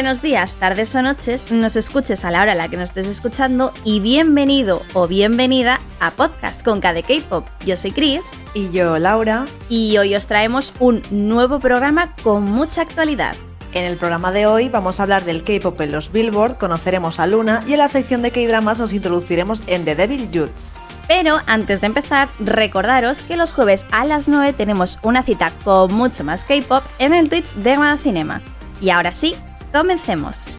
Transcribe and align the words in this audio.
buenos 0.00 0.22
días, 0.22 0.54
tardes 0.54 0.94
o 0.94 1.02
noches, 1.02 1.52
nos 1.52 1.76
escuches 1.76 2.24
a 2.24 2.30
la 2.30 2.40
hora 2.40 2.52
a 2.52 2.54
la 2.54 2.68
que 2.68 2.78
nos 2.78 2.88
estés 2.88 3.06
escuchando 3.06 3.70
y 3.84 4.00
bienvenido 4.00 4.82
o 4.94 5.06
bienvenida 5.06 5.78
a 6.00 6.10
Podcast 6.12 6.64
con 6.64 6.80
KD 6.80 7.02
K-Pop. 7.06 7.46
Yo 7.66 7.76
soy 7.76 7.92
Chris. 7.92 8.22
Y 8.54 8.70
yo, 8.70 8.96
Laura. 8.96 9.44
Y 9.68 9.98
hoy 9.98 10.14
os 10.14 10.26
traemos 10.26 10.72
un 10.80 11.02
nuevo 11.10 11.60
programa 11.60 12.14
con 12.22 12.44
mucha 12.44 12.80
actualidad. 12.80 13.36
En 13.74 13.84
el 13.84 13.98
programa 13.98 14.32
de 14.32 14.46
hoy 14.46 14.70
vamos 14.70 14.98
a 14.98 15.02
hablar 15.02 15.26
del 15.26 15.44
K-pop 15.44 15.78
en 15.82 15.92
los 15.92 16.10
Billboard, 16.10 16.56
conoceremos 16.56 17.20
a 17.20 17.26
Luna 17.26 17.62
y 17.66 17.74
en 17.74 17.78
la 17.80 17.88
sección 17.88 18.22
de 18.22 18.30
K-dramas 18.30 18.78
nos 18.78 18.94
introduciremos 18.94 19.62
en 19.66 19.84
The 19.84 19.96
Devil 19.96 20.30
Jutes. 20.32 20.72
Pero 21.08 21.42
antes 21.44 21.82
de 21.82 21.88
empezar, 21.88 22.30
recordaros 22.38 23.20
que 23.20 23.36
los 23.36 23.52
jueves 23.52 23.84
a 23.90 24.06
las 24.06 24.28
9 24.28 24.54
tenemos 24.54 24.98
una 25.02 25.22
cita 25.22 25.52
con 25.62 25.92
mucho 25.92 26.24
más 26.24 26.42
K-pop 26.44 26.84
en 26.98 27.12
el 27.12 27.28
Twitch 27.28 27.52
de 27.56 27.76
Cinema. 28.02 28.40
Y 28.80 28.88
ahora 28.88 29.12
sí, 29.12 29.36
comencemos. 29.72 30.56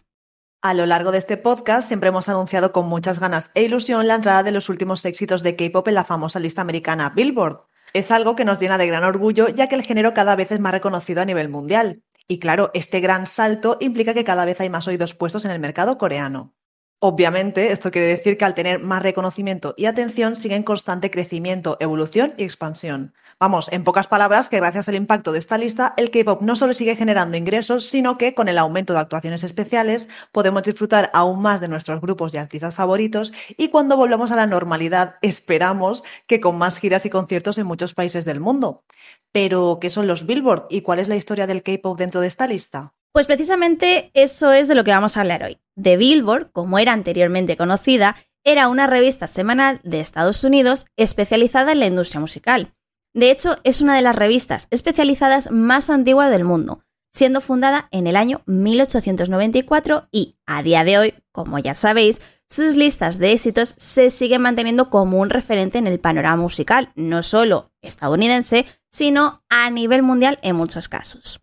A 0.62 0.74
lo 0.74 0.86
largo 0.86 1.12
de 1.12 1.18
este 1.18 1.36
podcast 1.36 1.86
siempre 1.86 2.08
hemos 2.08 2.28
anunciado 2.28 2.72
con 2.72 2.86
muchas 2.86 3.20
ganas 3.20 3.50
e 3.54 3.62
ilusión 3.62 4.06
la 4.06 4.14
entrada 4.14 4.42
de 4.42 4.52
los 4.52 4.68
últimos 4.68 5.04
éxitos 5.04 5.42
de 5.42 5.56
K-pop 5.56 5.88
en 5.88 5.94
la 5.94 6.04
famosa 6.04 6.38
lista 6.38 6.62
americana 6.62 7.10
Billboard. 7.10 7.66
Es 7.94 8.10
algo 8.10 8.36
que 8.36 8.44
nos 8.44 8.60
llena 8.60 8.78
de 8.78 8.86
gran 8.86 9.04
orgullo 9.04 9.48
ya 9.48 9.68
que 9.68 9.74
el 9.74 9.82
género 9.82 10.14
cada 10.14 10.36
vez 10.36 10.50
es 10.50 10.60
más 10.60 10.72
reconocido 10.72 11.20
a 11.20 11.24
nivel 11.24 11.48
mundial. 11.48 12.02
Y 12.28 12.38
claro, 12.38 12.70
este 12.74 13.00
gran 13.00 13.26
salto 13.26 13.76
implica 13.80 14.14
que 14.14 14.24
cada 14.24 14.44
vez 14.44 14.60
hay 14.60 14.70
más 14.70 14.88
oídos 14.88 15.14
puestos 15.14 15.44
en 15.44 15.50
el 15.50 15.60
mercado 15.60 15.98
coreano. 15.98 16.54
Obviamente, 17.00 17.72
esto 17.72 17.90
quiere 17.90 18.06
decir 18.06 18.38
que 18.38 18.44
al 18.44 18.54
tener 18.54 18.78
más 18.78 19.02
reconocimiento 19.02 19.74
y 19.76 19.86
atención 19.86 20.36
sigue 20.36 20.54
en 20.54 20.62
constante 20.62 21.10
crecimiento, 21.10 21.76
evolución 21.80 22.32
y 22.38 22.44
expansión. 22.44 23.12
Vamos, 23.42 23.72
en 23.72 23.82
pocas 23.82 24.06
palabras, 24.06 24.48
que 24.48 24.58
gracias 24.58 24.88
al 24.88 24.94
impacto 24.94 25.32
de 25.32 25.40
esta 25.40 25.58
lista, 25.58 25.94
el 25.96 26.12
K-pop 26.12 26.42
no 26.42 26.54
solo 26.54 26.74
sigue 26.74 26.94
generando 26.94 27.36
ingresos, 27.36 27.86
sino 27.86 28.16
que 28.16 28.34
con 28.34 28.46
el 28.48 28.56
aumento 28.56 28.92
de 28.92 29.00
actuaciones 29.00 29.42
especiales 29.42 30.08
podemos 30.30 30.62
disfrutar 30.62 31.10
aún 31.12 31.42
más 31.42 31.60
de 31.60 31.66
nuestros 31.66 32.00
grupos 32.00 32.32
y 32.32 32.36
artistas 32.36 32.72
favoritos 32.72 33.32
y 33.56 33.70
cuando 33.70 33.96
volvamos 33.96 34.30
a 34.30 34.36
la 34.36 34.46
normalidad 34.46 35.16
esperamos 35.22 36.04
que 36.28 36.38
con 36.38 36.56
más 36.56 36.78
giras 36.78 37.04
y 37.04 37.10
conciertos 37.10 37.58
en 37.58 37.66
muchos 37.66 37.94
países 37.94 38.24
del 38.24 38.38
mundo. 38.38 38.84
Pero, 39.32 39.78
¿qué 39.80 39.90
son 39.90 40.06
los 40.06 40.24
Billboard 40.24 40.66
y 40.70 40.82
cuál 40.82 41.00
es 41.00 41.08
la 41.08 41.16
historia 41.16 41.48
del 41.48 41.64
K-pop 41.64 41.98
dentro 41.98 42.20
de 42.20 42.28
esta 42.28 42.46
lista? 42.46 42.94
Pues 43.10 43.26
precisamente 43.26 44.12
eso 44.14 44.52
es 44.52 44.68
de 44.68 44.76
lo 44.76 44.84
que 44.84 44.92
vamos 44.92 45.16
a 45.16 45.20
hablar 45.20 45.42
hoy. 45.42 45.58
The 45.74 45.96
Billboard, 45.96 46.52
como 46.52 46.78
era 46.78 46.92
anteriormente 46.92 47.56
conocida, 47.56 48.14
era 48.44 48.68
una 48.68 48.86
revista 48.86 49.26
semanal 49.26 49.80
de 49.82 49.98
Estados 49.98 50.44
Unidos 50.44 50.86
especializada 50.96 51.72
en 51.72 51.80
la 51.80 51.86
industria 51.86 52.20
musical. 52.20 52.72
De 53.14 53.30
hecho, 53.30 53.56
es 53.64 53.80
una 53.80 53.94
de 53.96 54.02
las 54.02 54.16
revistas 54.16 54.68
especializadas 54.70 55.50
más 55.50 55.90
antiguas 55.90 56.30
del 56.30 56.44
mundo, 56.44 56.84
siendo 57.12 57.40
fundada 57.40 57.88
en 57.90 58.06
el 58.06 58.16
año 58.16 58.42
1894 58.46 60.08
y, 60.10 60.36
a 60.46 60.62
día 60.62 60.82
de 60.84 60.98
hoy, 60.98 61.14
como 61.30 61.58
ya 61.58 61.74
sabéis, 61.74 62.22
sus 62.48 62.76
listas 62.76 63.18
de 63.18 63.32
éxitos 63.32 63.74
se 63.76 64.10
siguen 64.10 64.42
manteniendo 64.42 64.90
como 64.90 65.20
un 65.20 65.30
referente 65.30 65.78
en 65.78 65.86
el 65.86 66.00
panorama 66.00 66.42
musical, 66.42 66.92
no 66.94 67.22
solo 67.22 67.70
estadounidense, 67.82 68.66
sino 68.90 69.42
a 69.48 69.70
nivel 69.70 70.02
mundial 70.02 70.38
en 70.42 70.56
muchos 70.56 70.88
casos. 70.88 71.40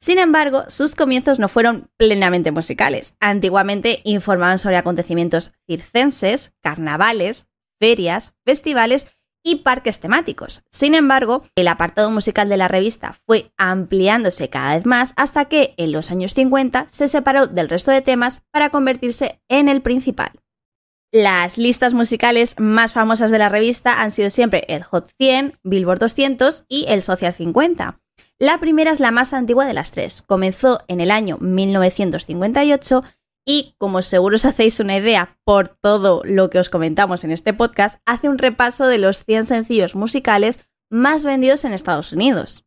Sin 0.00 0.18
embargo, 0.18 0.64
sus 0.68 0.94
comienzos 0.94 1.38
no 1.38 1.48
fueron 1.48 1.90
plenamente 1.96 2.52
musicales. 2.52 3.16
Antiguamente 3.20 4.00
informaban 4.04 4.58
sobre 4.58 4.78
acontecimientos 4.78 5.52
circenses, 5.66 6.54
carnavales, 6.62 7.46
ferias, 7.78 8.34
festivales 8.44 9.08
y 9.42 9.56
parques 9.56 10.00
temáticos. 10.00 10.62
Sin 10.70 10.94
embargo, 10.94 11.44
el 11.54 11.68
apartado 11.68 12.10
musical 12.10 12.48
de 12.48 12.56
la 12.56 12.68
revista 12.68 13.16
fue 13.26 13.52
ampliándose 13.56 14.50
cada 14.50 14.74
vez 14.74 14.86
más 14.86 15.14
hasta 15.16 15.46
que 15.46 15.74
en 15.76 15.92
los 15.92 16.10
años 16.10 16.34
50 16.34 16.86
se 16.88 17.08
separó 17.08 17.46
del 17.46 17.68
resto 17.68 17.90
de 17.90 18.02
temas 18.02 18.42
para 18.50 18.70
convertirse 18.70 19.40
en 19.48 19.68
el 19.68 19.82
principal. 19.82 20.32
Las 21.12 21.58
listas 21.58 21.92
musicales 21.92 22.54
más 22.58 22.92
famosas 22.92 23.32
de 23.32 23.38
la 23.38 23.48
revista 23.48 24.00
han 24.00 24.12
sido 24.12 24.30
siempre 24.30 24.64
el 24.68 24.84
Hot 24.84 25.10
100, 25.18 25.58
Billboard 25.64 25.98
200 25.98 26.66
y 26.68 26.84
el 26.88 27.02
Social 27.02 27.34
50. 27.34 27.98
La 28.38 28.58
primera 28.58 28.92
es 28.92 29.00
la 29.00 29.10
más 29.10 29.34
antigua 29.34 29.66
de 29.66 29.74
las 29.74 29.90
tres. 29.90 30.22
Comenzó 30.22 30.80
en 30.88 31.00
el 31.00 31.10
año 31.10 31.36
1958 31.40 33.02
y, 33.44 33.74
como 33.78 34.02
seguro 34.02 34.36
os 34.36 34.44
hacéis 34.44 34.80
una 34.80 34.96
idea 34.96 35.38
por 35.44 35.68
todo 35.68 36.22
lo 36.24 36.50
que 36.50 36.58
os 36.58 36.68
comentamos 36.70 37.24
en 37.24 37.30
este 37.30 37.52
podcast, 37.52 38.00
hace 38.06 38.28
un 38.28 38.38
repaso 38.38 38.86
de 38.86 38.98
los 38.98 39.24
100 39.24 39.46
sencillos 39.46 39.94
musicales 39.94 40.60
más 40.90 41.24
vendidos 41.24 41.64
en 41.64 41.72
Estados 41.72 42.12
Unidos. 42.12 42.64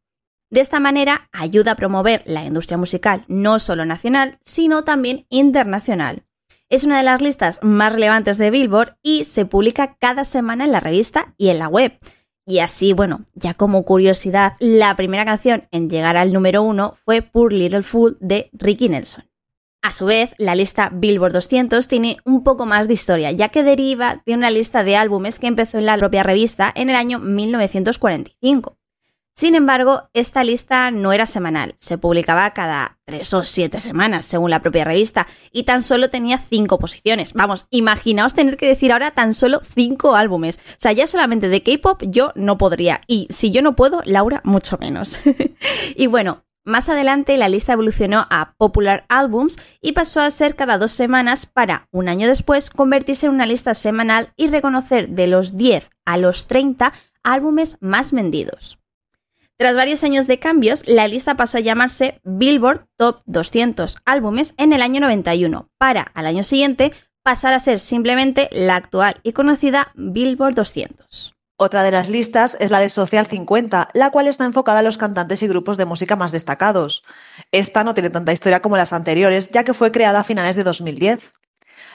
De 0.50 0.60
esta 0.60 0.80
manera 0.80 1.30
ayuda 1.32 1.72
a 1.72 1.76
promover 1.76 2.22
la 2.26 2.46
industria 2.46 2.78
musical 2.78 3.26
no 3.28 3.60
solo 3.60 3.86
nacional, 3.86 4.40
sino 4.44 4.84
también 4.84 5.26
internacional. 5.30 6.26
Es 6.70 6.84
una 6.84 6.98
de 6.98 7.04
las 7.04 7.22
listas 7.22 7.60
más 7.62 7.94
relevantes 7.94 8.38
de 8.38 8.52
Billboard 8.52 8.98
y 9.02 9.26
se 9.26 9.46
publica 9.46 9.98
cada 10.00 10.26
semana 10.26 10.66
en 10.66 10.72
la 10.72 10.80
revista 10.80 11.34
y 11.38 11.50
en 11.50 11.60
la 11.60 11.68
web. 11.68 12.00
Y 12.46 12.60
así, 12.60 12.94
bueno, 12.94 13.26
ya 13.34 13.54
como 13.54 13.84
curiosidad, 13.84 14.54
la 14.60 14.96
primera 14.96 15.26
canción 15.26 15.68
en 15.72 15.90
llegar 15.90 16.18
al 16.18 16.34
número 16.34 16.62
uno 16.62 16.94
fue 17.04 17.22
Poor 17.22 17.54
Little 17.54 17.84
Fool 17.84 18.18
de 18.20 18.50
Ricky 18.54 18.90
Nelson. 18.90 19.33
A 19.84 19.92
su 19.92 20.06
vez, 20.06 20.34
la 20.38 20.56
lista 20.56 20.90
Billboard 20.94 21.34
200 21.34 21.90
tiene 21.90 22.16
un 22.24 22.46
poco 22.46 22.66
más 22.66 22.88
de 22.88 22.94
historia, 22.94 23.32
ya 23.32 23.50
que 23.50 23.64
deriva 23.64 24.24
de 24.26 24.34
una 24.34 24.50
lista 24.50 24.86
de 24.86 24.96
álbumes 24.96 25.40
que 25.40 25.48
empezó 25.48 25.78
en 25.78 25.88
la 25.88 25.98
propia 25.98 26.24
revista 26.24 26.72
en 26.74 26.90
el 26.90 26.96
año 26.96 27.20
1945. 27.20 28.78
Sin 29.36 29.56
embargo, 29.56 30.04
esta 30.14 30.46
lista 30.46 30.90
no 30.90 31.12
era 31.12 31.26
semanal, 31.26 31.76
se 31.80 31.98
publicaba 31.98 32.52
cada 32.52 33.00
tres 33.04 33.34
o 33.34 33.42
siete 33.42 33.82
semanas, 33.82 34.26
según 34.26 34.52
la 34.52 34.62
propia 34.62 34.86
revista, 34.86 35.28
y 35.52 35.64
tan 35.64 35.84
solo 35.84 36.10
tenía 36.10 36.38
cinco 36.38 36.80
posiciones. 36.80 37.34
Vamos, 37.34 37.68
imaginaos 37.70 38.36
tener 38.36 38.56
que 38.56 38.68
decir 38.68 38.94
ahora 38.94 39.12
tan 39.12 39.34
solo 39.34 39.60
cinco 39.66 40.16
álbumes. 40.16 40.60
O 40.60 40.76
sea, 40.78 40.94
ya 40.94 41.08
solamente 41.08 41.50
de 41.50 41.62
K-pop 41.62 42.04
yo 42.08 42.32
no 42.36 42.58
podría, 42.58 43.02
y 43.06 43.28
si 43.32 43.52
yo 43.52 43.62
no 43.62 43.76
puedo, 43.76 44.02
Laura 44.06 44.40
mucho 44.46 44.78
menos. 44.78 45.20
y 45.98 46.08
bueno, 46.08 46.46
más 46.64 46.90
adelante 46.90 47.38
la 47.38 47.50
lista 47.50 47.74
evolucionó 47.74 48.26
a 48.30 48.54
Popular 48.58 49.06
Albums 49.10 49.58
y 49.82 49.92
pasó 49.92 50.22
a 50.22 50.32
ser 50.32 50.56
cada 50.56 50.78
dos 50.78 50.92
semanas 50.92 51.46
para, 51.46 51.88
un 51.92 52.10
año 52.10 52.28
después, 52.28 52.70
convertirse 52.70 53.26
en 53.26 53.34
una 53.34 53.46
lista 53.46 53.74
semanal 53.74 54.34
y 54.38 54.48
reconocer 54.48 55.10
de 55.10 55.28
los 55.28 55.58
10 55.58 55.90
a 56.06 56.18
los 56.18 56.48
30 56.48 56.94
álbumes 57.24 57.78
más 57.82 58.12
vendidos. 58.12 58.80
Tras 59.58 59.76
varios 59.76 60.04
años 60.04 60.28
de 60.28 60.40
cambios, 60.40 60.88
la 60.88 61.08
lista 61.08 61.36
pasó 61.36 61.58
a 61.58 61.62
llamarse 61.62 62.20
Billboard 62.24 62.88
Top 62.98 63.22
200 63.26 63.98
álbumes 64.06 64.56
en 64.58 64.74
el 64.74 64.82
año 64.82 65.00
91, 65.00 65.70
para 65.78 66.02
al 66.02 66.26
año 66.26 66.44
siguiente 66.44 66.92
pasar 67.24 67.54
a 67.54 67.60
ser 67.60 67.80
simplemente 67.80 68.50
la 68.52 68.76
actual 68.76 69.16
y 69.24 69.32
conocida 69.34 69.92
Billboard 69.96 70.56
200. 70.56 71.33
Otra 71.58 71.84
de 71.84 71.92
las 71.92 72.10
listas 72.10 72.58
es 72.60 72.72
la 72.72 72.80
de 72.80 72.90
Social 72.90 73.28
50, 73.28 73.90
la 73.94 74.10
cual 74.10 74.28
está 74.28 74.46
enfocada 74.46 74.80
a 74.80 74.84
los 74.84 74.98
cantantes 74.98 75.44
y 75.44 75.48
grupos 75.48 75.78
de 75.78 75.86
música 75.86 76.16
más 76.16 76.32
destacados. 76.32 77.04
Esta 77.52 77.84
no 77.84 77.94
tiene 77.94 78.10
tanta 78.10 78.34
historia 78.34 78.62
como 78.62 78.76
las 78.76 78.92
anteriores, 78.92 79.50
ya 79.50 79.64
que 79.64 79.76
fue 79.76 79.92
creada 79.92 80.22
a 80.22 80.24
finales 80.24 80.56
de 80.56 80.64
2010. 80.64 81.34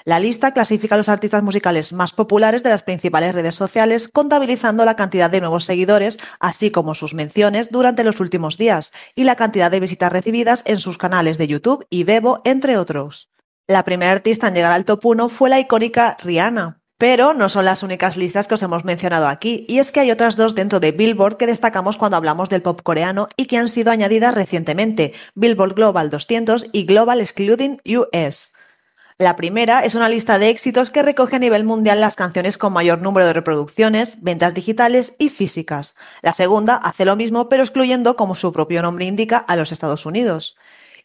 La 0.05 0.21
lista 0.21 0.53
clasifica 0.53 0.95
a 0.95 0.99
los 0.99 1.09
artistas 1.09 1.43
musicales 1.43 1.93
más 1.93 2.13
populares 2.13 2.63
de 2.63 2.71
las 2.71 2.85
principales 2.85 3.35
redes 3.35 3.57
sociales, 3.57 4.09
contabilizando 4.09 4.85
la 4.85 4.97
cantidad 4.97 5.29
de 5.29 5.41
nuevos 5.41 5.65
seguidores, 5.65 6.19
así 6.39 6.71
como 6.71 6.95
sus 6.95 7.13
menciones 7.13 7.71
durante 7.71 8.05
los 8.05 8.21
últimos 8.21 8.59
días, 8.59 8.93
y 9.17 9.25
la 9.25 9.35
cantidad 9.37 9.73
de 9.73 9.81
visitas 9.81 10.13
recibidas 10.13 10.63
en 10.67 10.79
sus 10.79 10.99
canales 10.99 11.37
de 11.37 11.49
YouTube 11.49 11.85
y 11.91 12.05
Bebo, 12.05 12.41
entre 12.45 12.77
otros. 12.79 13.29
La 13.67 13.85
primera 13.85 14.13
artista 14.13 14.49
en 14.49 14.55
llegar 14.55 14.73
al 14.73 14.85
top 14.85 15.05
1 15.05 15.29
fue 15.29 15.51
la 15.51 15.59
icónica 15.59 16.17
Rihanna. 16.23 16.81
Pero 16.99 17.33
no 17.33 17.49
son 17.49 17.65
las 17.65 17.85
únicas 17.85 18.17
listas 18.17 18.49
que 18.49 18.55
os 18.55 18.63
hemos 18.65 18.85
mencionado 18.85 19.29
aquí, 19.29 19.65
y 19.69 19.79
es 19.79 19.93
que 19.93 20.01
hay 20.01 20.11
otras 20.11 20.37
dos 20.37 20.57
dentro 20.57 20.81
de 20.81 20.91
Billboard 20.91 21.37
que 21.37 21.47
destacamos 21.47 21.97
cuando 21.97 22.17
hablamos 22.17 22.49
del 22.49 22.61
pop 22.61 22.83
coreano 22.83 23.29
y 23.37 23.47
que 23.47 23.57
han 23.57 23.69
sido 23.69 23.93
añadidas 23.93 24.35
recientemente, 24.35 25.15
Billboard 25.37 25.75
Global 25.75 26.11
200 26.11 26.67
y 26.73 26.87
Global 26.87 27.21
Excluding 27.21 27.81
US. 27.87 28.53
La 29.17 29.35
primera 29.37 29.81
es 29.81 29.97
una 29.97 30.09
lista 30.09 30.39
de 30.39 30.49
éxitos 30.49 30.91
que 30.91 31.03
recoge 31.03 31.37
a 31.37 31.41
nivel 31.41 31.65
mundial 31.65 32.01
las 32.01 32.17
canciones 32.17 32.57
con 32.57 32.73
mayor 32.73 33.01
número 33.01 33.27
de 33.27 33.33
reproducciones, 33.33 34.23
ventas 34.23 34.55
digitales 34.55 35.15
y 35.19 35.29
físicas. 35.29 35.97
La 36.23 36.35
segunda 36.35 36.77
hace 36.77 37.05
lo 37.05 37.15
mismo 37.17 37.49
pero 37.49 37.65
excluyendo, 37.65 38.15
como 38.17 38.37
su 38.37 38.53
propio 38.53 38.83
nombre 38.83 39.07
indica, 39.07 39.39
a 39.39 39.57
los 39.57 39.71
Estados 39.73 40.07
Unidos. 40.07 40.57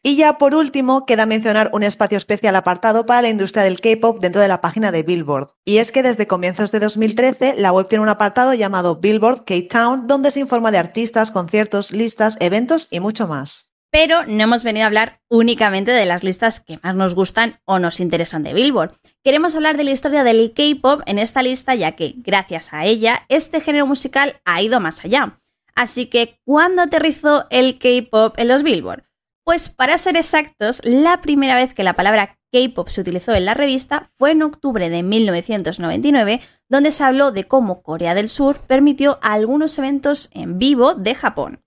Y 0.05 0.17
ya 0.17 0.37
por 0.37 0.53
último, 0.53 1.05
queda 1.05 1.25
mencionar 1.25 1.69
un 1.71 1.81
espacio 1.81 2.17
especial 2.17 2.57
apartado 2.57 3.05
para 3.05 3.21
la 3.21 3.29
industria 3.29 3.63
del 3.63 3.79
K-pop 3.79 4.19
dentro 4.19 4.41
de 4.41 4.49
la 4.49 4.59
página 4.59 4.91
de 4.91 5.01
Billboard. 5.01 5.51
Y 5.63 5.77
es 5.77 5.93
que 5.93 6.03
desde 6.03 6.27
comienzos 6.27 6.73
de 6.73 6.79
2013, 6.79 7.55
la 7.57 7.71
web 7.71 7.87
tiene 7.87 8.03
un 8.03 8.09
apartado 8.09 8.53
llamado 8.53 8.97
Billboard 8.97 9.45
K-Town, 9.45 10.05
donde 10.05 10.31
se 10.31 10.41
informa 10.41 10.71
de 10.71 10.79
artistas, 10.79 11.31
conciertos, 11.31 11.93
listas, 11.93 12.37
eventos 12.41 12.89
y 12.91 12.99
mucho 12.99 13.27
más 13.27 13.73
pero 13.93 14.25
no 14.25 14.43
hemos 14.43 14.63
venido 14.63 14.85
a 14.85 14.87
hablar 14.87 15.21
únicamente 15.29 15.91
de 15.91 16.07
las 16.07 16.23
listas 16.23 16.59
que 16.59 16.79
más 16.81 16.95
nos 16.95 17.13
gustan 17.13 17.59
o 17.63 17.77
nos 17.77 17.99
interesan 17.99 18.41
de 18.41 18.51
Billboard. 18.51 18.97
Queremos 19.23 19.53
hablar 19.53 19.77
de 19.77 19.83
la 19.83 19.91
historia 19.91 20.23
del 20.23 20.51
K-pop 20.51 21.03
en 21.05 21.19
esta 21.19 21.43
lista, 21.43 21.75
ya 21.75 21.91
que, 21.91 22.15
gracias 22.17 22.73
a 22.73 22.85
ella, 22.85 23.23
este 23.29 23.61
género 23.61 23.85
musical 23.85 24.41
ha 24.45 24.63
ido 24.63 24.79
más 24.79 25.05
allá. 25.05 25.39
Así 25.75 26.07
que, 26.07 26.39
¿cuándo 26.43 26.81
aterrizó 26.81 27.45
el 27.51 27.77
K-pop 27.77 28.33
en 28.39 28.47
los 28.47 28.63
Billboard? 28.63 29.03
Pues 29.45 29.67
para 29.67 29.97
ser 29.97 30.15
exactos, 30.15 30.79
la 30.85 31.19
primera 31.19 31.55
vez 31.55 31.73
que 31.73 31.83
la 31.83 31.97
palabra 31.97 32.39
K-pop 32.53 32.87
se 32.87 33.01
utilizó 33.01 33.33
en 33.33 33.43
la 33.43 33.53
revista 33.53 34.09
fue 34.15 34.31
en 34.31 34.41
octubre 34.41 34.89
de 34.89 35.03
1999, 35.03 36.39
donde 36.69 36.91
se 36.91 37.03
habló 37.03 37.31
de 37.31 37.43
cómo 37.43 37.83
Corea 37.83 38.15
del 38.15 38.29
Sur 38.29 38.59
permitió 38.61 39.19
algunos 39.21 39.77
eventos 39.77 40.29
en 40.31 40.59
vivo 40.59 40.93
de 40.95 41.13
Japón. 41.13 41.61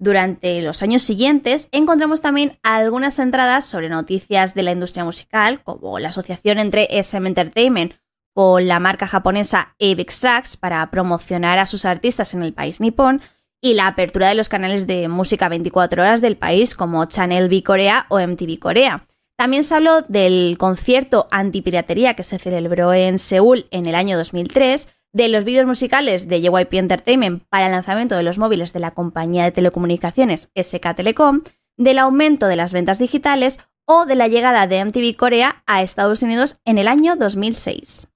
Durante 0.00 0.62
los 0.62 0.82
años 0.82 1.02
siguientes 1.02 1.68
encontramos 1.72 2.22
también 2.22 2.58
algunas 2.62 3.18
entradas 3.18 3.66
sobre 3.66 3.90
noticias 3.90 4.54
de 4.54 4.62
la 4.62 4.72
industria 4.72 5.04
musical, 5.04 5.62
como 5.64 5.98
la 5.98 6.08
asociación 6.08 6.58
entre 6.58 6.88
SM 6.90 7.26
Entertainment 7.26 7.94
con 8.32 8.68
la 8.68 8.78
marca 8.78 9.08
japonesa 9.08 9.74
Avex 9.80 10.20
Tracks 10.20 10.56
para 10.56 10.88
promocionar 10.90 11.58
a 11.58 11.66
sus 11.66 11.84
artistas 11.84 12.32
en 12.32 12.44
el 12.44 12.54
país 12.54 12.80
nipón, 12.80 13.20
y 13.60 13.74
la 13.74 13.86
apertura 13.86 14.28
de 14.28 14.34
los 14.34 14.48
canales 14.48 14.86
de 14.86 15.08
música 15.08 15.48
24 15.48 16.02
horas 16.02 16.20
del 16.20 16.36
país 16.36 16.74
como 16.74 17.04
Channel 17.06 17.46
V 17.46 17.62
Corea 17.62 18.06
o 18.08 18.20
MTV 18.20 18.58
Corea. 18.58 19.06
También 19.36 19.64
se 19.64 19.74
habló 19.74 20.02
del 20.02 20.56
concierto 20.58 21.28
antipiratería 21.30 22.14
que 22.14 22.24
se 22.24 22.38
celebró 22.38 22.92
en 22.92 23.18
Seúl 23.18 23.66
en 23.70 23.86
el 23.86 23.94
año 23.94 24.16
2003, 24.16 24.88
de 25.12 25.28
los 25.28 25.44
vídeos 25.44 25.66
musicales 25.66 26.28
de 26.28 26.40
JYP 26.40 26.74
Entertainment 26.74 27.44
para 27.48 27.66
el 27.66 27.72
lanzamiento 27.72 28.14
de 28.16 28.22
los 28.22 28.38
móviles 28.38 28.72
de 28.72 28.80
la 28.80 28.90
compañía 28.92 29.44
de 29.44 29.52
telecomunicaciones 29.52 30.50
SK 30.54 30.94
Telecom, 30.96 31.42
del 31.76 31.98
aumento 31.98 32.46
de 32.46 32.56
las 32.56 32.72
ventas 32.72 32.98
digitales 32.98 33.58
o 33.86 34.04
de 34.04 34.16
la 34.16 34.28
llegada 34.28 34.66
de 34.66 34.84
MTV 34.84 35.16
Corea 35.16 35.62
a 35.66 35.82
Estados 35.82 36.22
Unidos 36.22 36.58
en 36.64 36.76
el 36.76 36.88
año 36.88 37.16
2006. 37.16 38.08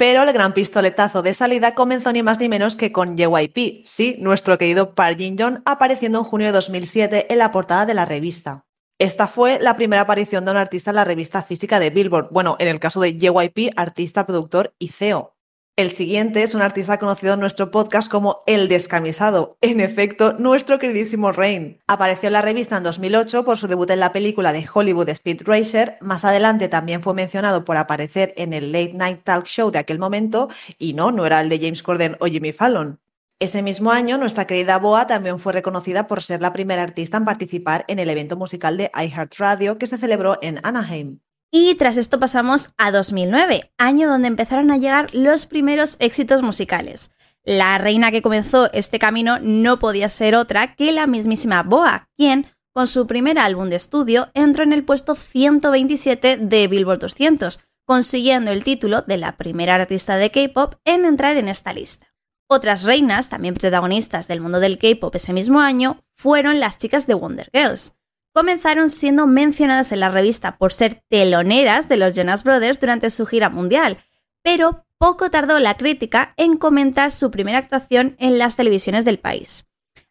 Pero 0.00 0.22
el 0.22 0.32
gran 0.32 0.54
pistoletazo 0.54 1.20
de 1.20 1.34
salida 1.34 1.74
comenzó 1.74 2.10
ni 2.10 2.22
más 2.22 2.40
ni 2.40 2.48
menos 2.48 2.74
que 2.74 2.90
con 2.90 3.18
JYP, 3.18 3.84
sí, 3.84 4.16
nuestro 4.18 4.56
querido 4.56 4.94
Park 4.94 5.18
Jin-young, 5.18 5.60
apareciendo 5.66 6.20
en 6.20 6.24
junio 6.24 6.46
de 6.46 6.54
2007 6.54 7.26
en 7.30 7.36
la 7.36 7.50
portada 7.50 7.84
de 7.84 7.92
la 7.92 8.06
revista. 8.06 8.64
Esta 8.98 9.26
fue 9.26 9.58
la 9.60 9.76
primera 9.76 10.00
aparición 10.00 10.46
de 10.46 10.52
un 10.52 10.56
artista 10.56 10.88
en 10.88 10.96
la 10.96 11.04
revista 11.04 11.42
física 11.42 11.78
de 11.78 11.90
Billboard, 11.90 12.30
bueno, 12.30 12.56
en 12.60 12.68
el 12.68 12.80
caso 12.80 12.98
de 13.02 13.12
JYP, 13.18 13.74
artista, 13.76 14.24
productor 14.24 14.74
y 14.78 14.88
CEO. 14.88 15.36
El 15.80 15.90
siguiente 15.90 16.42
es 16.42 16.54
un 16.54 16.60
artista 16.60 16.98
conocido 16.98 17.32
en 17.32 17.40
nuestro 17.40 17.70
podcast 17.70 18.10
como 18.10 18.40
El 18.44 18.68
Descamisado, 18.68 19.56
en 19.62 19.80
efecto, 19.80 20.34
nuestro 20.34 20.78
queridísimo 20.78 21.32
Rain. 21.32 21.80
Apareció 21.86 22.26
en 22.26 22.34
la 22.34 22.42
revista 22.42 22.76
en 22.76 22.82
2008 22.82 23.46
por 23.46 23.56
su 23.56 23.66
debut 23.66 23.88
en 23.88 24.00
la 24.00 24.12
película 24.12 24.52
de 24.52 24.68
Hollywood 24.70 25.08
Speed 25.08 25.40
Racer, 25.46 25.96
más 26.02 26.26
adelante 26.26 26.68
también 26.68 27.02
fue 27.02 27.14
mencionado 27.14 27.64
por 27.64 27.78
aparecer 27.78 28.34
en 28.36 28.52
el 28.52 28.72
Late 28.72 28.92
Night 28.92 29.20
Talk 29.24 29.46
Show 29.46 29.70
de 29.70 29.78
aquel 29.78 29.98
momento, 29.98 30.50
y 30.76 30.92
no, 30.92 31.12
no 31.12 31.24
era 31.24 31.40
el 31.40 31.48
de 31.48 31.58
James 31.58 31.82
Corden 31.82 32.14
o 32.20 32.26
Jimmy 32.26 32.52
Fallon. 32.52 33.00
Ese 33.38 33.62
mismo 33.62 33.90
año, 33.90 34.18
nuestra 34.18 34.46
querida 34.46 34.78
Boa 34.78 35.06
también 35.06 35.38
fue 35.38 35.54
reconocida 35.54 36.06
por 36.06 36.20
ser 36.20 36.42
la 36.42 36.52
primera 36.52 36.82
artista 36.82 37.16
en 37.16 37.24
participar 37.24 37.86
en 37.88 38.00
el 38.00 38.10
evento 38.10 38.36
musical 38.36 38.76
de 38.76 38.90
iHeartRadio 38.94 39.78
que 39.78 39.86
se 39.86 39.96
celebró 39.96 40.36
en 40.42 40.60
Anaheim. 40.62 41.20
Y 41.52 41.74
tras 41.74 41.96
esto 41.96 42.20
pasamos 42.20 42.70
a 42.78 42.92
2009, 42.92 43.72
año 43.76 44.08
donde 44.08 44.28
empezaron 44.28 44.70
a 44.70 44.76
llegar 44.76 45.12
los 45.12 45.46
primeros 45.46 45.96
éxitos 45.98 46.42
musicales. 46.42 47.10
La 47.42 47.76
reina 47.78 48.12
que 48.12 48.22
comenzó 48.22 48.70
este 48.72 49.00
camino 49.00 49.40
no 49.40 49.80
podía 49.80 50.08
ser 50.08 50.36
otra 50.36 50.76
que 50.76 50.92
la 50.92 51.08
mismísima 51.08 51.64
Boa, 51.64 52.08
quien, 52.16 52.46
con 52.72 52.86
su 52.86 53.08
primer 53.08 53.38
álbum 53.40 53.68
de 53.68 53.76
estudio, 53.76 54.30
entró 54.34 54.62
en 54.62 54.72
el 54.72 54.84
puesto 54.84 55.16
127 55.16 56.36
de 56.36 56.68
Billboard 56.68 57.00
200, 57.00 57.58
consiguiendo 57.84 58.52
el 58.52 58.62
título 58.62 59.02
de 59.02 59.16
la 59.16 59.36
primera 59.36 59.74
artista 59.74 60.18
de 60.18 60.30
K-pop 60.30 60.74
en 60.84 61.04
entrar 61.04 61.36
en 61.36 61.48
esta 61.48 61.72
lista. 61.72 62.14
Otras 62.48 62.84
reinas, 62.84 63.28
también 63.28 63.54
protagonistas 63.54 64.28
del 64.28 64.40
mundo 64.40 64.60
del 64.60 64.78
K-pop 64.78 65.16
ese 65.16 65.32
mismo 65.32 65.58
año, 65.58 66.00
fueron 66.16 66.60
las 66.60 66.78
chicas 66.78 67.08
de 67.08 67.14
Wonder 67.14 67.50
Girls 67.52 67.94
comenzaron 68.32 68.90
siendo 68.90 69.26
mencionadas 69.26 69.92
en 69.92 70.00
la 70.00 70.10
revista 70.10 70.56
por 70.58 70.72
ser 70.72 71.02
teloneras 71.08 71.88
de 71.88 71.96
los 71.96 72.14
Jonas 72.14 72.44
Brothers 72.44 72.80
durante 72.80 73.10
su 73.10 73.26
gira 73.26 73.50
mundial, 73.50 73.98
pero 74.42 74.84
poco 74.98 75.30
tardó 75.30 75.58
la 75.58 75.76
crítica 75.76 76.34
en 76.36 76.56
comentar 76.56 77.10
su 77.10 77.30
primera 77.30 77.58
actuación 77.58 78.16
en 78.18 78.38
las 78.38 78.56
televisiones 78.56 79.04
del 79.04 79.18
país. 79.18 79.66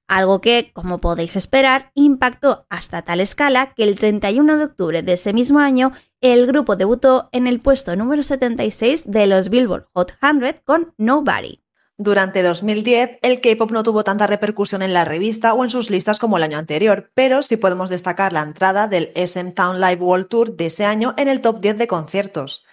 Algo 0.07 0.42
que, 0.42 0.71
como 0.74 0.98
podéis 0.98 1.36
esperar, 1.36 1.92
impactó 1.94 2.66
hasta 2.69 3.04
tal 3.04 3.19
escala 3.19 3.75
que 3.75 3.83
el 3.83 4.00
31 4.00 4.57
de 4.57 4.63
octubre 4.63 5.04
de 5.04 5.13
ese 5.13 5.33
mismo 5.33 5.60
año 5.60 5.92
el 6.19 6.48
grupo 6.48 6.75
debutó 6.75 7.30
en 7.31 7.45
el 7.45 7.60
puesto 7.60 7.95
número 7.95 8.24
76 8.24 9.10
de 9.12 9.27
los 9.27 9.50
Billboard 9.50 9.88
Hot 9.94 10.13
100 10.19 10.62
con 10.66 10.95
Nobody. 10.98 11.62
Durante 12.01 12.43
2010, 12.43 13.19
el 13.21 13.41
K-pop 13.41 13.71
no 13.71 13.83
tuvo 13.83 14.05
tanta 14.05 14.25
repercusión 14.25 14.81
en 14.81 14.93
la 14.93 15.03
revista 15.03 15.53
o 15.53 15.65
en 15.65 15.69
sus 15.69 15.89
listas 15.89 16.17
como 16.17 16.37
el 16.37 16.43
año 16.43 16.57
anterior, 16.57 17.11
pero 17.13 17.43
sí 17.43 17.57
podemos 17.57 17.89
destacar 17.89 18.31
la 18.31 18.41
entrada 18.41 18.87
del 18.87 19.11
SM 19.15 19.51
Town 19.51 19.81
Live 19.81 20.01
World 20.01 20.29
Tour 20.29 20.55
de 20.55 20.67
ese 20.67 20.85
año 20.85 21.13
en 21.17 21.27
el 21.27 21.41
top 21.41 21.59
10 21.59 21.77
de 21.77 21.87
conciertos. 21.87 22.63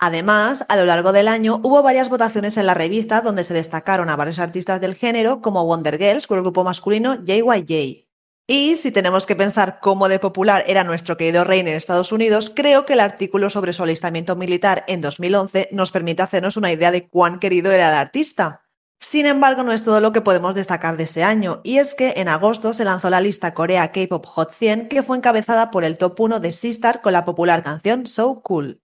Además, 0.00 0.66
a 0.68 0.74
lo 0.74 0.84
largo 0.84 1.12
del 1.12 1.28
año 1.28 1.60
hubo 1.62 1.80
varias 1.84 2.08
votaciones 2.08 2.56
en 2.56 2.66
la 2.66 2.74
revista 2.74 3.20
donde 3.20 3.44
se 3.44 3.54
destacaron 3.54 4.10
a 4.10 4.16
varios 4.16 4.40
artistas 4.40 4.80
del 4.80 4.96
género 4.96 5.42
como 5.42 5.64
Wonder 5.64 5.96
Girls 5.96 6.26
con 6.26 6.38
el 6.38 6.42
grupo 6.42 6.64
masculino 6.64 7.14
JYJ. 7.24 8.08
Y 8.48 8.74
si 8.74 8.90
tenemos 8.90 9.26
que 9.26 9.36
pensar 9.36 9.78
cómo 9.80 10.08
de 10.08 10.18
popular 10.18 10.64
era 10.66 10.82
nuestro 10.82 11.16
querido 11.16 11.44
rey 11.44 11.60
en 11.60 11.68
Estados 11.68 12.10
Unidos, 12.10 12.52
creo 12.52 12.84
que 12.84 12.94
el 12.94 13.00
artículo 13.00 13.48
sobre 13.48 13.74
su 13.74 13.84
alistamiento 13.84 14.34
militar 14.34 14.84
en 14.88 15.00
2011 15.00 15.68
nos 15.70 15.92
permite 15.92 16.22
hacernos 16.22 16.56
una 16.56 16.72
idea 16.72 16.90
de 16.90 17.08
cuán 17.08 17.38
querido 17.38 17.70
era 17.70 17.88
el 17.88 17.94
artista. 17.94 18.62
Sin 19.02 19.26
embargo, 19.26 19.64
no 19.64 19.72
es 19.72 19.82
todo 19.82 20.00
lo 20.00 20.12
que 20.12 20.20
podemos 20.20 20.54
destacar 20.54 20.96
de 20.96 21.04
ese 21.04 21.24
año, 21.24 21.60
y 21.64 21.78
es 21.78 21.96
que 21.96 22.14
en 22.16 22.28
agosto 22.28 22.72
se 22.72 22.84
lanzó 22.84 23.10
la 23.10 23.20
lista 23.20 23.52
Corea 23.52 23.90
K-Pop 23.90 24.24
Hot 24.24 24.52
100, 24.52 24.88
que 24.88 25.02
fue 25.02 25.16
encabezada 25.16 25.72
por 25.72 25.82
el 25.82 25.98
top 25.98 26.18
1 26.20 26.38
de 26.40 26.52
Sistar 26.52 27.02
con 27.02 27.12
la 27.12 27.24
popular 27.24 27.64
canción 27.64 28.06
So 28.06 28.40
Cool. 28.42 28.80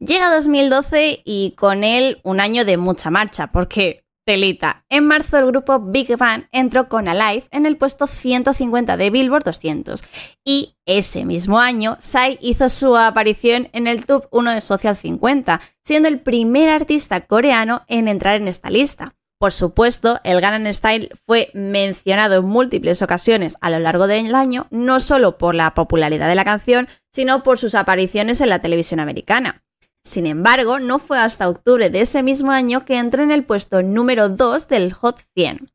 Llega 0.00 0.34
2012 0.34 1.22
y 1.24 1.54
con 1.56 1.84
él 1.84 2.20
un 2.24 2.40
año 2.40 2.64
de 2.64 2.78
mucha 2.78 3.10
marcha, 3.10 3.52
porque, 3.52 4.04
telita, 4.26 4.84
en 4.90 5.06
marzo 5.06 5.38
el 5.38 5.46
grupo 5.46 5.78
Big 5.78 6.14
Bang 6.18 6.46
entró 6.50 6.88
con 6.88 7.06
Alive 7.06 7.46
en 7.52 7.64
el 7.64 7.76
puesto 7.78 8.08
150 8.08 8.96
de 8.96 9.10
Billboard 9.10 9.44
200, 9.44 10.02
y 10.44 10.74
ese 10.84 11.24
mismo 11.24 11.60
año 11.60 11.96
Psy 12.00 12.38
hizo 12.40 12.68
su 12.68 12.96
aparición 12.96 13.70
en 13.72 13.86
el 13.86 14.04
top 14.04 14.26
1 14.32 14.52
de 14.52 14.60
Social 14.60 14.96
50, 14.96 15.60
siendo 15.84 16.08
el 16.08 16.20
primer 16.20 16.68
artista 16.70 17.20
coreano 17.20 17.82
en 17.86 18.08
entrar 18.08 18.34
en 18.34 18.48
esta 18.48 18.68
lista. 18.68 19.14
Por 19.40 19.54
supuesto, 19.54 20.20
el 20.22 20.42
Gangnam 20.42 20.70
Style 20.74 21.08
fue 21.26 21.48
mencionado 21.54 22.34
en 22.34 22.44
múltiples 22.44 23.00
ocasiones 23.00 23.56
a 23.62 23.70
lo 23.70 23.78
largo 23.78 24.06
del 24.06 24.34
año, 24.34 24.66
no 24.70 25.00
solo 25.00 25.38
por 25.38 25.54
la 25.54 25.72
popularidad 25.72 26.28
de 26.28 26.34
la 26.34 26.44
canción, 26.44 26.88
sino 27.10 27.42
por 27.42 27.56
sus 27.56 27.74
apariciones 27.74 28.42
en 28.42 28.50
la 28.50 28.60
televisión 28.60 29.00
americana. 29.00 29.64
Sin 30.04 30.26
embargo, 30.26 30.78
no 30.78 30.98
fue 30.98 31.18
hasta 31.18 31.48
octubre 31.48 31.88
de 31.88 32.02
ese 32.02 32.22
mismo 32.22 32.50
año 32.50 32.84
que 32.84 32.98
entró 32.98 33.22
en 33.22 33.30
el 33.30 33.46
puesto 33.46 33.82
número 33.82 34.28
2 34.28 34.68
del 34.68 34.92
Hot 34.92 35.20
100. 35.34 35.70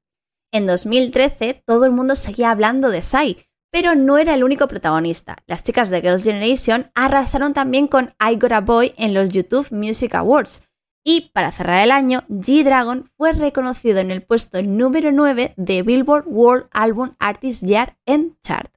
En 0.54 0.68
2013, 0.68 1.64
todo 1.66 1.86
el 1.86 1.92
mundo 1.92 2.16
seguía 2.16 2.52
hablando 2.52 2.92
de 2.92 3.02
Psy, 3.02 3.48
pero 3.72 3.96
no 3.96 4.20
era 4.20 4.36
el 4.36 4.44
único 4.44 4.68
protagonista. 4.68 5.38
Las 5.48 5.64
chicas 5.64 5.90
de 5.90 6.02
Girls' 6.02 6.24
Generation 6.24 6.92
arrasaron 6.94 7.56
también 7.56 7.88
con 7.88 8.14
I 8.20 8.36
Got 8.36 8.52
a 8.52 8.62
Boy 8.62 8.94
en 8.98 9.16
los 9.16 9.32
YouTube 9.32 9.72
Music 9.72 10.14
Awards, 10.14 10.68
y 11.08 11.30
para 11.34 11.52
cerrar 11.52 11.84
el 11.84 11.92
año, 11.92 12.24
G-Dragon 12.30 13.12
fue 13.16 13.32
reconocido 13.32 14.00
en 14.00 14.10
el 14.10 14.24
puesto 14.24 14.62
número 14.64 15.12
9 15.12 15.54
de 15.56 15.84
Billboard 15.84 16.26
World 16.28 16.68
Album 16.72 17.16
Artist 17.20 17.64
Year 17.64 17.96
en 18.08 18.36
Chart. 18.42 18.74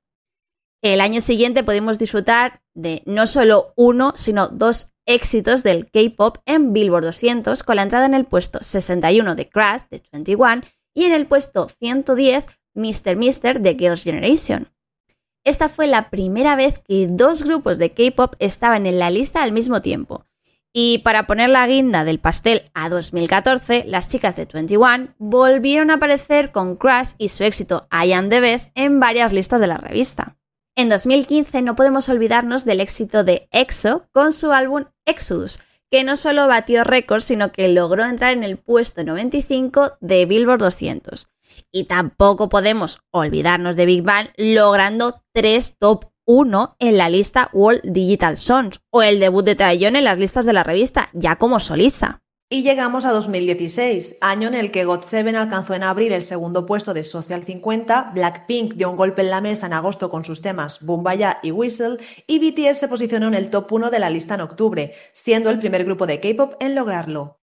El 0.82 1.00
año 1.00 1.22
siguiente 1.22 1.64
pudimos 1.64 1.98
disfrutar 1.98 2.62
de 2.74 3.02
no 3.06 3.26
solo 3.26 3.72
uno, 3.76 4.12
sino 4.14 4.48
dos 4.48 4.92
éxitos 5.06 5.62
del 5.62 5.90
K-pop 5.90 6.36
en 6.44 6.74
Billboard 6.74 7.06
200 7.06 7.62
con 7.62 7.76
la 7.76 7.82
entrada 7.82 8.04
en 8.04 8.14
el 8.14 8.26
puesto 8.26 8.58
61 8.60 9.34
de 9.34 9.48
Crash 9.48 9.84
de 9.90 10.02
21 10.12 10.62
y 10.94 11.04
en 11.04 11.12
el 11.12 11.26
puesto 11.26 11.68
110 11.68 12.44
Mr. 12.74 13.16
Mister 13.16 13.60
de 13.62 13.74
Girls' 13.74 14.04
Generation. 14.04 14.68
Esta 15.44 15.70
fue 15.70 15.86
la 15.86 16.10
primera 16.10 16.56
vez 16.56 16.78
que 16.78 17.06
dos 17.08 17.42
grupos 17.42 17.78
de 17.78 17.94
K-pop 17.94 18.34
estaban 18.38 18.84
en 18.84 18.98
la 18.98 19.10
lista 19.10 19.42
al 19.42 19.52
mismo 19.52 19.80
tiempo, 19.80 20.27
y 20.72 20.98
para 20.98 21.26
poner 21.26 21.50
la 21.50 21.66
guinda 21.66 22.04
del 22.04 22.20
pastel 22.20 22.70
a 22.74 22.88
2014, 22.88 23.84
las 23.86 24.08
chicas 24.08 24.36
de 24.36 24.46
21 24.46 25.14
volvieron 25.18 25.90
a 25.90 25.94
aparecer 25.94 26.52
con 26.52 26.76
Crash 26.76 27.12
y 27.18 27.28
su 27.28 27.44
éxito 27.44 27.88
I 27.90 28.12
Am 28.12 28.28
the 28.28 28.40
Best 28.40 28.70
en 28.76 29.00
varias 29.00 29.32
listas 29.32 29.60
de 29.60 29.66
la 29.66 29.78
revista. 29.78 30.36
En 30.76 30.88
2015 30.88 31.62
no 31.62 31.74
podemos 31.74 32.08
olvidarnos 32.08 32.64
del 32.64 32.80
éxito 32.80 33.24
de 33.24 33.48
EXO 33.50 34.06
con 34.12 34.32
su 34.32 34.52
álbum 34.52 34.84
Exodus, 35.06 35.58
que 35.90 36.04
no 36.04 36.16
solo 36.16 36.46
batió 36.46 36.84
récords, 36.84 37.24
sino 37.24 37.50
que 37.50 37.68
logró 37.68 38.04
entrar 38.04 38.32
en 38.32 38.44
el 38.44 38.58
puesto 38.58 39.02
95 39.02 39.96
de 40.00 40.26
Billboard 40.26 40.60
200. 40.60 41.28
Y 41.72 41.84
tampoco 41.84 42.48
podemos 42.48 43.00
olvidarnos 43.10 43.74
de 43.74 43.86
Big 43.86 44.02
Bang 44.02 44.28
logrando 44.36 45.22
tres 45.32 45.76
top 45.78 46.07
uno 46.28 46.76
en 46.78 46.98
la 46.98 47.08
lista 47.08 47.48
World 47.54 47.80
Digital 47.84 48.36
Songs 48.36 48.80
o 48.90 49.02
el 49.02 49.18
debut 49.18 49.46
de 49.46 49.54
Taeyong 49.54 49.96
en 49.96 50.04
las 50.04 50.18
listas 50.18 50.44
de 50.44 50.52
la 50.52 50.62
revista, 50.62 51.08
ya 51.14 51.36
como 51.36 51.58
solista. 51.58 52.20
Y 52.50 52.62
llegamos 52.62 53.06
a 53.06 53.12
2016, 53.12 54.18
año 54.20 54.48
en 54.48 54.54
el 54.54 54.70
que 54.70 54.86
GOT7 54.86 55.34
alcanzó 55.34 55.74
en 55.74 55.82
abril 55.82 56.12
el 56.12 56.22
segundo 56.22 56.66
puesto 56.66 56.92
de 56.92 57.04
Social 57.04 57.44
50, 57.44 58.12
Blackpink 58.14 58.74
dio 58.74 58.90
un 58.90 58.96
golpe 58.96 59.22
en 59.22 59.30
la 59.30 59.40
mesa 59.40 59.66
en 59.66 59.72
agosto 59.72 60.10
con 60.10 60.24
sus 60.24 60.42
temas 60.42 60.84
Bumbaya 60.84 61.40
y 61.42 61.50
Whistle, 61.50 61.96
y 62.26 62.38
BTS 62.38 62.78
se 62.78 62.88
posicionó 62.88 63.26
en 63.28 63.34
el 63.34 63.48
top 63.48 63.72
1 63.72 63.90
de 63.90 63.98
la 63.98 64.10
lista 64.10 64.34
en 64.34 64.42
octubre, 64.42 64.94
siendo 65.12 65.48
el 65.48 65.58
primer 65.58 65.84
grupo 65.84 66.06
de 66.06 66.20
K-pop 66.20 66.54
en 66.60 66.74
lograrlo. 66.74 67.37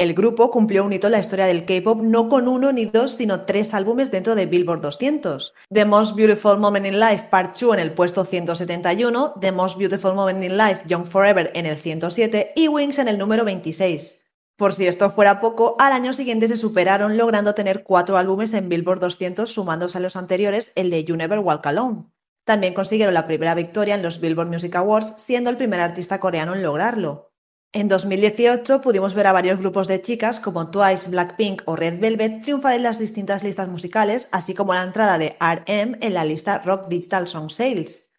El 0.00 0.14
grupo 0.14 0.50
cumplió 0.50 0.86
un 0.86 0.94
hito 0.94 1.08
en 1.08 1.12
la 1.12 1.20
historia 1.20 1.44
del 1.44 1.66
K-pop 1.66 2.00
no 2.00 2.30
con 2.30 2.48
uno 2.48 2.72
ni 2.72 2.86
dos, 2.86 3.16
sino 3.16 3.42
tres 3.42 3.74
álbumes 3.74 4.10
dentro 4.10 4.34
de 4.34 4.46
Billboard 4.46 4.80
200. 4.80 5.52
The 5.68 5.84
Most 5.84 6.16
Beautiful 6.16 6.58
Moment 6.58 6.86
in 6.86 6.98
Life 6.98 7.26
Part 7.30 7.54
2 7.54 7.74
en 7.74 7.80
el 7.80 7.92
puesto 7.92 8.24
171, 8.24 9.34
The 9.42 9.52
Most 9.52 9.76
Beautiful 9.76 10.14
Moment 10.14 10.42
in 10.42 10.56
Life 10.56 10.84
Young 10.86 11.04
Forever 11.04 11.52
en 11.54 11.66
el 11.66 11.76
107 11.76 12.54
y 12.56 12.68
Wings 12.68 12.98
en 12.98 13.08
el 13.08 13.18
número 13.18 13.44
26. 13.44 14.22
Por 14.56 14.72
si 14.72 14.86
esto 14.86 15.10
fuera 15.10 15.38
poco, 15.38 15.76
al 15.78 15.92
año 15.92 16.14
siguiente 16.14 16.48
se 16.48 16.56
superaron 16.56 17.18
logrando 17.18 17.54
tener 17.54 17.82
cuatro 17.82 18.16
álbumes 18.16 18.54
en 18.54 18.70
Billboard 18.70 19.00
200 19.00 19.52
sumándose 19.52 19.98
a 19.98 20.00
los 20.00 20.16
anteriores 20.16 20.72
el 20.76 20.88
de 20.88 21.04
You 21.04 21.18
Never 21.18 21.40
Walk 21.40 21.66
Alone. 21.66 22.06
También 22.44 22.72
consiguieron 22.72 23.12
la 23.12 23.26
primera 23.26 23.54
victoria 23.54 23.96
en 23.96 24.02
los 24.02 24.18
Billboard 24.18 24.48
Music 24.48 24.74
Awards, 24.76 25.12
siendo 25.18 25.50
el 25.50 25.58
primer 25.58 25.80
artista 25.80 26.20
coreano 26.20 26.54
en 26.54 26.62
lograrlo. 26.62 27.29
En 27.72 27.86
2018 27.86 28.80
pudimos 28.80 29.14
ver 29.14 29.28
a 29.28 29.32
varios 29.32 29.60
grupos 29.60 29.86
de 29.86 30.02
chicas 30.02 30.40
como 30.40 30.72
Twice, 30.72 31.08
Blackpink 31.08 31.62
o 31.66 31.76
Red 31.76 32.00
Velvet 32.00 32.42
triunfar 32.42 32.74
en 32.74 32.82
las 32.82 32.98
distintas 32.98 33.44
listas 33.44 33.68
musicales, 33.68 34.28
así 34.32 34.54
como 34.54 34.74
la 34.74 34.82
entrada 34.82 35.18
de 35.18 35.36
RM 35.38 35.98
en 36.00 36.14
la 36.14 36.24
lista 36.24 36.58
Rock 36.64 36.88
Digital 36.88 37.28
Song 37.28 37.48
Sales. 37.48 38.10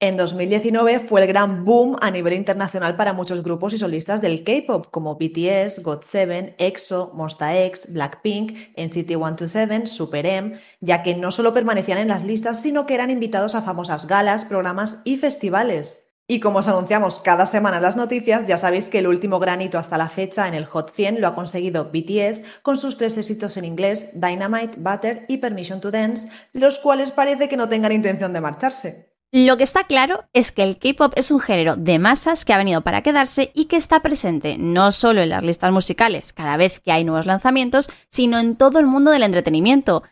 En 0.00 0.18
2019 0.18 1.00
fue 1.08 1.22
el 1.22 1.28
gran 1.28 1.64
boom 1.64 1.96
a 2.02 2.10
nivel 2.10 2.34
internacional 2.34 2.94
para 2.96 3.14
muchos 3.14 3.42
grupos 3.42 3.72
y 3.72 3.78
solistas 3.78 4.20
del 4.20 4.44
K-pop 4.44 4.88
como 4.90 5.14
BTS, 5.14 5.82
GOT7, 5.82 6.56
EXO, 6.58 7.12
Monsta 7.14 7.58
X, 7.64 7.90
Blackpink, 7.94 8.76
NCT 8.76 9.12
127, 9.12 9.86
Super 9.86 10.26
M, 10.26 10.60
ya 10.82 11.02
que 11.02 11.14
no 11.14 11.30
solo 11.30 11.54
permanecían 11.54 11.96
en 11.96 12.08
las 12.08 12.22
listas, 12.22 12.60
sino 12.60 12.84
que 12.84 12.96
eran 12.96 13.08
invitados 13.08 13.54
a 13.54 13.62
famosas 13.62 14.06
galas, 14.06 14.44
programas 14.44 15.00
y 15.04 15.16
festivales. 15.16 16.05
Y 16.28 16.40
como 16.40 16.58
os 16.58 16.66
anunciamos 16.66 17.20
cada 17.20 17.46
semana 17.46 17.76
en 17.76 17.84
las 17.84 17.96
noticias, 17.96 18.46
ya 18.46 18.58
sabéis 18.58 18.88
que 18.88 18.98
el 18.98 19.06
último 19.06 19.38
granito 19.38 19.78
hasta 19.78 19.96
la 19.96 20.08
fecha 20.08 20.48
en 20.48 20.54
el 20.54 20.64
Hot 20.64 20.92
100 20.92 21.20
lo 21.20 21.28
ha 21.28 21.36
conseguido 21.36 21.92
BTS 21.92 22.42
con 22.62 22.78
sus 22.78 22.96
tres 22.96 23.16
éxitos 23.16 23.56
en 23.56 23.64
inglés, 23.64 24.10
Dynamite, 24.14 24.76
Butter 24.78 25.24
y 25.28 25.36
Permission 25.36 25.80
to 25.80 25.92
Dance, 25.92 26.28
los 26.52 26.80
cuales 26.80 27.12
parece 27.12 27.48
que 27.48 27.56
no 27.56 27.68
tengan 27.68 27.92
intención 27.92 28.32
de 28.32 28.40
marcharse. 28.40 29.16
Lo 29.30 29.56
que 29.56 29.62
está 29.62 29.84
claro 29.84 30.24
es 30.32 30.50
que 30.50 30.64
el 30.64 30.78
K-pop 30.78 31.12
es 31.14 31.30
un 31.30 31.38
género 31.38 31.76
de 31.76 32.00
masas 32.00 32.44
que 32.44 32.52
ha 32.52 32.58
venido 32.58 32.80
para 32.80 33.02
quedarse 33.02 33.52
y 33.54 33.66
que 33.66 33.76
está 33.76 34.02
presente 34.02 34.56
no 34.58 34.90
solo 34.90 35.20
en 35.20 35.28
las 35.28 35.44
listas 35.44 35.70
musicales 35.70 36.32
cada 36.32 36.56
vez 36.56 36.80
que 36.80 36.90
hay 36.90 37.04
nuevos 37.04 37.26
lanzamientos, 37.26 37.88
sino 38.08 38.40
en 38.40 38.56
todo 38.56 38.80
el 38.80 38.86
mundo 38.86 39.12
del 39.12 39.22
entretenimiento. 39.22 40.02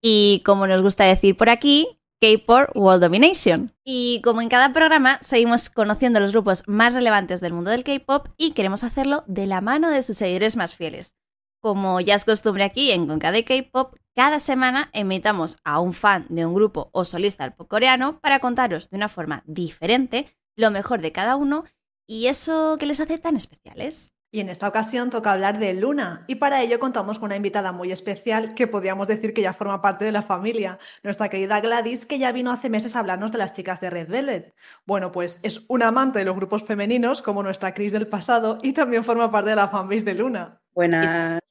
Y 0.00 0.42
como 0.44 0.68
nos 0.68 0.82
gusta 0.82 1.04
decir 1.04 1.36
por 1.36 1.50
aquí, 1.50 1.98
K-Pop 2.20 2.70
World 2.74 3.02
Domination. 3.02 3.72
Y 3.84 4.20
como 4.22 4.40
en 4.40 4.48
cada 4.48 4.72
programa, 4.72 5.18
seguimos 5.20 5.70
conociendo 5.70 6.20
los 6.20 6.32
grupos 6.32 6.62
más 6.66 6.94
relevantes 6.94 7.40
del 7.40 7.52
mundo 7.52 7.70
del 7.70 7.84
K-Pop 7.84 8.28
y 8.36 8.52
queremos 8.52 8.84
hacerlo 8.84 9.24
de 9.26 9.46
la 9.46 9.60
mano 9.60 9.90
de 9.90 10.02
sus 10.02 10.16
seguidores 10.16 10.56
más 10.56 10.74
fieles. 10.74 11.14
Como 11.60 12.00
ya 12.00 12.14
es 12.14 12.24
costumbre 12.24 12.64
aquí 12.64 12.90
en 12.90 13.06
Conca 13.06 13.32
de 13.32 13.44
K-Pop, 13.44 13.96
cada 14.14 14.38
semana 14.38 14.90
invitamos 14.94 15.58
a 15.64 15.80
un 15.80 15.92
fan 15.92 16.26
de 16.28 16.46
un 16.46 16.54
grupo 16.54 16.88
o 16.92 17.04
solista 17.04 17.42
del 17.44 17.52
pop 17.52 17.68
coreano 17.68 18.20
para 18.20 18.38
contaros 18.38 18.88
de 18.90 18.96
una 18.96 19.08
forma 19.08 19.42
diferente 19.46 20.36
lo 20.56 20.70
mejor 20.70 21.00
de 21.00 21.10
cada 21.10 21.36
uno 21.36 21.64
y 22.06 22.26
eso 22.26 22.76
que 22.78 22.86
les 22.86 23.00
hace 23.00 23.18
tan 23.18 23.36
especiales. 23.36 24.13
Y 24.34 24.40
en 24.40 24.48
esta 24.48 24.66
ocasión 24.66 25.10
toca 25.10 25.30
hablar 25.30 25.60
de 25.60 25.74
Luna, 25.74 26.24
y 26.26 26.34
para 26.34 26.60
ello 26.60 26.80
contamos 26.80 27.20
con 27.20 27.26
una 27.26 27.36
invitada 27.36 27.70
muy 27.70 27.92
especial 27.92 28.54
que 28.54 28.66
podríamos 28.66 29.06
decir 29.06 29.32
que 29.32 29.42
ya 29.42 29.52
forma 29.52 29.80
parte 29.80 30.04
de 30.04 30.10
la 30.10 30.22
familia, 30.22 30.80
nuestra 31.04 31.28
querida 31.28 31.60
Gladys, 31.60 32.04
que 32.04 32.18
ya 32.18 32.32
vino 32.32 32.50
hace 32.50 32.68
meses 32.68 32.96
a 32.96 32.98
hablarnos 32.98 33.30
de 33.30 33.38
las 33.38 33.52
chicas 33.52 33.80
de 33.80 33.90
Red 33.90 34.08
Velvet. 34.08 34.52
Bueno, 34.86 35.12
pues 35.12 35.38
es 35.44 35.64
una 35.68 35.86
amante 35.86 36.18
de 36.18 36.24
los 36.24 36.34
grupos 36.34 36.64
femeninos, 36.64 37.22
como 37.22 37.44
nuestra 37.44 37.74
Cris 37.74 37.92
del 37.92 38.08
pasado, 38.08 38.58
y 38.60 38.72
también 38.72 39.04
forma 39.04 39.30
parte 39.30 39.50
de 39.50 39.56
la 39.56 39.68
fanbase 39.68 40.04
de 40.04 40.14
Luna. 40.14 40.60
Buenas. 40.74 41.43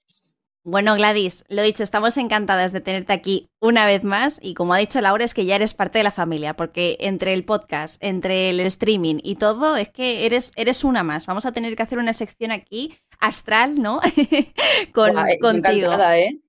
Bueno, 0.65 0.95
Gladys, 0.95 1.43
lo 1.49 1.61
dicho, 1.61 1.83
estamos 1.83 2.15
encantadas 2.15 2.71
de 2.71 2.79
tenerte 2.79 3.11
aquí 3.11 3.49
una 3.59 3.85
vez 3.85 4.05
más 4.05 4.39
y 4.41 4.53
como 4.53 4.73
ha 4.73 4.77
dicho 4.77 5.01
Laura, 5.01 5.25
es 5.25 5.33
que 5.33 5.45
ya 5.45 5.57
eres 5.57 5.73
parte 5.73 5.97
de 5.97 6.05
la 6.05 6.11
familia, 6.11 6.55
porque 6.55 6.95
entre 7.01 7.33
el 7.33 7.43
podcast, 7.43 8.01
entre 8.01 8.49
el 8.49 8.61
streaming 8.61 9.17
y 9.21 9.35
todo, 9.35 9.75
es 9.75 9.89
que 9.89 10.25
eres, 10.25 10.53
eres 10.55 10.85
una 10.85 11.03
más. 11.03 11.25
Vamos 11.25 11.45
a 11.45 11.51
tener 11.51 11.75
que 11.75 11.83
hacer 11.83 11.97
una 11.97 12.13
sección 12.13 12.51
aquí 12.51 12.97
astral, 13.19 13.81
¿no? 13.81 13.99
Con, 14.93 15.13
contigo. 15.41 15.91
¿eh? 16.13 16.39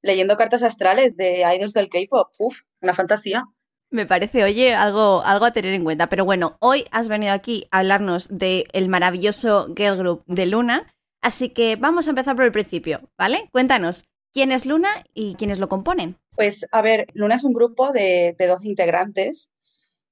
Leyendo 0.00 0.38
cartas 0.38 0.62
astrales 0.62 1.14
de 1.16 1.44
idols 1.54 1.74
del 1.74 1.90
K-pop, 1.90 2.30
uf, 2.38 2.60
una 2.80 2.94
fantasía. 2.94 3.44
Me 3.90 4.06
parece, 4.06 4.44
oye, 4.44 4.74
algo, 4.74 5.22
algo 5.26 5.44
a 5.44 5.52
tener 5.52 5.74
en 5.74 5.84
cuenta. 5.84 6.08
Pero 6.08 6.24
bueno, 6.24 6.56
hoy 6.60 6.86
has 6.90 7.08
venido 7.08 7.34
aquí 7.34 7.66
a 7.70 7.78
hablarnos 7.80 8.28
del 8.30 8.88
maravilloso 8.88 9.74
girl 9.74 9.98
group 9.98 10.22
de 10.26 10.46
Luna 10.46 10.94
Así 11.20 11.50
que 11.50 11.76
vamos 11.76 12.06
a 12.06 12.10
empezar 12.10 12.36
por 12.36 12.44
el 12.44 12.52
principio, 12.52 13.10
¿vale? 13.18 13.48
Cuéntanos, 13.52 14.04
¿quién 14.32 14.52
es 14.52 14.66
Luna 14.66 14.88
y 15.14 15.34
quiénes 15.34 15.58
lo 15.58 15.68
componen? 15.68 16.16
Pues 16.36 16.66
a 16.70 16.82
ver, 16.82 17.06
Luna 17.14 17.34
es 17.34 17.44
un 17.44 17.52
grupo 17.52 17.92
de, 17.92 18.34
de 18.38 18.46
12 18.46 18.68
integrantes 18.68 19.52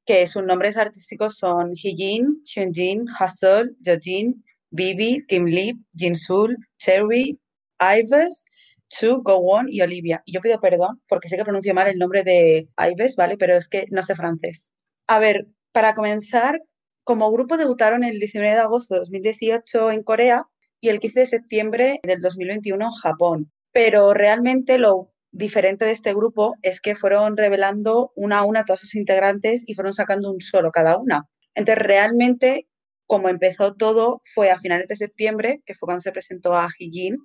que 0.05 0.27
sus 0.27 0.45
nombres 0.45 0.77
artísticos 0.77 1.37
son 1.37 1.75
Hyejin, 1.75 2.43
Hyunjin, 2.45 3.07
Hasol, 3.19 3.77
Jojin, 3.85 4.45
Bibi, 4.71 5.25
Kim 5.27 5.47
Lip, 5.47 5.79
Jinsul, 5.97 6.57
Cherry, 6.79 7.39
Ives, 7.81 8.47
Chu, 8.89 9.23
Gowon 9.23 9.67
y 9.69 9.81
Olivia. 9.81 10.23
Y 10.25 10.33
yo 10.33 10.41
pido 10.41 10.61
perdón 10.61 11.03
porque 11.09 11.29
sé 11.29 11.37
que 11.37 11.45
pronuncio 11.45 11.75
mal 11.75 11.89
el 11.89 11.99
nombre 11.99 12.23
de 12.23 12.69
Ives, 12.79 13.17
¿vale? 13.17 13.37
Pero 13.37 13.55
es 13.57 13.69
que 13.69 13.87
no 13.91 14.03
sé 14.03 14.15
francés. 14.15 14.71
A 15.09 15.19
ver, 15.19 15.49
para 15.73 15.95
comenzar, 15.95 16.61
como 17.05 17.31
grupo 17.33 17.57
debutaron 17.57 18.05
el 18.05 18.19
19 18.19 18.55
de 18.55 18.61
agosto 18.61 18.95
de 18.95 19.01
2018 19.01 19.91
en 19.91 20.03
Corea 20.03 20.47
y 20.87 20.89
el 20.89 21.01
15 21.01 21.21
de 21.21 21.27
septiembre 21.27 22.01
del 22.05 22.21
2021 22.21 22.85
en 22.85 22.91
Japón. 22.93 23.53
Pero 23.73 24.15
realmente 24.15 24.79
lo 24.79 25.11
diferente 25.33 25.85
de 25.85 25.91
este 25.91 26.15
grupo 26.15 26.55
es 26.63 26.81
que 26.81 26.95
fueron 26.95 27.37
revelando 27.37 28.13
una 28.15 28.39
a 28.39 28.45
una 28.45 28.65
todos 28.65 28.83
sus 28.83 28.95
integrantes 28.95 29.65
y 29.67 29.75
fueron 29.75 29.95
sacando 29.95 30.31
un 30.31 30.41
solo 30.41 30.71
cada 30.71 30.97
una. 30.97 31.27
Entonces, 31.55 31.85
realmente, 31.85 32.69
como 33.07 33.29
empezó 33.29 33.75
todo, 33.75 34.21
fue 34.33 34.53
a 34.53 34.59
finales 34.59 34.87
de 34.87 34.95
septiembre, 34.95 35.61
que 35.67 35.75
fue 35.75 35.89
cuando 35.89 36.03
se 36.03 36.13
presentó 36.13 36.55
a 36.55 36.69
Hijin, 36.79 37.17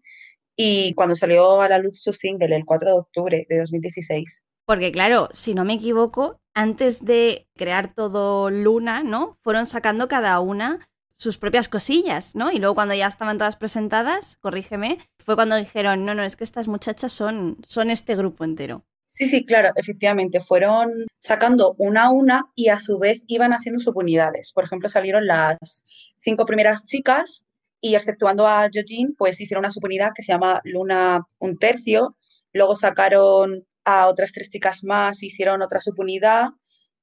y 0.55 0.95
cuando 0.95 1.15
salió 1.15 1.61
a 1.61 1.69
la 1.69 1.77
luz 1.77 2.01
su 2.01 2.13
single 2.13 2.55
el 2.55 2.65
4 2.65 2.89
de 2.89 2.97
octubre 2.97 3.45
de 3.47 3.59
2016. 3.59 4.43
Porque 4.65 4.91
claro, 4.91 5.29
si 5.33 5.53
no 5.53 5.65
me 5.65 5.73
equivoco, 5.73 6.39
antes 6.55 7.05
de 7.05 7.47
crear 7.55 7.93
todo 7.93 8.49
Luna, 8.49 9.03
¿no? 9.03 9.37
Fueron 9.43 9.67
sacando 9.67 10.07
cada 10.07 10.39
una 10.39 10.87
sus 11.21 11.37
propias 11.37 11.69
cosillas, 11.69 12.35
¿no? 12.35 12.51
Y 12.51 12.57
luego 12.57 12.73
cuando 12.73 12.95
ya 12.95 13.05
estaban 13.05 13.37
todas 13.37 13.55
presentadas, 13.55 14.37
corrígeme, 14.37 14.97
fue 15.23 15.35
cuando 15.35 15.55
dijeron, 15.55 16.03
no, 16.03 16.15
no, 16.15 16.23
es 16.23 16.35
que 16.35 16.43
estas 16.43 16.67
muchachas 16.67 17.11
son, 17.11 17.57
son 17.61 17.91
este 17.91 18.15
grupo 18.15 18.43
entero. 18.43 18.83
Sí, 19.05 19.27
sí, 19.27 19.45
claro, 19.45 19.69
efectivamente, 19.75 20.39
fueron 20.39 21.05
sacando 21.19 21.75
una 21.77 22.05
a 22.05 22.09
una 22.09 22.45
y 22.55 22.69
a 22.69 22.79
su 22.79 22.97
vez 22.97 23.23
iban 23.27 23.53
haciendo 23.53 23.79
subunidades. 23.79 24.51
Por 24.51 24.63
ejemplo, 24.63 24.89
salieron 24.89 25.27
las 25.27 25.85
cinco 26.17 26.47
primeras 26.47 26.85
chicas 26.85 27.45
y 27.79 27.93
exceptuando 27.93 28.47
a 28.47 28.67
Jojin, 28.73 29.13
pues 29.15 29.39
hicieron 29.39 29.65
una 29.65 29.71
subunidad 29.71 30.13
que 30.15 30.23
se 30.23 30.31
llama 30.31 30.59
Luna 30.63 31.27
un 31.37 31.59
tercio. 31.59 32.15
Luego 32.51 32.73
sacaron 32.73 33.67
a 33.85 34.07
otras 34.07 34.31
tres 34.31 34.49
chicas 34.49 34.83
más, 34.83 35.21
hicieron 35.21 35.61
otra 35.61 35.81
subunidad 35.81 36.49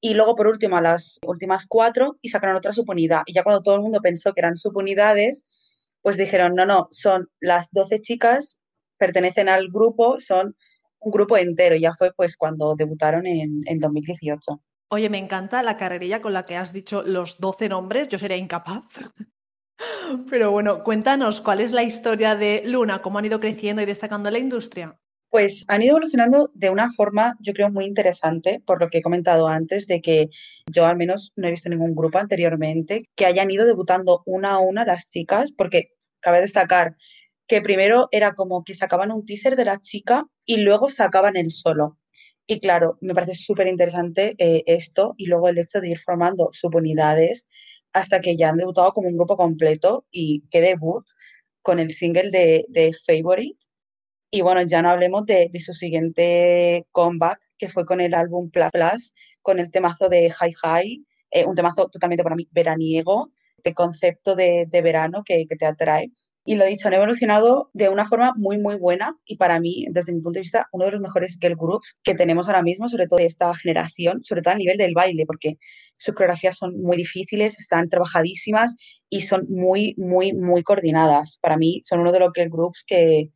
y 0.00 0.14
luego 0.14 0.34
por 0.36 0.46
último 0.46 0.76
a 0.76 0.80
las 0.80 1.18
últimas 1.26 1.66
cuatro 1.66 2.18
y 2.22 2.28
sacaron 2.28 2.56
otra 2.56 2.72
subunidad. 2.72 3.22
Y 3.26 3.34
ya 3.34 3.42
cuando 3.42 3.62
todo 3.62 3.76
el 3.76 3.82
mundo 3.82 4.00
pensó 4.00 4.32
que 4.32 4.40
eran 4.40 4.56
subunidades, 4.56 5.46
pues 6.02 6.16
dijeron, 6.16 6.54
no, 6.54 6.66
no, 6.66 6.88
son 6.90 7.28
las 7.40 7.70
12 7.72 8.00
chicas, 8.00 8.60
pertenecen 8.96 9.48
al 9.48 9.68
grupo, 9.68 10.20
son 10.20 10.56
un 11.00 11.12
grupo 11.12 11.36
entero. 11.36 11.76
Ya 11.76 11.92
fue 11.92 12.12
pues 12.12 12.36
cuando 12.36 12.76
debutaron 12.76 13.26
en, 13.26 13.62
en 13.66 13.78
2018. 13.78 14.62
Oye, 14.90 15.10
me 15.10 15.18
encanta 15.18 15.62
la 15.62 15.76
carrerilla 15.76 16.22
con 16.22 16.32
la 16.32 16.44
que 16.44 16.56
has 16.56 16.72
dicho 16.72 17.02
los 17.02 17.38
12 17.38 17.68
nombres, 17.68 18.08
yo 18.08 18.18
sería 18.18 18.36
incapaz. 18.36 18.84
Pero 20.30 20.50
bueno, 20.50 20.82
cuéntanos 20.82 21.40
cuál 21.40 21.60
es 21.60 21.72
la 21.72 21.82
historia 21.82 22.34
de 22.36 22.62
Luna, 22.64 23.02
cómo 23.02 23.18
han 23.18 23.26
ido 23.26 23.40
creciendo 23.40 23.82
y 23.82 23.86
destacando 23.86 24.30
la 24.30 24.38
industria. 24.38 24.98
Pues 25.30 25.64
han 25.68 25.82
ido 25.82 25.90
evolucionando 25.90 26.50
de 26.54 26.70
una 26.70 26.90
forma, 26.90 27.36
yo 27.40 27.52
creo, 27.52 27.70
muy 27.70 27.84
interesante, 27.84 28.62
por 28.64 28.80
lo 28.80 28.88
que 28.88 28.98
he 28.98 29.02
comentado 29.02 29.46
antes, 29.48 29.86
de 29.86 30.00
que 30.00 30.30
yo 30.70 30.86
al 30.86 30.96
menos 30.96 31.32
no 31.36 31.48
he 31.48 31.50
visto 31.50 31.68
ningún 31.68 31.94
grupo 31.94 32.18
anteriormente 32.18 33.04
que 33.14 33.26
hayan 33.26 33.50
ido 33.50 33.66
debutando 33.66 34.22
una 34.26 34.52
a 34.52 34.58
una 34.58 34.84
las 34.86 35.10
chicas, 35.10 35.52
porque 35.52 35.90
cabe 36.20 36.40
destacar 36.40 36.96
que 37.46 37.62
primero 37.62 38.08
era 38.12 38.34
como 38.34 38.62
que 38.64 38.74
sacaban 38.74 39.10
un 39.10 39.24
teaser 39.24 39.56
de 39.56 39.64
la 39.64 39.78
chica 39.80 40.26
y 40.44 40.58
luego 40.58 40.90
sacaban 40.90 41.36
el 41.36 41.50
solo. 41.50 41.98
Y 42.46 42.60
claro, 42.60 42.98
me 43.00 43.14
parece 43.14 43.34
súper 43.34 43.68
interesante 43.68 44.34
eh, 44.38 44.62
esto 44.66 45.14
y 45.18 45.26
luego 45.26 45.48
el 45.48 45.58
hecho 45.58 45.80
de 45.80 45.90
ir 45.90 45.98
formando 45.98 46.48
subunidades 46.52 47.48
hasta 47.92 48.20
que 48.20 48.36
ya 48.36 48.50
han 48.50 48.56
debutado 48.56 48.92
como 48.92 49.08
un 49.08 49.16
grupo 49.16 49.36
completo 49.36 50.06
y 50.10 50.44
qué 50.50 50.60
debut 50.60 51.04
con 51.62 51.78
el 51.78 51.90
single 51.90 52.30
de, 52.30 52.64
de 52.68 52.92
Favorite. 53.06 53.58
Y 54.30 54.42
bueno, 54.42 54.62
ya 54.62 54.82
no 54.82 54.90
hablemos 54.90 55.24
de, 55.24 55.48
su 55.58 55.72
siguiente 55.72 56.86
comeback, 56.92 57.40
que 57.56 57.68
fue 57.68 57.86
con 57.86 58.00
el 58.00 58.14
álbum 58.14 58.50
Plus 58.50 58.68
Plus, 58.72 59.14
con 59.42 59.58
el 59.58 59.70
temazo 59.70 60.08
de 60.08 60.30
High 60.30 60.52
High, 60.52 61.04
eh, 61.30 61.46
un 61.46 61.54
temazo 61.56 61.88
totalmente 61.88 62.22
para 62.22 62.36
mí 62.36 62.46
veraniego, 62.50 63.30
de 63.64 63.74
concepto 63.74 64.36
de, 64.36 64.68
verano 64.70 65.22
que, 65.24 65.46
que, 65.48 65.56
te 65.56 65.66
atrae. 65.66 66.12
Y 66.44 66.56
lo 66.56 66.64
dicho, 66.64 66.88
han 66.88 66.94
evolucionado 66.94 67.70
de 67.72 67.88
una 67.88 68.06
forma 68.06 68.32
muy, 68.36 68.58
muy 68.58 68.76
buena 68.76 69.14
y 69.26 69.36
para 69.36 69.60
mí, 69.60 69.86
desde 69.90 70.12
mi 70.12 70.20
punto 70.20 70.38
de 70.38 70.42
vista, 70.42 70.66
uno 70.72 70.86
de 70.86 70.92
los 70.92 71.00
mejores 71.00 71.38
girl 71.40 71.56
groups 71.56 71.98
que 72.02 72.14
tenemos 72.14 72.48
ahora 72.48 72.62
mismo, 72.62 72.88
sobre 72.88 73.06
todo 73.06 73.18
de 73.18 73.26
esta 73.26 73.54
generación, 73.54 74.22
sobre 74.22 74.42
todo 74.42 74.54
a 74.54 74.56
nivel 74.56 74.76
del 74.78 74.94
baile, 74.94 75.26
porque 75.26 75.58
sus 75.94 76.14
coreografías 76.14 76.56
son 76.56 76.72
muy 76.80 76.96
difíciles, 76.96 77.58
están 77.58 77.88
trabajadísimas 77.88 78.76
y 79.10 79.22
son 79.22 79.46
muy, 79.48 79.94
muy, 79.98 80.32
muy 80.32 80.62
coordinadas. 80.62 81.38
Para 81.42 81.56
mí 81.56 81.80
son 81.82 82.00
uno 82.00 82.12
de 82.12 82.20
los 82.20 82.32
girl 82.34 82.50
groups 82.50 82.84
que, 82.86 83.30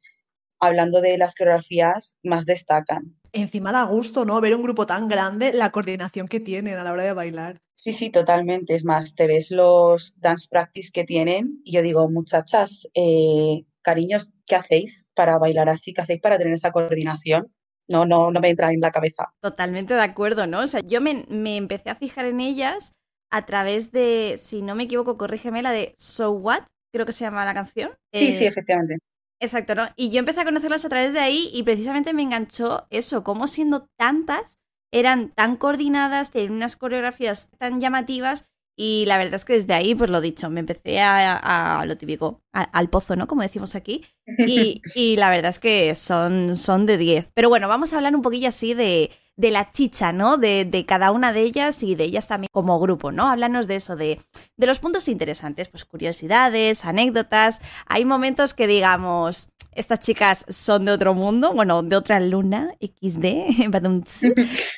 hablando 0.63 1.01
de 1.01 1.19
las 1.19 1.35
coreografías, 1.35 2.19
más 2.23 2.47
destacan. 2.47 3.17
Encima 3.33 3.73
da 3.73 3.83
gusto, 3.85 4.25
¿no? 4.25 4.41
Ver 4.41 4.55
un 4.55 4.63
grupo 4.63 4.87
tan 4.87 5.09
grande, 5.09 5.53
la 5.53 5.73
coordinación 5.73 6.29
que 6.29 6.39
tienen 6.39 6.79
a 6.79 6.85
la 6.85 6.93
hora 6.93 7.03
de 7.03 7.13
bailar. 7.13 7.61
Sí, 7.75 7.93
sí, 7.93 8.11
totalmente. 8.11 8.77
Es 8.77 8.85
más, 8.85 9.17
te 9.17 9.27
ves 9.27 9.51
los 9.51 10.21
dance 10.21 10.47
practice 10.49 10.91
que 10.93 11.05
tienen 11.05 11.61
y 11.65 11.73
yo 11.73 11.83
digo, 11.83 12.09
muchachas, 12.09 12.87
eh, 12.95 13.65
cariños, 13.83 14.31
¿qué 14.47 14.55
hacéis 14.55 15.09
para 15.15 15.37
bailar 15.39 15.69
así? 15.69 15.93
¿Qué 15.93 16.03
hacéis 16.03 16.21
para 16.21 16.39
tener 16.39 16.55
esa 16.55 16.71
coordinación? 16.71 17.53
No, 17.89 18.07
no, 18.07 18.31
no 18.31 18.41
me 18.41 18.51
entra 18.51 18.71
en 18.71 18.81
la 18.81 18.93
cabeza. 18.93 19.35
Totalmente 19.41 19.95
de 19.95 20.03
acuerdo, 20.03 20.47
¿no? 20.47 20.61
O 20.61 20.67
sea, 20.69 20.81
yo 20.81 21.01
me, 21.01 21.27
empecé 21.57 21.91
a 21.91 21.97
fijar 21.97 22.27
en 22.27 22.41
ellas 22.41 22.93
a 23.31 23.47
través 23.47 23.91
de, 23.91 24.39
si 24.41 24.63
no 24.63 24.77
me 24.77 24.85
equivoco, 24.85 25.19
corrígeme, 25.19 25.63
la 25.63 25.73
de 25.73 25.95
So 25.99 26.31
What, 26.31 26.63
creo 26.93 27.05
que 27.05 27.13
se 27.13 27.25
llama 27.25 27.45
la 27.45 27.55
canción. 27.55 27.91
Sí, 28.13 28.31
sí, 28.31 28.45
eh, 28.45 28.49
efectivamente. 28.49 28.99
Exacto, 29.43 29.75
¿no? 29.75 29.89
Y 29.97 30.11
yo 30.11 30.21
empecé 30.21 30.41
a 30.41 30.45
conocerlas 30.45 30.85
a 30.85 30.89
través 30.89 31.13
de 31.13 31.19
ahí 31.19 31.51
y 31.53 31.65
precisamente 31.65 32.15
me 32.15 32.23
enganchó 32.23 32.87
eso, 32.91 33.25
cómo 33.25 33.49
siendo 33.49 33.89
tantas, 33.99 34.61
eran 34.93 35.31
tan 35.31 35.57
coordinadas, 35.57 36.31
tenían 36.31 36.53
unas 36.53 36.77
coreografías 36.77 37.51
tan 37.59 37.81
llamativas 37.81 38.45
y 38.77 39.05
la 39.07 39.19
verdad 39.19 39.35
es 39.35 39.45
que 39.45 39.55
desde 39.55 39.75
ahí, 39.75 39.97
pues 39.97 40.11
lo 40.11 40.21
dicho, 40.21 40.49
me 40.49 40.61
empecé 40.61 41.01
a, 41.01 41.85
lo 41.85 41.97
típico, 41.99 42.41
al 42.53 42.89
pozo, 42.89 43.17
¿no? 43.17 43.27
Como 43.27 43.43
decimos 43.43 43.75
aquí. 43.75 44.05
Y, 44.39 44.81
y, 44.95 45.17
la 45.17 45.29
verdad 45.29 45.51
es 45.51 45.59
que 45.59 45.93
son, 45.97 46.55
son 46.55 46.87
de 46.87 46.97
10. 46.97 47.27
Pero 47.35 47.49
bueno, 47.49 47.67
vamos 47.67 47.93
a 47.93 47.97
hablar 47.97 48.15
un 48.15 48.23
poquillo 48.23 48.47
así 48.49 48.75
de, 48.75 49.11
de 49.37 49.51
la 49.51 49.71
chicha, 49.71 50.13
¿no? 50.13 50.37
De, 50.37 50.65
de, 50.65 50.85
cada 50.85 51.11
una 51.11 51.33
de 51.33 51.41
ellas 51.41 51.83
y 51.83 51.95
de 51.95 52.05
ellas 52.05 52.29
también 52.29 52.49
como 52.53 52.79
grupo, 52.79 53.13
¿no? 53.13 53.29
Háblanos 53.29 53.67
de 53.67 53.77
eso, 53.77 53.97
de, 53.97 54.21
de 54.57 54.67
los 54.67 54.79
puntos 54.79 55.09
interesantes, 55.09 55.69
pues 55.69 55.85
curiosidades, 55.85 56.85
anécdotas. 56.85 57.61
Hay 57.87 58.05
momentos 58.05 58.55
que 58.55 58.67
digamos, 58.67 59.49
estas 59.73 60.01
chicas 60.01 60.45
son 60.49 60.85
de 60.85 60.93
otro 60.93 61.15
mundo, 61.15 61.55
bueno, 61.55 61.83
de 61.83 61.97
otra 61.97 62.21
luna, 62.21 62.75
XD, 62.81 63.25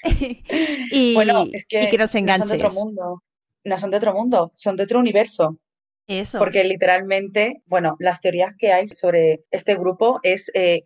y, 0.93 1.15
bueno, 1.15 1.47
es 1.53 1.67
que, 1.67 1.85
y 1.85 1.91
que 1.91 1.99
nos 1.99 2.15
enganches. 2.15 2.47
No 2.47 2.49
son 2.49 2.59
de 2.59 2.65
otro 2.65 2.81
mundo, 2.81 3.23
no 3.65 3.79
son 3.79 3.91
de 3.91 3.97
otro 3.97 4.15
mundo, 4.15 4.53
son 4.55 4.77
de 4.77 4.85
otro 4.85 5.01
universo. 5.01 5.59
Eso. 6.07 6.39
Porque 6.39 6.65
literalmente, 6.65 7.63
bueno, 7.65 7.97
las 7.99 8.21
teorías 8.21 8.55
que 8.59 8.73
hay 8.73 8.87
sobre 8.89 9.45
este 9.51 9.75
grupo 9.75 10.21
es 10.23 10.51
eh, 10.53 10.85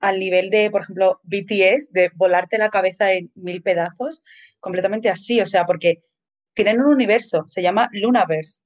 al 0.00 0.18
nivel 0.18 0.50
de, 0.50 0.70
por 0.70 0.82
ejemplo, 0.82 1.20
BTS, 1.24 1.92
de 1.92 2.10
volarte 2.14 2.58
la 2.58 2.70
cabeza 2.70 3.12
en 3.12 3.30
mil 3.34 3.62
pedazos, 3.62 4.22
completamente 4.60 5.08
así, 5.08 5.40
o 5.40 5.46
sea, 5.46 5.66
porque 5.66 6.02
tienen 6.54 6.80
un 6.80 6.92
universo, 6.92 7.44
se 7.46 7.62
llama 7.62 7.88
Lunaverse. 7.92 8.62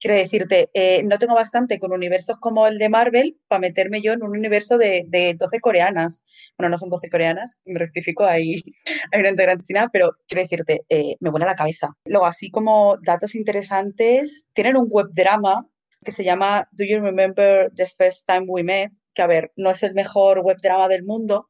Quiero 0.00 0.16
decirte, 0.16 0.68
eh, 0.74 1.02
no 1.04 1.18
tengo 1.18 1.34
bastante 1.34 1.78
con 1.78 1.92
universos 1.92 2.36
como 2.38 2.66
el 2.66 2.76
de 2.78 2.90
Marvel 2.90 3.38
para 3.48 3.60
meterme 3.60 4.02
yo 4.02 4.12
en 4.12 4.22
un 4.22 4.36
universo 4.36 4.76
de, 4.76 5.04
de 5.08 5.34
12 5.34 5.60
coreanas. 5.60 6.22
Bueno, 6.58 6.70
no 6.70 6.78
son 6.78 6.90
12 6.90 7.08
coreanas, 7.08 7.58
me 7.64 7.78
rectifico, 7.78 8.24
hay, 8.24 8.62
hay 9.12 9.20
una 9.20 9.30
integrante 9.30 9.64
china, 9.64 9.88
pero 9.92 10.12
quiero 10.28 10.42
decirte, 10.42 10.84
eh, 10.90 11.16
me 11.20 11.30
vuela 11.30 11.46
la 11.46 11.54
cabeza. 11.54 11.96
Luego, 12.04 12.26
así 12.26 12.50
como 12.50 12.98
datos 13.02 13.34
interesantes, 13.34 14.46
tienen 14.52 14.76
un 14.76 14.88
web 14.90 15.06
drama 15.12 15.66
que 16.04 16.12
se 16.12 16.24
llama 16.24 16.68
Do 16.72 16.84
You 16.84 17.00
Remember 17.00 17.72
the 17.74 17.86
First 17.86 18.26
Time 18.26 18.44
We 18.46 18.62
Met? 18.62 18.92
Que 19.14 19.22
a 19.22 19.26
ver, 19.26 19.52
no 19.56 19.70
es 19.70 19.82
el 19.82 19.94
mejor 19.94 20.40
web 20.40 20.58
drama 20.62 20.88
del 20.88 21.04
mundo, 21.04 21.48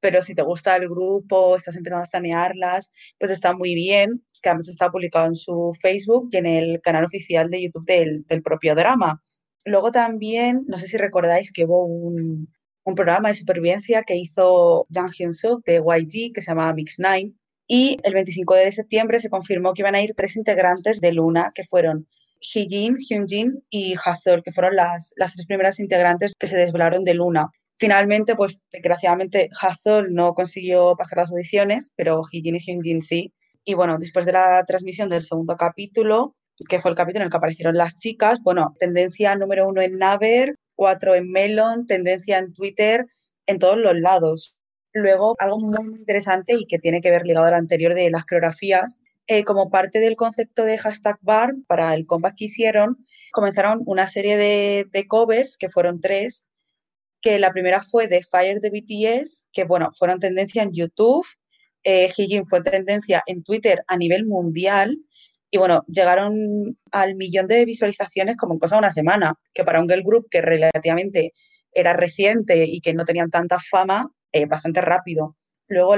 pero 0.00 0.22
si 0.22 0.34
te 0.34 0.42
gusta 0.42 0.76
el 0.76 0.88
grupo, 0.88 1.56
estás 1.56 1.76
empezando 1.76 2.02
a 2.02 2.04
estanearlas, 2.04 2.90
pues 3.18 3.30
está 3.30 3.52
muy 3.52 3.74
bien, 3.74 4.24
que 4.42 4.48
además 4.48 4.68
está 4.68 4.90
publicado 4.90 5.26
en 5.26 5.36
su 5.36 5.72
Facebook 5.80 6.28
y 6.32 6.38
en 6.38 6.46
el 6.46 6.80
canal 6.82 7.04
oficial 7.04 7.48
de 7.50 7.62
YouTube 7.62 7.86
del, 7.86 8.24
del 8.26 8.42
propio 8.42 8.74
drama. 8.74 9.22
Luego 9.64 9.92
también, 9.92 10.64
no 10.66 10.78
sé 10.78 10.88
si 10.88 10.96
recordáis 10.96 11.52
que 11.52 11.64
hubo 11.64 11.86
un, 11.86 12.48
un 12.84 12.94
programa 12.94 13.28
de 13.28 13.36
supervivencia 13.36 14.02
que 14.02 14.16
hizo 14.16 14.86
Jang 14.90 15.12
Hyun 15.12 15.34
Suk 15.34 15.64
de 15.64 15.76
YG 15.76 16.32
que 16.34 16.42
se 16.42 16.50
llamaba 16.50 16.74
Mix 16.74 16.98
Nine 16.98 17.32
y 17.68 17.96
el 18.02 18.14
25 18.14 18.54
de 18.54 18.72
septiembre 18.72 19.20
se 19.20 19.30
confirmó 19.30 19.72
que 19.72 19.82
iban 19.82 19.94
a 19.94 20.02
ir 20.02 20.14
tres 20.14 20.36
integrantes 20.36 21.00
de 21.00 21.12
Luna 21.12 21.52
que 21.54 21.64
fueron 21.64 22.08
Hyejin, 22.42 22.96
Hyunjin 22.98 23.64
y 23.70 23.94
Hassel, 24.04 24.42
que 24.42 24.52
fueron 24.52 24.76
las, 24.76 25.14
las 25.16 25.34
tres 25.34 25.46
primeras 25.46 25.80
integrantes 25.80 26.32
que 26.38 26.46
se 26.46 26.56
desvelaron 26.56 27.04
de 27.04 27.14
Luna. 27.14 27.48
Finalmente, 27.78 28.34
pues 28.34 28.60
desgraciadamente 28.70 29.48
Hassel 29.60 30.12
no 30.12 30.34
consiguió 30.34 30.94
pasar 30.96 31.18
las 31.18 31.30
audiciones, 31.30 31.92
pero 31.96 32.22
Hyejin 32.30 32.56
y 32.56 32.58
Hyunjin 32.58 33.00
sí. 33.00 33.32
Y 33.64 33.74
bueno, 33.74 33.96
después 33.98 34.26
de 34.26 34.32
la 34.32 34.64
transmisión 34.66 35.08
del 35.08 35.22
segundo 35.22 35.56
capítulo, 35.56 36.34
que 36.68 36.80
fue 36.80 36.90
el 36.90 36.96
capítulo 36.96 37.22
en 37.22 37.26
el 37.26 37.30
que 37.30 37.36
aparecieron 37.36 37.76
las 37.76 37.98
chicas, 37.98 38.40
bueno, 38.42 38.74
tendencia 38.78 39.34
número 39.34 39.68
uno 39.68 39.80
en 39.80 39.98
Naver, 39.98 40.56
cuatro 40.74 41.14
en 41.14 41.30
Melon, 41.30 41.86
tendencia 41.86 42.38
en 42.38 42.52
Twitter, 42.52 43.06
en 43.46 43.58
todos 43.58 43.78
los 43.78 43.94
lados. 43.96 44.56
Luego, 44.92 45.36
algo 45.38 45.58
muy 45.58 45.98
interesante 45.98 46.54
y 46.54 46.66
que 46.66 46.78
tiene 46.78 47.00
que 47.00 47.10
ver 47.10 47.24
ligado 47.24 47.46
al 47.46 47.54
anterior 47.54 47.94
de 47.94 48.10
las 48.10 48.24
coreografías, 48.24 49.00
eh, 49.26 49.44
como 49.44 49.70
parte 49.70 50.00
del 50.00 50.16
concepto 50.16 50.64
de 50.64 50.78
hashtag 50.78 51.18
bar, 51.20 51.50
para 51.66 51.94
el 51.94 52.06
comeback 52.06 52.36
que 52.36 52.44
hicieron, 52.46 52.96
comenzaron 53.32 53.80
una 53.86 54.08
serie 54.08 54.36
de, 54.36 55.06
covers, 55.08 55.56
que 55.56 55.70
fueron 55.70 56.00
tres, 56.00 56.48
que 57.20 57.38
la 57.38 57.52
primera 57.52 57.82
fue 57.82 58.08
de 58.08 58.22
Fire 58.22 58.60
de 58.60 58.70
BTS, 58.70 59.48
que 59.52 59.64
bueno, 59.64 59.90
fueron 59.96 60.18
tendencia 60.18 60.62
en 60.62 60.72
YouTube, 60.72 61.26
eh, 61.84 62.12
fue 62.48 62.62
tendencia 62.62 63.22
en 63.26 63.42
Twitter 63.42 63.82
a 63.86 63.96
nivel 63.96 64.24
mundial, 64.26 64.98
y 65.50 65.58
bueno, 65.58 65.84
llegaron 65.86 66.34
al 66.92 67.14
millón 67.14 67.46
de 67.46 67.64
visualizaciones 67.66 68.36
como 68.36 68.54
en 68.54 68.58
cosa 68.58 68.76
de 68.76 68.80
una 68.80 68.90
semana, 68.90 69.34
que 69.52 69.64
para 69.64 69.80
un 69.80 69.88
girl 69.88 70.02
group 70.02 70.28
que 70.30 70.40
relativamente 70.40 71.34
era 71.72 71.92
reciente 71.92 72.64
y 72.64 72.80
que 72.80 72.94
no 72.94 73.04
tenían 73.04 73.30
tanta 73.30 73.58
fama, 73.60 74.10
eh, 74.32 74.46
bastante 74.46 74.80
rápido. 74.80 75.36
Luego 75.68 75.94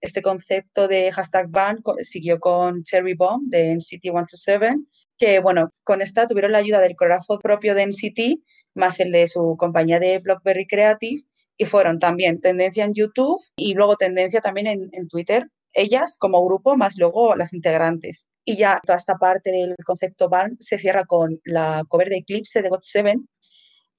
este 0.00 0.22
concepto 0.22 0.88
de 0.88 1.12
hashtag 1.12 1.48
ban 1.48 1.78
siguió 2.00 2.40
con 2.40 2.82
Cherry 2.82 3.14
Bomb 3.14 3.50
de 3.50 3.74
NCT 3.74 4.02
127, 4.02 4.76
que 5.18 5.40
bueno, 5.40 5.68
con 5.84 6.00
esta 6.00 6.26
tuvieron 6.26 6.52
la 6.52 6.58
ayuda 6.58 6.80
del 6.80 6.96
coreógrafo 6.96 7.38
propio 7.38 7.74
de 7.74 7.86
NCT, 7.86 8.42
más 8.74 9.00
el 9.00 9.12
de 9.12 9.28
su 9.28 9.56
compañía 9.58 10.00
de 10.00 10.18
Blockberry 10.18 10.66
Creative, 10.66 11.22
y 11.56 11.66
fueron 11.66 11.98
también 11.98 12.40
tendencia 12.40 12.84
en 12.84 12.94
YouTube 12.94 13.40
y 13.56 13.74
luego 13.74 13.96
tendencia 13.96 14.40
también 14.40 14.66
en, 14.66 15.08
Twitter, 15.08 15.48
ellas 15.74 16.16
como 16.18 16.44
grupo, 16.44 16.76
más 16.76 16.96
luego 16.96 17.36
las 17.36 17.52
integrantes. 17.52 18.26
Y 18.44 18.56
ya 18.56 18.80
toda 18.84 18.98
esta 18.98 19.16
parte 19.16 19.50
del 19.52 19.76
concepto 19.84 20.28
ban 20.28 20.56
se 20.58 20.78
cierra 20.78 21.04
con 21.04 21.40
la 21.44 21.84
cover 21.88 22.08
de 22.08 22.16
Eclipse 22.18 22.62
de 22.62 22.70
GOT7, 22.70 23.24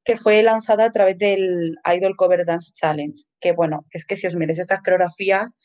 que 0.04 0.18
fue 0.18 0.44
lanzada 0.44 0.86
a 0.86 0.92
través 0.92 1.18
del 1.18 1.78
Idol 1.96 2.16
Cover 2.16 2.46
Dance 2.46 2.74
Challenge. 2.74 3.22
Que 3.40 3.54
bueno, 3.54 3.86
es 3.92 4.06
que 4.06 4.16
si 4.16 4.28
os 4.28 4.36
miréis 4.36 4.60
estas 4.60 4.82
coreografías, 4.82 5.58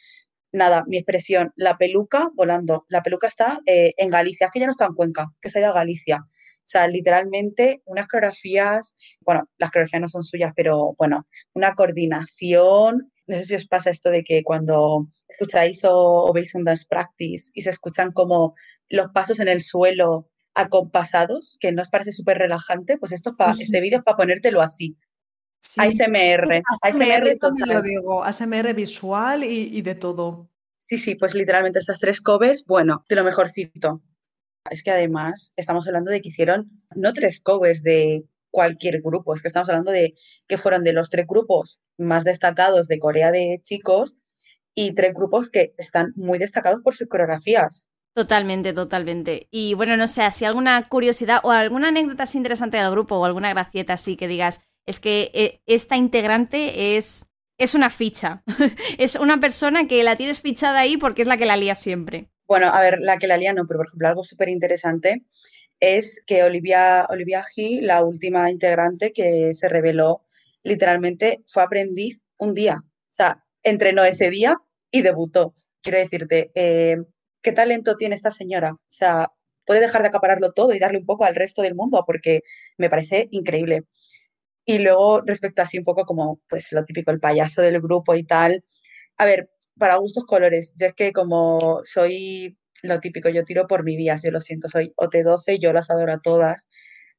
nada, 0.53 0.85
mi 0.87 0.99
expresión, 0.99 1.53
la 1.57 1.77
peluca 1.77 2.31
volando. 2.35 2.85
La 2.89 3.03
peluca 3.03 3.27
está 3.27 3.61
eh, 3.67 3.93
en 3.97 4.11
Galicia, 4.11 4.47
es 4.47 4.53
que 4.53 4.61
ya 4.61 4.67
no 4.67 4.73
está 4.73 4.87
en 4.87 4.95
Cuenca, 4.95 5.29
que 5.41 5.51
se 5.51 5.59
ha 5.59 5.63
ido 5.63 5.71
a 5.71 5.75
Galicia. 5.75 6.19
O 6.19 6.71
sea, 6.71 6.87
literalmente 6.87 7.83
unas 7.87 8.07
coreografías, 8.07 8.95
bueno, 9.21 9.49
las 9.57 9.71
coreografías 9.71 10.03
no 10.03 10.09
son 10.09 10.23
suyas, 10.23 10.53
pero 10.55 10.95
bueno, 10.99 11.27
una 11.55 11.75
coordinación. 11.75 13.11
No 13.27 13.37
sé 13.37 13.45
si 13.45 13.55
os 13.55 13.67
pasa 13.67 13.91
esto 13.91 14.11
de 14.11 14.23
que 14.23 14.43
cuando 14.43 15.09
escucháis 15.29 15.85
o, 15.85 15.93
o 15.93 16.33
veis 16.33 16.55
un 16.55 16.65
dance 16.65 16.87
practice 16.89 17.51
y 17.55 17.63
se 17.63 17.71
escuchan 17.71 18.13
como 18.13 18.55
los 18.89 19.09
pasos 19.09 19.41
en 19.41 19.49
el 19.49 19.63
suelo 19.63 20.29
acompasados, 20.59 21.57
que 21.61 21.71
nos 21.73 21.89
parece 21.89 22.13
súper 22.13 22.39
relajante, 22.39 22.99
pues 22.99 23.13
esto 23.13 23.31
este 23.59 23.81
vídeo 23.81 23.99
es 23.99 24.05
para 24.05 24.17
ponértelo 24.17 24.61
así. 24.61 24.97
ASMR. 25.77 26.63
ASMR, 26.83 27.39
lo 27.69 27.83
digo, 27.83 28.25
ASMR 28.25 28.75
visual 28.75 29.45
y, 29.45 29.81
de 29.83 29.95
todo. 29.95 30.51
Sí, 30.79 30.99
sí, 30.99 31.15
pues 31.15 31.35
literalmente 31.35 31.79
estas 31.79 31.99
tres 31.99 32.21
covers, 32.21 32.65
bueno, 32.67 33.05
de 33.09 33.17
lo 33.17 33.25
mejorcito. 33.25 34.03
Es 34.71 34.83
que 34.83 34.91
además 34.91 35.53
estamos 35.57 35.87
hablando 35.87 36.11
de 36.11 36.21
que 36.21 36.31
hicieron 36.31 36.71
no 36.97 37.13
tres 37.13 37.41
covers 37.41 37.83
de 37.83 38.25
cualquier 38.51 39.01
grupo, 39.01 39.35
es 39.35 39.43
que 39.43 39.49
estamos 39.49 39.69
hablando 39.69 39.93
de 39.93 40.15
que 40.49 40.59
fueron 40.59 40.83
de 40.83 40.93
los 40.93 41.11
tres 41.11 41.27
grupos 41.27 41.81
más 41.99 42.25
destacados 42.25 42.89
de 42.89 42.99
Corea 42.99 43.31
de 43.31 43.61
chicos 43.63 44.19
y 44.75 44.95
tres 44.95 45.13
grupos 45.15 45.51
que 45.51 45.75
están 45.77 46.13
muy 46.17 46.39
destacados 46.39 46.81
por 46.83 46.97
sus 46.97 47.09
coreografías. 47.09 47.89
Totalmente, 48.19 48.73
totalmente. 48.73 49.47
Y 49.53 49.75
bueno, 49.75 49.97
no 49.97 50.09
sé, 50.09 50.29
si 50.33 50.45
alguna 50.45 50.89
curiosidad 50.89 51.39
o 51.45 51.53
alguna 51.53 51.87
anécdota 51.87 52.25
así 52.25 52.37
interesante 52.37 52.77
del 52.77 52.91
grupo 52.91 53.15
o 53.15 53.25
alguna 53.25 53.51
gracieta 53.51 53.93
así 53.93 54.17
que 54.17 54.27
digas, 54.27 54.61
es 54.87 54.99
que 54.99 55.31
eh, 55.35 55.61
esta 55.67 55.97
integrante 55.97 56.97
es, 56.97 57.27
es 57.59 57.77
una 57.77 57.91
ficha. 57.91 58.43
es 58.99 59.15
una 59.15 59.39
persona 59.39 59.87
que 59.87 60.03
la 60.03 60.17
tienes 60.17 60.41
fichada 60.41 60.81
ahí 60.81 60.97
porque 60.97 61.23
es 61.23 61.29
la 61.29 61.37
que 61.37 61.47
la 61.47 61.57
lía 61.57 61.77
siempre. 61.77 62.29
Bueno, 62.49 62.67
a 62.75 62.81
ver, 62.81 62.99
la 62.99 63.19
que 63.19 63.29
la 63.29 63.37
lía 63.37 63.53
no, 63.53 63.67
pero 63.69 63.79
por 63.79 63.87
ejemplo, 63.87 64.09
algo 64.09 64.25
súper 64.25 64.49
interesante 64.49 65.23
es 65.79 66.21
que 66.27 66.43
Olivia, 66.43 67.07
Olivia 67.09 67.45
G, 67.45 67.81
la 67.83 68.03
última 68.03 68.51
integrante 68.51 69.13
que 69.13 69.55
se 69.55 69.69
reveló, 69.69 70.25
literalmente 70.65 71.45
fue 71.47 71.63
aprendiz 71.63 72.25
un 72.37 72.53
día. 72.53 72.79
O 72.83 73.11
sea, 73.11 73.45
entrenó 73.63 74.03
ese 74.03 74.29
día 74.29 74.57
y 74.91 75.03
debutó. 75.03 75.55
Quiero 75.83 75.99
decirte, 76.01 76.51
eh, 76.57 76.97
¿qué 77.43 77.53
talento 77.53 77.97
tiene 77.97 78.15
esta 78.15 78.31
señora? 78.31 78.73
O 78.73 78.81
sea, 78.87 79.33
puede 79.67 79.81
dejar 79.81 80.03
de 80.03 80.09
acapararlo 80.09 80.53
todo 80.53 80.75
y 80.75 80.79
darle 80.79 80.99
un 80.99 81.07
poco 81.07 81.25
al 81.25 81.35
resto 81.35 81.63
del 81.63 81.75
mundo 81.75 82.05
porque 82.07 82.43
me 82.79 82.89
parece 82.91 83.29
increíble. 83.33 83.83
Y 84.67 84.79
luego, 84.81 85.23
respecto 85.23 85.63
así 85.63 85.79
un 85.79 85.85
poco 85.85 86.05
como, 86.05 86.41
pues 86.49 86.73
lo 86.73 86.85
típico, 86.85 87.11
el 87.11 87.21
payaso 87.21 87.63
del 87.63 87.81
grupo 87.81 88.15
y 88.15 88.25
tal. 88.25 88.63
A 89.19 89.25
ver, 89.27 89.51
para 89.79 89.97
gustos 89.97 90.27
colores, 90.27 90.75
yo 90.79 90.87
es 90.89 90.95
que 90.95 91.13
como 91.13 91.81
soy 91.85 92.59
lo 92.83 93.01
típico, 93.01 93.29
yo 93.31 93.45
tiro 93.45 93.67
por 93.67 93.85
mi 93.85 93.97
vías, 93.97 94.23
yo 94.23 94.31
lo 94.31 94.41
siento, 94.41 94.69
soy 94.69 94.93
OT12, 94.97 95.59
yo 95.59 95.73
las 95.73 95.91
adoro 95.91 96.13
a 96.15 96.21
todas, 96.21 96.69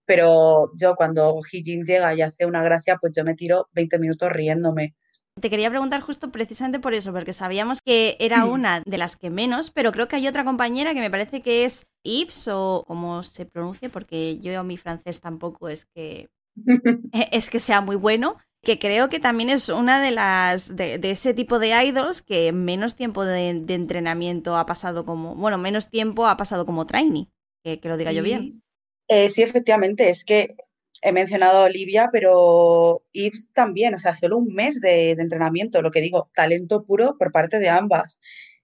pero 0.05 0.71
yo 0.79 0.95
cuando 0.95 1.39
Hijin 1.51 1.84
llega 1.86 2.13
y 2.15 2.21
hace 2.21 2.45
una 2.45 2.63
gracia, 2.63 2.97
pues 3.01 3.13
yo 3.15 3.23
me 3.25 3.36
tiro 3.36 3.69
20 3.73 3.99
minutos 3.99 4.32
riéndome. 4.32 4.95
Te 5.39 5.49
quería 5.49 5.69
preguntar 5.69 6.02
justo 6.02 6.32
precisamente 6.32 6.80
por 6.80 6.93
eso, 6.93 7.12
porque 7.13 7.34
sabíamos 7.34 7.82
que 7.82 8.17
era 8.19 8.45
mm. 8.45 8.49
una 8.49 8.84
de 8.86 8.97
las 8.97 9.15
que 9.15 9.30
menos, 9.30 9.71
pero 9.71 9.91
creo 9.91 10.08
que 10.08 10.15
hay 10.15 10.28
otra 10.28 10.43
compañera 10.43 10.93
que 10.93 10.99
me 10.99 11.12
parece 11.12 11.41
que 11.41 11.65
es 11.65 11.86
Ips 12.04 12.49
o 12.49 12.84
como 12.88 13.23
se 13.23 13.45
pronuncia, 13.45 13.89
porque 13.89 14.39
yo 14.39 14.63
mi 14.63 14.78
francés 14.78 15.21
tampoco 15.21 15.69
es 15.69 15.86
que 15.86 16.30
es 17.32 17.49
que 17.49 17.60
sea 17.60 17.82
muy 17.82 17.95
bueno, 17.95 18.38
que 18.62 18.80
creo 18.80 19.10
que 19.10 19.19
también 19.19 19.49
es 19.49 19.69
una 19.69 20.02
de 20.02 20.12
las 20.12 20.75
de, 20.75 20.99
ese 21.04 21.34
tipo 21.34 21.60
de 21.60 21.69
idols 21.86 22.21
que 22.21 22.52
menos 22.52 22.95
tiempo 22.95 23.23
de, 23.23 23.49
entrenamiento 23.49 24.58
ha 24.58 24.65
pasado 24.65 25.06
como, 25.06 25.36
bueno, 25.36 25.58
menos 25.58 25.89
tiempo 25.89 26.28
ha 26.28 26.38
pasado 26.38 26.65
como 26.65 26.86
trainee, 26.86 27.30
que, 27.63 27.80
lo 27.84 27.97
diga 27.97 28.12
yo 28.12 28.23
bien. 28.23 28.62
Eh, 29.08 29.30
sí, 29.30 29.41
efectivamente, 29.41 30.10
es 30.10 30.23
que 30.23 30.56
he 31.01 31.12
mencionado 31.12 31.59
a 31.59 31.65
Olivia, 31.65 32.09
pero 32.12 33.03
Yves 33.13 33.51
también, 33.53 33.93
o 33.93 33.97
sea, 33.97 34.15
solo 34.15 34.38
un 34.38 34.53
mes 34.53 34.79
de, 34.81 35.12
entrenamiento, 35.12 35.81
lo 35.81 35.91
que 35.91 36.01
digo, 36.01 36.29
talento 36.33 36.83
puro 36.83 37.15
por 37.17 37.31
parte 37.31 37.59
de 37.59 37.69
ambas. 37.69 38.19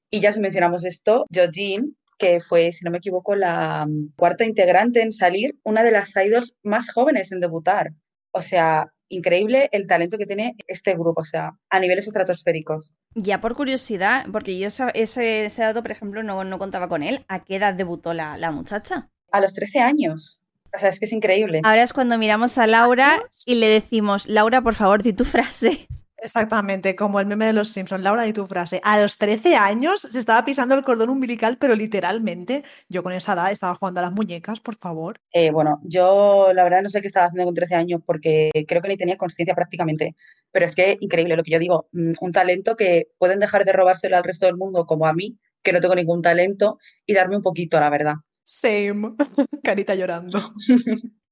Y 0.10 0.20
ya 0.20 0.32
si 0.32 0.40
mencionamos 0.40 0.86
esto, 0.86 1.26
Jojin, 1.34 1.98
que 2.18 2.40
fue, 2.40 2.72
si 2.72 2.86
no 2.86 2.92
me 2.92 3.00
equivoco, 3.00 3.36
la 3.36 3.86
mm, 3.88 4.14
cuarta 4.16 4.46
integrante 4.46 5.02
en 5.02 5.12
salir, 5.12 5.58
una 5.64 5.84
de 5.84 5.92
las 5.92 6.14
idols 6.16 6.58
más 6.64 6.92
jóvenes 6.92 7.32
en 7.32 7.40
debutar. 7.40 7.92
O 8.32 8.42
sea, 8.42 8.92
increíble 9.10 9.70
el 9.72 9.88
talento 9.88 10.18
que 10.18 10.26
tiene 10.26 10.56
este 10.68 10.94
grupo, 10.94 11.22
o 11.22 11.26
sea, 11.26 11.58
a 11.70 11.80
niveles 11.80 12.08
estratosféricos. 12.08 12.94
Ya 13.14 13.40
por 13.40 13.56
curiosidad, 13.56 14.26
porque 14.32 14.58
yo 14.58 14.68
ese, 14.68 15.46
ese 15.46 15.62
dato, 15.62 15.82
por 15.82 15.92
ejemplo, 15.92 16.24
no, 16.24 16.44
no 16.44 16.60
contaba 16.60 16.88
con 16.88 17.04
él, 17.04 17.26
¿a 17.28 17.44
qué 17.44 17.58
edad 17.58 17.74
debutó 17.74 18.14
la, 18.14 18.38
la 18.38 18.52
muchacha? 18.52 19.10
A 19.32 19.42
los 19.42 19.54
13 19.54 19.80
años. 19.80 20.42
O 20.76 20.78
sea, 20.78 20.90
es 20.90 21.00
que 21.00 21.06
es 21.06 21.14
increíble. 21.14 21.62
Ahora 21.64 21.84
es 21.84 21.94
cuando 21.94 22.18
miramos 22.18 22.58
a 22.58 22.68
Laura 22.68 23.22
y 23.46 23.56
le 23.56 23.68
decimos, 23.68 24.28
Laura, 24.28 24.62
por 24.62 24.76
favor, 24.76 25.02
di 25.02 25.14
tu 25.14 25.24
frase. 25.24 25.88
Exactamente, 26.18 26.96
como 26.96 27.20
el 27.20 27.28
meme 27.28 27.46
de 27.46 27.54
los 27.54 27.70
Simpsons. 27.70 28.04
Laura, 28.04 28.24
di 28.24 28.34
tu 28.34 28.48
frase. 28.48 28.82
A 28.84 29.00
los 29.00 29.18
13 29.18 29.56
años 29.58 30.02
se 30.02 30.18
estaba 30.18 30.44
pisando 30.44 30.74
el 30.74 30.84
cordón 30.84 31.10
umbilical, 31.10 31.58
pero 31.58 31.76
literalmente 31.76 32.64
yo 32.90 33.04
con 33.04 33.14
esa 33.14 33.34
edad 33.34 33.52
estaba 33.52 33.76
jugando 33.76 34.00
a 34.00 34.04
las 34.04 34.12
muñecas, 34.12 34.60
por 34.60 34.76
favor. 34.76 35.20
Eh, 35.32 35.52
bueno, 35.52 35.80
yo 35.84 36.52
la 36.54 36.64
verdad 36.64 36.82
no 36.82 36.90
sé 36.90 37.02
qué 37.02 37.08
estaba 37.08 37.28
haciendo 37.28 37.46
con 37.46 37.54
13 37.54 37.76
años 37.76 38.02
porque 38.06 38.50
creo 38.68 38.82
que 38.82 38.88
ni 38.88 38.98
tenía 38.98 39.18
conciencia 39.18 39.54
prácticamente. 39.54 40.16
Pero 40.52 40.66
es 40.66 40.74
que 40.74 40.98
increíble 41.00 41.36
lo 41.36 41.44
que 41.44 41.52
yo 41.52 41.60
digo. 41.60 41.90
Mm, 41.92 42.14
un 42.20 42.32
talento 42.32 42.76
que 42.76 43.08
pueden 43.20 43.40
dejar 43.40 43.64
de 43.64 43.74
robárselo 43.74 44.18
al 44.18 44.24
resto 44.24 44.48
del 44.48 44.56
mundo, 44.56 44.86
como 44.86 45.06
a 45.06 45.14
mí, 45.14 45.38
que 45.62 45.74
no 45.74 45.80
tengo 45.80 45.96
ningún 45.96 46.22
talento, 46.22 46.80
y 47.06 47.14
darme 47.14 47.38
un 47.38 47.44
poquito, 47.44 47.80
la 47.80 47.90
verdad. 47.90 48.16
Same. 48.46 49.16
Carita 49.64 49.96
llorando. 49.96 50.40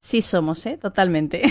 Sí 0.02 0.21
somos, 0.21 0.65
¿eh? 0.65 0.78
Totalmente. 0.78 1.43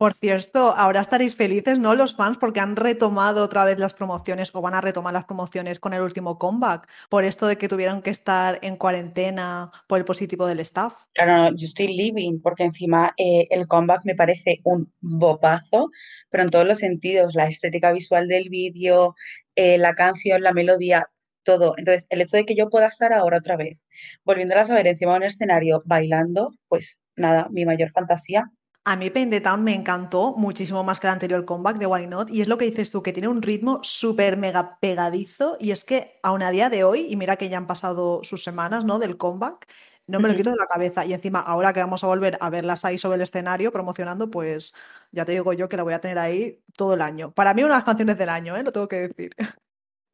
Por 0.00 0.14
cierto, 0.14 0.72
ahora 0.74 1.02
estaréis 1.02 1.34
felices, 1.34 1.78
¿no? 1.78 1.94
Los 1.94 2.14
fans, 2.14 2.38
porque 2.38 2.58
han 2.60 2.74
retomado 2.74 3.44
otra 3.44 3.64
vez 3.64 3.78
las 3.78 3.92
promociones 3.92 4.50
o 4.54 4.62
van 4.62 4.72
a 4.72 4.80
retomar 4.80 5.12
las 5.12 5.26
promociones 5.26 5.78
con 5.78 5.92
el 5.92 6.00
último 6.00 6.38
comeback, 6.38 6.88
por 7.10 7.24
esto 7.24 7.46
de 7.46 7.58
que 7.58 7.68
tuvieron 7.68 8.00
que 8.00 8.08
estar 8.08 8.58
en 8.62 8.76
cuarentena 8.76 9.70
por 9.86 9.98
el 9.98 10.06
positivo 10.06 10.46
del 10.46 10.60
staff. 10.60 11.02
Claro, 11.12 11.54
yo 11.54 11.66
estoy 11.66 11.88
living, 11.88 12.40
porque 12.40 12.64
encima 12.64 13.12
eh, 13.18 13.46
el 13.50 13.68
comeback 13.68 14.06
me 14.06 14.14
parece 14.14 14.62
un 14.64 14.90
bopazo, 15.00 15.90
pero 16.30 16.44
en 16.44 16.50
todos 16.50 16.66
los 16.66 16.78
sentidos, 16.78 17.34
la 17.34 17.46
estética 17.46 17.92
visual 17.92 18.26
del 18.26 18.48
vídeo, 18.48 19.16
eh, 19.54 19.76
la 19.76 19.92
canción, 19.92 20.40
la 20.42 20.54
melodía, 20.54 21.10
todo. 21.42 21.74
Entonces, 21.76 22.06
el 22.10 22.20
hecho 22.20 22.36
de 22.36 22.44
que 22.44 22.54
yo 22.54 22.70
pueda 22.70 22.86
estar 22.86 23.12
ahora 23.12 23.38
otra 23.38 23.56
vez, 23.56 23.84
volviéndolas 24.24 24.70
a 24.70 24.74
ver 24.74 24.86
encima 24.86 25.12
de 25.12 25.18
un 25.18 25.24
escenario 25.24 25.82
bailando, 25.84 26.54
pues 26.68 27.02
nada, 27.16 27.48
mi 27.50 27.64
mayor 27.64 27.90
fantasía. 27.90 28.50
A 28.84 28.96
mí 28.96 29.10
Pain 29.10 29.28
the 29.28 29.42
Town 29.42 29.62
me 29.62 29.74
encantó 29.74 30.34
muchísimo 30.36 30.82
más 30.82 31.00
que 31.00 31.06
el 31.06 31.12
anterior 31.12 31.44
comeback 31.44 31.76
de 31.76 31.86
Why 31.86 32.06
Not 32.06 32.30
y 32.30 32.40
es 32.40 32.48
lo 32.48 32.56
que 32.56 32.64
dices 32.64 32.90
tú, 32.90 33.02
que 33.02 33.12
tiene 33.12 33.28
un 33.28 33.42
ritmo 33.42 33.80
súper 33.82 34.38
mega 34.38 34.78
pegadizo 34.80 35.58
y 35.60 35.72
es 35.72 35.84
que 35.84 36.18
aún 36.22 36.42
a 36.42 36.50
día 36.50 36.70
de 36.70 36.82
hoy, 36.82 37.06
y 37.10 37.16
mira 37.16 37.36
que 37.36 37.50
ya 37.50 37.58
han 37.58 37.66
pasado 37.66 38.24
sus 38.24 38.42
semanas, 38.42 38.86
¿no? 38.86 38.98
Del 38.98 39.18
comeback, 39.18 39.66
no 40.06 40.18
me 40.18 40.28
lo 40.28 40.34
quito 40.34 40.50
de 40.50 40.56
la 40.56 40.66
cabeza 40.66 41.04
y 41.04 41.12
encima 41.12 41.40
ahora 41.40 41.72
que 41.72 41.80
vamos 41.80 42.02
a 42.02 42.06
volver 42.06 42.36
a 42.40 42.50
verlas 42.50 42.84
ahí 42.84 42.98
sobre 42.98 43.16
el 43.16 43.22
escenario 43.22 43.70
promocionando, 43.70 44.30
pues 44.30 44.74
ya 45.12 45.24
te 45.24 45.32
digo 45.32 45.52
yo 45.52 45.68
que 45.68 45.76
la 45.76 45.82
voy 45.82 45.92
a 45.92 46.00
tener 46.00 46.18
ahí 46.18 46.60
todo 46.76 46.94
el 46.94 47.02
año. 47.02 47.32
Para 47.32 47.54
mí 47.54 47.62
una 47.62 47.74
de 47.74 47.78
las 47.78 47.84
canciones 47.84 48.18
del 48.18 48.30
año, 48.30 48.56
¿eh? 48.56 48.62
Lo 48.62 48.72
tengo 48.72 48.88
que 48.88 49.08
decir. 49.08 49.30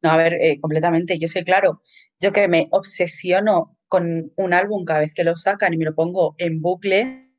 No, 0.07 0.13
a 0.13 0.17
ver, 0.17 0.35
eh, 0.35 0.57
completamente. 0.61 1.19
Yo 1.19 1.27
sé, 1.27 1.43
claro, 1.43 1.81
yo 2.17 2.31
que 2.31 2.47
me 2.47 2.69
obsesiono 2.71 3.77
con 3.89 4.31
un 4.37 4.53
álbum 4.53 4.85
cada 4.85 5.01
vez 5.01 5.13
que 5.13 5.25
lo 5.25 5.35
sacan 5.35 5.73
y 5.73 5.77
me 5.77 5.83
lo 5.83 5.93
pongo 5.95 6.33
en 6.37 6.61
bucle. 6.61 7.29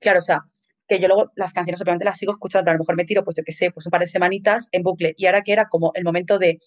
Claro, 0.00 0.18
o 0.18 0.22
sea, 0.22 0.40
que 0.88 0.98
yo 0.98 1.06
luego 1.06 1.30
las 1.36 1.52
canciones 1.52 1.80
obviamente 1.80 2.04
las 2.04 2.18
sigo 2.18 2.32
escuchando, 2.32 2.64
pero 2.64 2.72
a 2.72 2.78
lo 2.78 2.80
mejor 2.80 2.96
me 2.96 3.04
tiro, 3.04 3.22
pues 3.22 3.36
yo 3.36 3.44
qué 3.44 3.52
sé, 3.52 3.70
pues 3.70 3.86
un 3.86 3.90
par 3.90 4.00
de 4.00 4.08
semanitas 4.08 4.68
en 4.72 4.82
bucle. 4.82 5.14
Y 5.16 5.26
ahora 5.26 5.42
que 5.42 5.52
era 5.52 5.66
como 5.66 5.92
el 5.94 6.02
momento 6.02 6.40
de 6.40 6.58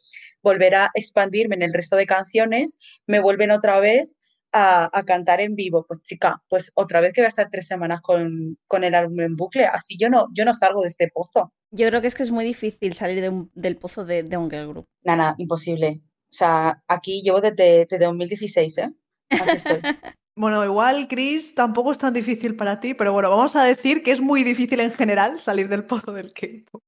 volver 0.42 0.76
a 0.76 0.92
expandirme 0.94 1.56
en 1.56 1.64
el 1.64 1.74
resto 1.74 1.98
de 1.98 2.06
canciones, 2.06 2.80
me 3.06 3.20
vuelven 3.20 3.52
otra 3.52 3.82
vez 3.82 4.16
a, 4.54 4.90
cantar 5.06 5.42
en 5.42 5.56
vivo. 5.56 5.86
Pues 5.86 6.02
chica, 6.04 6.42
pues 6.48 6.72
otra 6.76 7.02
vez 7.02 7.12
que 7.12 7.20
voy 7.20 7.26
a 7.26 7.30
estar 7.30 7.50
tres 7.50 7.68
semanas 7.68 8.00
con, 8.02 8.58
el 8.82 8.96
álbum 8.96 9.20
en 9.20 9.36
bucle, 9.36 9.66
así 9.66 9.98
yo 9.98 10.10
no, 10.10 10.28
yo 10.34 10.46
no 10.46 10.54
salgo 10.54 10.84
de 10.84 10.88
este 10.88 11.10
pozo. 11.14 11.54
Yo 11.76 11.88
creo 11.88 12.02
que 12.02 12.08
es 12.08 12.14
que 12.14 12.22
es 12.22 12.30
muy 12.30 12.46
difícil 12.46 12.94
salir 12.94 13.32
del 13.56 13.78
pozo 13.78 14.06
de, 14.06 14.22
de 14.22 14.38
un 14.38 14.50
girl 14.50 14.68
group. 14.68 14.86
Nada, 15.04 15.34
imposible. 15.40 16.02
O 16.06 16.36
sea, 16.36 16.84
aquí 16.88 17.24
llevo 17.24 17.42
desde, 17.42 17.88
2016, 17.88 18.78
¿eh? 18.78 18.94
estoy. 19.30 19.82
Bueno, 20.36 20.66
igual, 20.66 21.08
Chris, 21.08 21.54
tampoco 21.54 21.92
es 21.92 22.00
tan 22.00 22.12
difícil 22.12 22.56
para 22.56 22.80
ti, 22.80 22.96
pero 22.96 23.14
bueno, 23.14 23.30
vamos 23.30 23.56
a 23.56 23.64
decir 23.64 24.02
que 24.02 24.12
es 24.12 24.20
muy 24.20 24.44
difícil 24.44 24.80
en 24.80 24.92
general 24.92 25.40
salir 25.40 25.70
del 25.70 25.86
pozo 25.86 26.12
del 26.12 26.34
K-pop. 26.34 26.82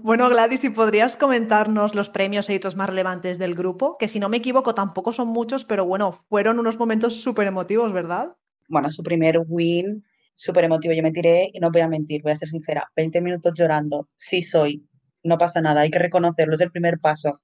Bueno, 0.00 0.30
Gladys, 0.30 0.60
si 0.60 0.70
podrías 0.70 1.18
comentarnos 1.18 1.94
los 1.94 2.08
premios 2.08 2.48
e 2.48 2.54
hitos 2.54 2.76
más 2.76 2.88
relevantes 2.88 3.38
del 3.38 3.54
grupo, 3.54 3.98
que 3.98 4.08
si 4.08 4.20
no 4.20 4.30
me 4.30 4.38
equivoco 4.38 4.74
tampoco 4.74 5.12
son 5.12 5.28
muchos, 5.28 5.66
pero 5.66 5.84
bueno, 5.84 6.12
fueron 6.30 6.58
unos 6.58 6.78
momentos 6.78 7.16
súper 7.16 7.46
emotivos, 7.46 7.92
¿verdad? 7.92 8.34
Bueno, 8.68 8.90
su 8.90 9.02
primer 9.02 9.40
win, 9.46 10.02
súper 10.34 10.64
emotivo. 10.64 10.94
Yo 10.94 11.02
me 11.02 11.12
tiré 11.12 11.48
y 11.52 11.60
no 11.60 11.70
voy 11.70 11.82
a 11.82 11.88
mentir, 11.88 12.22
voy 12.22 12.32
a 12.32 12.36
ser 12.36 12.48
sincera, 12.48 12.90
20 12.96 13.20
minutos 13.20 13.52
llorando. 13.56 14.08
Sí 14.16 14.42
soy, 14.42 14.86
no 15.22 15.38
pasa 15.38 15.60
nada, 15.60 15.82
hay 15.82 15.90
que 15.90 15.98
reconocerlo, 15.98 16.54
es 16.54 16.60
el 16.60 16.70
primer 16.70 16.98
paso. 17.00 17.40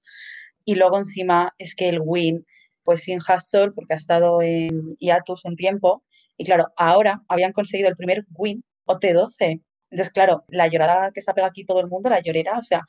Y 0.65 0.75
luego 0.75 0.99
encima 0.99 1.53
es 1.59 1.75
que 1.75 1.89
el 1.89 2.01
win, 2.03 2.45
pues 2.85 3.03
sin 3.03 3.21
Hassel, 3.27 3.73
porque 3.73 3.95
ha 3.95 3.97
estado 3.97 4.43
en 4.43 4.89
hiatus 4.99 5.45
un 5.45 5.57
tiempo, 5.57 6.05
y 6.37 6.45
claro, 6.45 6.69
ahora 6.77 7.23
habían 7.29 7.53
conseguido 7.53 7.89
el 7.89 7.97
primer 7.97 8.25
win 8.37 8.65
OT12 8.87 9.63
entonces, 9.91 10.13
claro, 10.13 10.45
la 10.49 10.69
llorada 10.69 11.11
que 11.13 11.23
se 11.23 11.31
ha 11.31 11.35
pegado 11.35 11.51
aquí 11.51 11.65
todo 11.65 11.81
el 11.81 11.89
mundo, 11.89 12.11
la 12.11 12.21
llorera, 12.21 12.59
o 12.59 12.63
sea, 12.63 12.83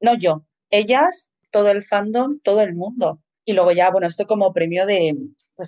no 0.00 0.16
yo, 0.16 0.44
ellas, 0.70 1.32
todo 1.50 1.70
el 1.70 1.84
fandom, 1.84 2.40
todo 2.40 2.62
el 2.62 2.74
mundo. 2.74 3.20
Y 3.44 3.52
luego 3.52 3.72
ya, 3.72 3.90
bueno, 3.90 4.06
esto 4.08 4.26
como 4.26 4.52
premio 4.52 4.86
de, 4.86 5.14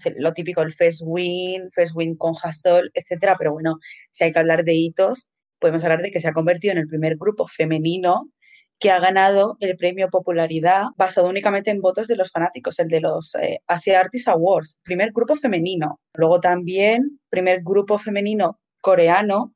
pues 0.02 0.14
lo 0.18 0.32
típico, 0.32 0.62
el 0.62 0.72
First 0.72 1.02
Win, 1.04 1.70
First 1.70 1.94
Win 1.94 2.16
con 2.16 2.34
Hassel, 2.42 2.90
etcétera, 2.94 3.36
pero 3.38 3.52
bueno, 3.52 3.78
si 4.10 4.24
hay 4.24 4.32
que 4.32 4.38
hablar 4.38 4.64
de 4.64 4.74
hitos, 4.74 5.28
podemos 5.58 5.84
hablar 5.84 6.02
de 6.02 6.10
que 6.10 6.20
se 6.20 6.28
ha 6.28 6.32
convertido 6.32 6.72
en 6.72 6.78
el 6.78 6.86
primer 6.86 7.16
grupo 7.16 7.46
femenino 7.46 8.30
que 8.78 8.90
ha 8.90 8.98
ganado 8.98 9.56
el 9.60 9.76
premio 9.76 10.10
popularidad 10.10 10.86
basado 10.96 11.28
únicamente 11.28 11.70
en 11.70 11.80
votos 11.80 12.08
de 12.08 12.16
los 12.16 12.30
fanáticos, 12.30 12.78
el 12.80 12.88
de 12.88 13.00
los 13.00 13.34
eh, 13.36 13.60
Asia 13.66 14.00
Artist 14.00 14.28
Awards, 14.28 14.78
primer 14.82 15.12
grupo 15.12 15.36
femenino. 15.36 16.00
Luego 16.14 16.40
también 16.40 17.20
primer 17.30 17.62
grupo 17.62 17.98
femenino 17.98 18.60
coreano 18.80 19.54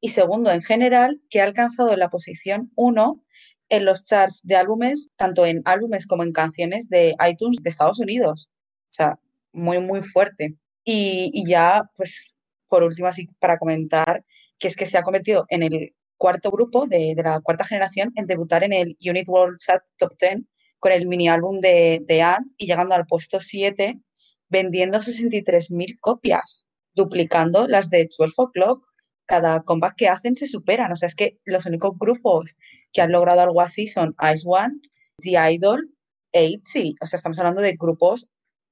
y 0.00 0.10
segundo 0.10 0.50
en 0.50 0.62
general, 0.62 1.20
que 1.28 1.40
ha 1.40 1.44
alcanzado 1.44 1.94
la 1.96 2.08
posición 2.08 2.70
1 2.74 3.22
en 3.68 3.84
los 3.84 4.04
charts 4.04 4.40
de 4.44 4.56
álbumes, 4.56 5.10
tanto 5.16 5.44
en 5.46 5.62
álbumes 5.64 6.06
como 6.06 6.22
en 6.22 6.32
canciones 6.32 6.88
de 6.88 7.14
iTunes 7.28 7.58
de 7.62 7.70
Estados 7.70 8.00
Unidos. 8.00 8.48
O 8.84 8.92
sea, 8.92 9.18
muy, 9.52 9.78
muy 9.80 10.02
fuerte. 10.02 10.56
Y, 10.84 11.44
ya, 11.46 11.84
pues, 11.96 12.36
por 12.68 12.82
último, 12.82 13.08
así 13.08 13.28
para 13.38 13.58
comentar, 13.58 14.24
que 14.58 14.68
es 14.68 14.76
que 14.76 14.86
se 14.86 14.98
ha 14.98 15.02
convertido 15.02 15.46
en 15.48 15.62
el 15.62 15.94
cuarto 16.16 16.50
grupo 16.50 16.86
de, 16.86 17.14
la 17.16 17.40
cuarta 17.40 17.64
generación 17.64 18.12
en 18.16 18.26
debutar 18.26 18.64
en 18.64 18.72
el 18.72 18.96
Unit 19.00 19.28
World 19.28 19.58
Chart 19.58 19.82
Top 19.96 20.12
10 20.20 20.42
con 20.78 20.92
el 20.92 21.06
mini 21.06 21.28
álbum 21.28 21.60
de, 21.60 22.02
de 22.06 22.22
Ant 22.22 22.52
y 22.56 22.66
llegando 22.66 22.94
al 22.94 23.06
puesto 23.06 23.40
7, 23.40 24.00
vendiendo 24.48 24.98
63.000 24.98 25.98
copias, 26.00 26.66
duplicando 26.94 27.68
las 27.68 27.90
de 27.90 28.08
12 28.18 28.34
O'Clock. 28.36 28.84
Cada 29.26 29.62
comeback 29.62 29.94
que 29.96 30.08
hacen 30.08 30.34
se 30.34 30.46
superan. 30.46 30.92
O 30.92 30.96
sea, 30.96 31.08
es 31.08 31.14
que 31.14 31.38
los 31.44 31.66
únicos 31.66 31.96
grupos 31.96 32.56
que 32.92 33.00
han 33.00 33.12
logrado 33.12 33.42
algo 33.42 33.60
así 33.60 33.86
son 33.86 34.16
Ice 34.34 34.44
One, 34.44 34.74
The 35.18 35.52
Idol 35.52 35.88
e 36.32 36.46
ITZY. 36.46 36.96
O 37.00 37.06
sea, 37.06 37.18
estamos 37.18 37.38
hablando 37.38 37.62
de 37.62 37.76
grupos 37.78 38.28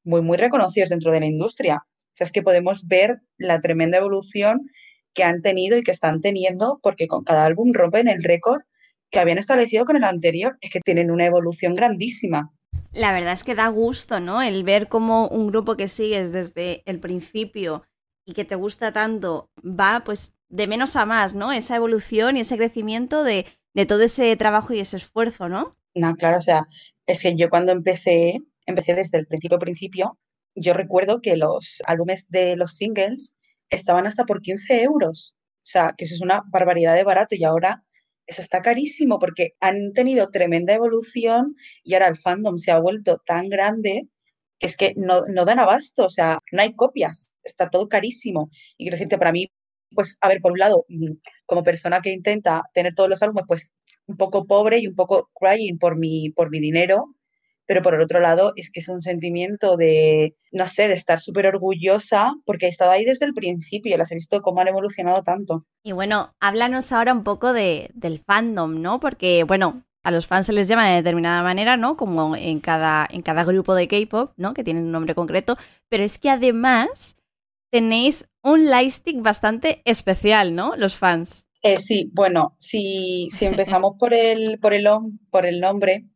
muy, 0.09 0.23
muy 0.23 0.37
reconocidos 0.37 0.89
dentro 0.89 1.13
de 1.13 1.21
la 1.21 1.27
industria. 1.27 1.85
O 1.87 2.15
sea, 2.15 2.25
es 2.25 2.33
que 2.33 2.43
podemos 2.43 2.87
ver 2.89 3.21
la 3.37 3.61
tremenda 3.61 3.99
evolución 3.99 4.71
que 5.15 5.23
han 5.23 5.43
tenido 5.43 5.79
y 5.79 5.83
que 5.83 5.91
están 5.91 6.21
teniendo, 6.21 6.81
porque 6.83 7.07
con 7.07 7.25
cada 7.25 7.45
álbum 7.45 7.73
rompen 7.73 8.09
el 8.09 8.23
récord 8.23 8.63
que 9.11 9.19
habían 9.19 9.39
establecido 9.39 9.85
con 9.85 9.97
el 9.97 10.05
anterior. 10.05 10.57
Es 10.61 10.71
que 10.71 10.81
tienen 10.81 11.11
una 11.11 11.27
evolución 11.27 11.75
grandísima. 11.75 12.53
La 12.93 13.13
verdad 13.13 13.35
es 13.35 13.45
que 13.45 13.55
da 13.55 13.69
gusto, 13.69 14.19
¿no? 14.19 14.43
El 14.43 14.65
ver 14.65 14.89
cómo 14.89 15.29
un 15.29 15.47
grupo 15.47 15.77
que 15.77 15.89
sigues 15.89 16.33
desde 16.33 16.83
el 16.87 17.01
principio 17.01 17.85
y 18.25 18.33
que 18.33 18.45
te 18.45 18.55
gusta 18.55 18.93
tanto 18.93 19.51
va 19.63 20.03
pues 20.05 20.35
de 20.49 20.67
menos 20.67 20.97
a 20.97 21.07
más, 21.07 21.35
¿no? 21.35 21.53
Esa 21.53 21.77
evolución 21.77 22.37
y 22.37 22.41
ese 22.41 22.57
crecimiento 22.57 23.25
de, 23.25 23.47
de 23.75 23.87
todo 23.87 24.03
ese 24.03 24.35
trabajo 24.37 24.73
y 24.73 24.81
ese 24.81 24.97
esfuerzo, 24.97 25.49
¿no? 25.49 25.77
No, 25.95 26.15
claro, 26.15 26.39
o 26.39 26.41
sea, 26.41 26.69
es 27.07 27.23
que 27.23 27.35
yo 27.37 27.49
cuando 27.51 27.73
empecé, 27.73 28.41
empecé 28.69 28.95
desde 28.95 29.19
el 29.19 29.27
principio 29.27 29.59
principio, 29.59 30.19
yo 30.55 30.75
recuerdo 30.75 31.21
que 31.21 31.37
los 31.37 31.83
álbumes 31.87 32.29
de 32.29 32.57
los 32.57 32.77
singles 32.77 33.37
estaban 33.71 34.07
hasta 34.07 34.25
por 34.25 34.41
15 34.43 34.83
euros. 34.83 35.35
O 35.59 35.71
sea, 35.71 35.95
que 35.97 36.05
eso 36.05 36.15
es 36.15 36.21
una 36.21 36.43
barbaridad 36.51 36.95
de 36.95 37.05
barato 37.05 37.35
y 37.35 37.45
ahora 37.45 37.85
eso 38.27 38.43
está 38.43 38.61
carísimo 38.63 39.19
porque 39.19 39.55
han 39.61 39.93
tenido 39.95 40.31
tremenda 40.31 40.75
evolución 40.75 41.57
y 41.83 41.95
ahora 41.95 42.09
el 42.09 42.17
fandom 42.17 42.59
se 42.59 42.71
ha 42.71 42.79
vuelto 42.79 43.23
tan 43.27 43.49
grande 43.49 44.09
que 44.59 44.67
es 44.67 44.77
que 44.77 44.95
no, 44.97 45.23
no 45.29 45.45
dan 45.45 45.61
abasto, 45.61 46.07
o 46.07 46.11
sea, 46.11 46.41
no 46.53 46.63
hay 46.63 46.75
copias, 46.75 47.33
está 47.45 47.71
todo 47.71 47.89
carísimo. 47.89 48.51
Y 48.77 48.85
quiero 48.85 48.97
decirte, 48.97 49.17
para 49.19 49.33
mí, 49.33 49.51
pues, 49.95 50.19
a 50.21 50.29
ver, 50.29 50.41
por 50.41 50.53
un 50.53 50.59
lado, 50.59 50.85
mm, 50.89 51.13
como 51.47 51.63
persona 51.63 52.01
que 52.01 52.11
intenta 52.13 52.63
tener 52.75 52.95
todos 52.95 53.09
los 53.09 53.23
álbumes, 53.23 53.45
pues 53.47 53.73
un 54.07 54.17
poco 54.17 54.47
pobre 54.47 54.79
y 54.79 54.89
un 54.89 54.95
poco 54.95 55.31
crying 55.35 55.79
por 55.79 55.97
mi, 55.97 56.31
por 56.31 56.51
mi 56.51 56.61
dinero, 56.61 57.15
pero 57.69 57.83
por 57.83 57.95
el 57.95 58.01
otro 58.01 58.19
lado 58.19 58.55
es 58.57 58.73
que 58.73 58.81
es 58.81 58.89
un 58.89 59.03
sentimiento 59.03 59.77
de, 59.77 60.35
no 60.53 60.67
sé, 60.69 60.89
de 60.89 60.95
estar 60.95 61.21
súper 61.21 61.47
orgullosa 61.47 62.33
porque 62.47 62.65
he 62.65 62.71
estado 62.71 62.93
ahí 62.93 63.05
desde 63.05 63.27
el 63.27 63.35
principio, 63.35 63.99
las 63.99 64.11
he 64.11 64.15
visto 64.15 64.41
cómo 64.41 64.63
han 64.63 64.69
evolucionado 64.69 65.23
tanto. 65.23 65.67
Y 65.83 65.93
bueno, 65.93 66.35
háblanos 66.41 66.91
ahora 66.93 67.13
un 67.13 67.25
poco 67.25 67.53
de, 67.53 67.91
del 67.93 68.21
fandom, 68.21 68.81
¿no? 68.81 69.01
Porque, 69.01 69.45
bueno, 69.45 69.85
a 70.03 70.11
los 70.11 70.27
fans 70.27 70.47
se 70.47 70.55
les 70.55 70.67
llama 70.67 70.89
de 70.89 70.97
determinada 70.97 71.43
manera, 71.43 71.77
¿no? 71.77 71.99
Como 71.99 72.35
en 72.37 72.61
cada, 72.61 73.07
en 73.11 73.21
cada 73.21 73.45
grupo 73.45 73.75
de 73.75 73.87
K-pop, 73.87 74.33
¿no? 74.39 74.55
Que 74.55 74.65
tienen 74.65 74.85
un 74.85 74.93
nombre 74.93 75.15
concreto, 75.15 75.59
pero 75.91 76.05
es 76.05 76.19
que 76.19 76.31
además 76.31 77.19
tenéis 77.71 78.31
un 78.43 78.71
lightstick 78.71 79.21
bastante 79.21 79.83
especial, 79.85 80.55
¿no? 80.55 80.75
Los 80.75 80.97
fans. 80.97 81.45
Eh, 81.63 81.77
sí, 81.77 82.11
bueno, 82.15 82.55
si, 82.57 83.29
si 83.31 83.45
empezamos 83.45 83.97
por 83.99 84.15
el, 84.15 84.59
por, 84.59 84.73
el, 84.73 84.87
por 85.31 85.45
el 85.45 85.61
nombre, 85.61 86.07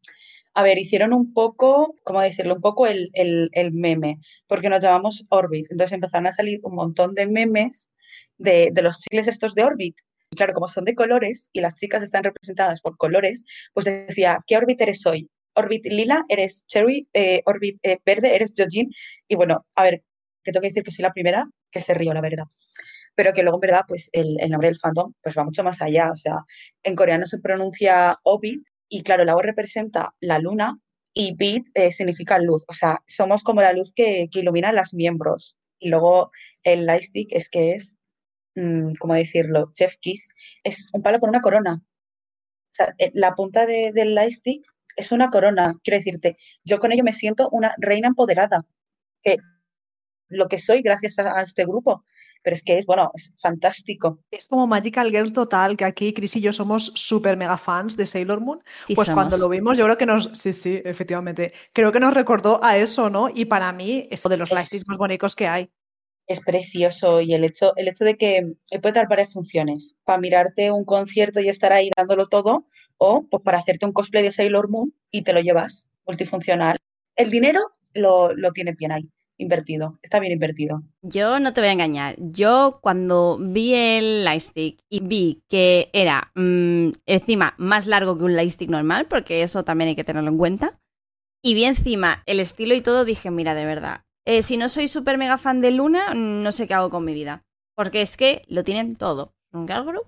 a 0.55 0.63
ver, 0.63 0.79
hicieron 0.79 1.13
un 1.13 1.33
poco, 1.33 1.97
¿cómo 2.05 2.21
decirlo? 2.21 2.55
Un 2.55 2.61
poco 2.61 2.87
el, 2.87 3.11
meme, 3.73 4.19
porque 4.47 4.69
nos 4.69 4.83
llamamos 4.83 5.25
Orbit. 5.31 5.67
Entonces 5.71 5.95
empezaron 5.95 6.27
a 6.27 6.33
salir 6.33 6.61
un 6.63 6.75
montón 6.75 7.15
de 7.15 7.27
memes 7.27 7.91
de, 8.39 8.73
los 8.83 8.99
cicles 8.99 9.29
estos 9.29 9.55
de 9.55 9.65
Orbit. 9.65 9.97
Claro, 10.37 10.55
como 10.55 10.69
son 10.69 10.85
de 10.85 10.95
colores 10.95 11.51
y 11.53 11.61
las 11.61 11.75
chicas 11.75 12.03
están 12.03 12.25
representadas 12.25 12.81
por 12.81 12.97
colores, 12.97 13.45
pues 13.75 13.87
decía, 13.87 14.41
¿qué 14.47 14.57
Orbit 14.57 14.81
eres 14.81 15.07
hoy? 15.07 15.31
Orbit 15.55 15.85
lila, 15.87 16.25
eres 16.29 16.65
Cherry, 16.67 17.09
eh, 17.13 17.43
Orbit 17.47 17.79
eh, 17.83 17.99
verde, 18.05 18.35
eres 18.35 18.55
Jojin. 18.57 18.91
Y 19.29 19.37
bueno, 19.37 19.67
a 19.75 19.83
ver, 19.85 20.03
que 20.43 20.53
tengo 20.53 20.63
que 20.63 20.69
decir 20.69 20.83
que 20.83 20.91
soy 20.91 21.03
la 21.03 21.13
primera 21.13 21.47
que 21.71 21.81
se 21.81 21.95
río, 21.95 22.15
la 22.15 22.23
verdad. 22.23 22.45
Pero 23.15 23.33
que 23.35 23.43
luego, 23.43 23.59
en 23.59 23.69
verdad, 23.69 23.83
pues 23.87 24.09
el, 24.13 24.41
el 24.41 24.51
nombre 24.51 24.69
del 24.69 24.79
fandom 24.79 25.13
pues 25.23 25.37
va 25.37 25.45
mucho 25.45 25.63
más 25.65 25.83
allá. 25.83 26.11
O 26.13 26.17
sea, 26.17 26.37
en 26.83 26.97
coreano 26.97 27.27
se 27.27 27.39
pronuncia 27.39 28.17
Obit 28.25 28.67
y 28.93 29.03
claro, 29.05 29.25
la 29.25 29.37
O 29.37 29.41
representa 29.41 30.15
la 30.21 30.39
luna 30.39 30.79
y 31.15 31.35
bit 31.35 31.67
eh, 31.73 31.91
significa 31.93 32.39
luz. 32.39 32.63
O 32.69 32.75
sea, 32.75 33.03
somos 33.07 33.43
como 33.43 33.63
la 33.63 33.73
luz 33.73 33.95
que, 33.95 34.29
que 34.31 34.41
ilumina 34.41 34.71
las 34.71 34.93
miembros. 34.93 35.57
Y 35.79 35.89
luego 35.89 36.31
el 36.63 36.85
lightstick 36.85 37.29
es 37.33 37.49
que 37.49 37.73
es, 37.73 37.97
mm, 38.55 38.93
¿cómo 39.01 39.15
decirlo? 39.15 39.71
Chef 39.73 39.97
Kiss 39.99 40.29
es 40.63 40.89
un 40.93 41.03
palo 41.03 41.21
con 41.21 41.31
una 41.31 41.41
corona. 41.41 41.81
O 41.83 42.75
sea, 42.75 42.95
eh, 42.99 43.11
la 43.15 43.35
punta 43.35 43.65
del 43.65 44.15
lightstick 44.15 44.63
es 44.97 45.11
una 45.11 45.31
corona. 45.31 45.75
Quiero 45.83 45.97
decirte, 45.97 46.37
yo 46.63 46.79
con 46.79 46.93
ello 46.93 47.03
me 47.03 47.15
siento 47.15 47.49
una 47.51 47.75
reina 47.79 48.09
empoderada. 48.09 48.67
Que 49.23 49.39
lo 50.29 50.49
que 50.49 50.59
soy 50.59 50.83
gracias 50.83 51.19
a 51.19 51.41
este 51.41 51.65
grupo 51.65 52.01
pero 52.43 52.55
es 52.55 52.63
que 52.65 52.79
es, 52.79 52.87
bueno, 52.87 53.11
es 53.15 53.35
fantástico. 53.41 54.19
Es 54.31 54.47
como 54.47 54.67
Magical 54.67 55.11
Girl 55.11 55.33
total, 55.33 55.77
que 55.77 55.85
aquí 55.85 56.13
Chris 56.13 56.37
y 56.37 56.41
yo 56.41 56.53
somos 56.53 56.93
súper 56.95 57.37
mega 57.37 57.57
fans 57.57 57.97
de 57.97 58.07
Sailor 58.07 58.41
Moon. 58.41 58.63
pues 58.95 59.11
cuando 59.11 59.37
lo 59.37 59.49
vimos, 59.49 59.79
yo 59.79 59.85
creo 59.85 59.97
que 59.97 60.07
nos, 60.07 60.31
sí, 60.35 60.53
sí, 60.53 60.81
efectivamente, 60.85 61.53
creo 61.73 61.93
que 61.93 62.01
nos 62.01 62.15
recordó 62.15 62.63
a 62.63 62.77
eso, 62.77 63.11
¿no? 63.11 63.29
Y 63.33 63.45
para 63.47 63.73
mí, 63.73 64.09
es 64.11 64.23
de 64.23 64.37
los 64.37 64.51
lightsticks 64.51 64.89
más 64.89 64.99
bonitos 64.99 65.35
que 65.35 65.47
hay. 65.47 65.71
Es 66.27 66.41
precioso 66.41 67.21
y 67.21 67.35
el 67.35 67.45
hecho, 67.45 67.75
el 67.77 67.89
hecho 67.89 68.05
de 68.05 68.17
que 68.17 68.55
puede 68.81 68.95
dar 68.95 69.09
varias 69.09 69.33
funciones, 69.33 69.97
para 70.05 70.19
mirarte 70.19 70.71
un 70.71 70.85
concierto 70.85 71.41
y 71.41 71.49
estar 71.49 71.73
ahí 71.73 71.91
dándolo 71.97 72.27
todo, 72.27 72.67
o 72.97 73.27
pues 73.29 73.43
para 73.43 73.59
hacerte 73.59 73.87
un 73.87 73.93
cosplay 73.93 74.23
de 74.23 74.33
Sailor 74.33 74.71
Moon 74.71 74.95
y 75.11 75.23
te 75.23 75.33
lo 75.33 75.41
llevas, 75.41 75.89
multifuncional. 76.07 76.79
El 77.17 77.31
dinero 77.31 77.61
lo, 77.95 78.33
lo 78.35 78.53
tiene 78.53 78.73
bien 78.73 78.93
ahí 78.93 79.11
invertido, 79.43 79.91
está 80.03 80.19
bien 80.21 80.33
invertido. 80.33 80.83
Yo 81.03 81.39
no 81.41 81.53
te 81.53 81.61
voy 81.61 81.69
a 81.69 81.73
engañar, 81.73 82.17
yo 82.19 82.79
cuando 82.81 83.39
vi 83.41 83.75
el 83.75 84.25
lightstick 84.25 84.79
y 84.89 85.01
vi 85.01 85.43
que 85.49 85.91
era 85.93 86.31
mm, 86.35 86.91
encima 87.07 87.55
más 87.59 87.87
largo 87.87 88.17
que 88.17 88.25
un 88.25 88.37
lightstick 88.37 88.71
normal, 88.71 89.07
porque 89.09 89.43
eso 89.43 89.65
también 89.65 89.89
hay 89.89 89.97
que 89.97 90.05
tenerlo 90.05 90.31
en 90.31 90.39
cuenta, 90.39 90.81
y 91.43 91.55
vi 91.55 91.65
encima 91.65 92.23
el 92.27 92.41
estilo 92.41 92.75
y 92.75 92.81
todo, 92.81 93.05
dije, 93.05 93.31
mira, 93.31 93.55
de 93.55 93.67
verdad, 93.67 94.05
eh, 94.25 94.43
si 94.43 94.57
no 94.57 94.69
soy 94.69 94.87
súper 94.87 95.19
mega 95.19 95.39
fan 95.39 95.61
de 95.61 95.73
Luna, 95.73 96.15
no 96.15 96.53
sé 96.53 96.67
qué 96.67 96.75
hago 96.75 96.91
con 96.91 97.05
mi 97.05 97.15
vida, 97.15 97.45
porque 97.77 98.03
es 98.03 98.17
que 98.17 98.45
lo 98.47 98.63
tienen 98.63 98.97
todo. 98.97 99.35
Un 99.53 99.67
girl 99.67 99.85
group, 99.85 100.07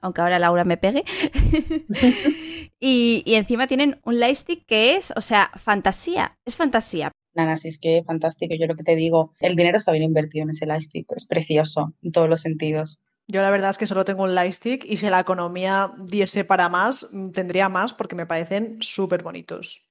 aunque 0.00 0.20
ahora 0.20 0.38
Laura 0.38 0.64
me 0.64 0.76
pegue. 0.76 1.04
y, 2.80 3.22
y, 3.24 3.34
encima 3.34 3.66
tienen 3.66 4.00
un 4.04 4.18
lightstick 4.18 4.66
que 4.66 4.96
es, 4.96 5.12
o 5.16 5.20
sea, 5.20 5.52
fantasía, 5.56 6.36
es 6.44 6.56
fantasía. 6.56 7.12
Nada, 7.34 7.56
si 7.56 7.68
es 7.68 7.78
que 7.78 8.02
fantástico, 8.06 8.54
yo 8.58 8.66
lo 8.66 8.74
que 8.74 8.84
te 8.84 8.96
digo, 8.96 9.32
el 9.40 9.56
dinero 9.56 9.78
está 9.78 9.92
bien 9.92 10.04
invertido 10.04 10.44
en 10.44 10.50
ese 10.50 10.66
lightstick, 10.66 11.10
es 11.16 11.26
precioso 11.26 11.94
en 12.02 12.12
todos 12.12 12.28
los 12.28 12.42
sentidos. 12.42 13.00
Yo 13.26 13.40
la 13.40 13.50
verdad 13.50 13.70
es 13.70 13.78
que 13.78 13.86
solo 13.86 14.04
tengo 14.04 14.24
un 14.24 14.34
lightstick 14.34 14.84
y 14.84 14.98
si 14.98 15.08
la 15.08 15.20
economía 15.20 15.92
diese 15.98 16.44
para 16.44 16.68
más, 16.68 17.08
tendría 17.32 17.68
más 17.68 17.94
porque 17.94 18.14
me 18.14 18.26
parecen 18.26 18.76
súper 18.80 19.22
bonitos. 19.22 19.82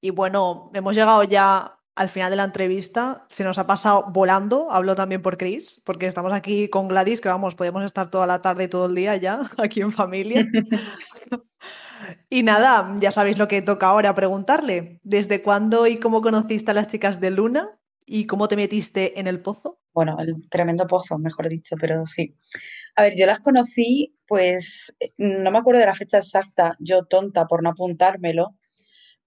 Y 0.00 0.10
bueno, 0.10 0.70
hemos 0.74 0.94
llegado 0.94 1.22
ya 1.24 1.78
al 1.94 2.08
final 2.08 2.30
de 2.30 2.36
la 2.36 2.44
entrevista. 2.44 3.26
Se 3.28 3.44
nos 3.44 3.58
ha 3.58 3.66
pasado 3.66 4.06
volando, 4.10 4.70
hablo 4.70 4.94
también 4.94 5.22
por 5.22 5.36
Chris, 5.36 5.82
porque 5.84 6.06
estamos 6.06 6.32
aquí 6.32 6.68
con 6.68 6.88
Gladys, 6.88 7.20
que 7.20 7.28
vamos, 7.28 7.54
podemos 7.54 7.84
estar 7.84 8.10
toda 8.10 8.26
la 8.26 8.40
tarde 8.40 8.64
y 8.64 8.68
todo 8.68 8.86
el 8.86 8.94
día 8.94 9.16
ya 9.16 9.40
aquí 9.58 9.80
en 9.80 9.92
familia. 9.92 10.46
Y 12.28 12.42
nada, 12.42 12.94
ya 12.98 13.12
sabéis 13.12 13.38
lo 13.38 13.48
que 13.48 13.62
toca 13.62 13.88
ahora 13.88 14.14
preguntarle. 14.14 15.00
¿Desde 15.02 15.42
cuándo 15.42 15.86
y 15.86 15.98
cómo 15.98 16.22
conociste 16.22 16.70
a 16.70 16.74
las 16.74 16.88
chicas 16.88 17.20
de 17.20 17.30
Luna? 17.30 17.78
¿Y 18.04 18.26
cómo 18.26 18.48
te 18.48 18.56
metiste 18.56 19.18
en 19.18 19.26
el 19.26 19.40
pozo? 19.40 19.80
Bueno, 19.92 20.16
el 20.20 20.48
tremendo 20.50 20.86
pozo, 20.86 21.18
mejor 21.18 21.48
dicho, 21.48 21.76
pero 21.80 22.04
sí. 22.06 22.36
A 22.96 23.02
ver, 23.02 23.16
yo 23.16 23.26
las 23.26 23.40
conocí, 23.40 24.16
pues 24.26 24.94
eh, 25.00 25.12
no 25.18 25.50
me 25.50 25.58
acuerdo 25.58 25.80
de 25.80 25.86
la 25.86 25.94
fecha 25.94 26.18
exacta, 26.18 26.76
yo 26.78 27.04
tonta 27.04 27.46
por 27.46 27.62
no 27.62 27.70
apuntármelo, 27.70 28.56